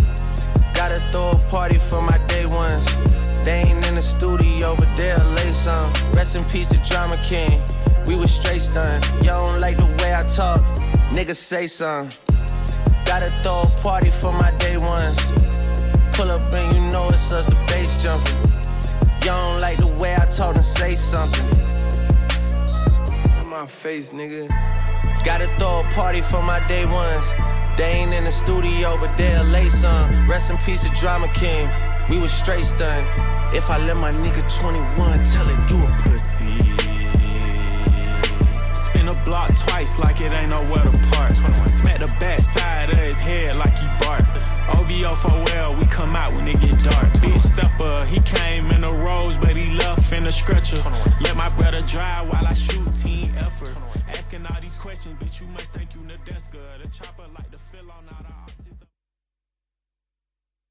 Gotta 0.73 0.99
throw 1.11 1.31
a 1.31 1.39
party 1.49 1.77
for 1.77 2.01
my 2.01 2.17
day 2.27 2.45
ones. 2.47 2.85
They 3.43 3.61
ain't 3.61 3.87
in 3.87 3.95
the 3.95 4.01
studio, 4.01 4.75
but 4.75 4.89
they'll 4.97 5.23
lay 5.31 5.51
some. 5.51 5.91
Rest 6.13 6.35
in 6.35 6.43
peace 6.45 6.67
to 6.69 6.77
Drama 6.89 7.17
King. 7.23 7.61
We 8.07 8.15
was 8.15 8.33
straight 8.33 8.61
stunned. 8.61 9.03
Y'all 9.23 9.39
don't 9.39 9.59
like 9.59 9.77
the 9.77 9.85
way 10.01 10.13
I 10.13 10.23
talk. 10.23 10.59
Niggas 11.13 11.35
say 11.35 11.67
something. 11.67 12.17
Gotta 13.05 13.31
throw 13.43 13.63
a 13.63 13.81
party 13.81 14.09
for 14.09 14.31
my 14.33 14.51
day 14.57 14.77
ones. 14.77 15.31
Pull 16.13 16.31
up 16.31 16.41
and 16.53 16.75
you 16.75 16.89
know 16.91 17.07
it's 17.09 17.31
us, 17.31 17.45
the 17.45 17.55
bass 17.67 18.01
jumping. 18.03 18.55
Y'all 19.25 19.39
don't 19.41 19.61
like 19.61 19.77
the 19.77 19.95
way 20.01 20.15
I 20.15 20.25
talk 20.25 20.55
and 20.55 20.65
say 20.65 20.93
something. 20.93 21.64
My 23.55 23.65
face, 23.65 24.11
nigga. 24.11 24.49
Gotta 25.23 25.45
throw 25.57 25.79
a 25.79 25.83
party 25.93 26.19
for 26.19 26.43
my 26.43 26.59
day 26.67 26.85
ones. 26.85 27.31
They 27.77 27.89
ain't 28.01 28.13
in 28.13 28.25
the 28.25 28.31
studio, 28.31 28.97
but 28.99 29.15
they'll 29.15 29.45
lay 29.45 29.69
some. 29.69 30.29
Rest 30.29 30.51
in 30.51 30.57
peace 30.57 30.83
to 30.83 30.89
Drama 30.89 31.29
King. 31.29 31.69
We 32.09 32.19
was 32.19 32.33
straight 32.33 32.65
stunned. 32.65 33.07
If 33.55 33.69
I 33.69 33.77
let 33.77 33.95
my 33.95 34.11
nigga 34.11 34.43
21 34.59 35.23
tell 35.23 35.47
it, 35.47 35.71
you 35.71 35.85
a 35.85 35.97
pussy. 36.03 36.59
Spin 38.75 39.07
a 39.07 39.13
block 39.23 39.57
twice 39.57 39.97
like 39.99 40.19
it 40.19 40.33
ain't 40.33 40.49
nowhere 40.49 40.83
to 40.83 41.09
park. 41.11 41.31
Smack 41.65 42.01
the 42.01 42.13
back 42.19 42.41
side 42.41 42.89
of 42.89 42.97
his 42.97 43.17
head 43.17 43.55
like 43.55 43.77
he 43.77 43.87
bark. 44.05 44.25
OVO 44.69 45.09
for 45.15 45.43
well, 45.47 45.75
we 45.75 45.85
come 45.85 46.15
out 46.15 46.33
when 46.35 46.47
it 46.47 46.59
get 46.59 46.77
dark. 46.83 47.09
Big 47.21 47.39
stepper, 47.39 48.05
he 48.05 48.19
came 48.21 48.71
in 48.71 48.83
a 48.83 48.89
rose, 48.89 49.37
but 49.37 49.55
he 49.55 49.71
left 49.75 50.11
in 50.11 50.25
a 50.25 50.31
stretcher. 50.31 50.81
Let 51.21 51.35
my 51.35 51.49
brother 51.49 51.79
drive 51.79 52.27
while 52.29 52.45
I 52.45 52.53
shoot 52.53 52.87
team 52.95 53.31
effort. 53.37 53.75
Asking 54.07 54.45
all 54.47 54.61
these 54.61 54.75
questions, 54.75 55.21
bitch, 55.21 55.41
you 55.41 55.47
must 55.47 55.73
think 55.73 55.93
you 55.93 56.01
Nadeska. 56.01 56.81
The 56.81 56.87
chopper 56.89 57.27
like 57.33 57.49
to 57.51 57.57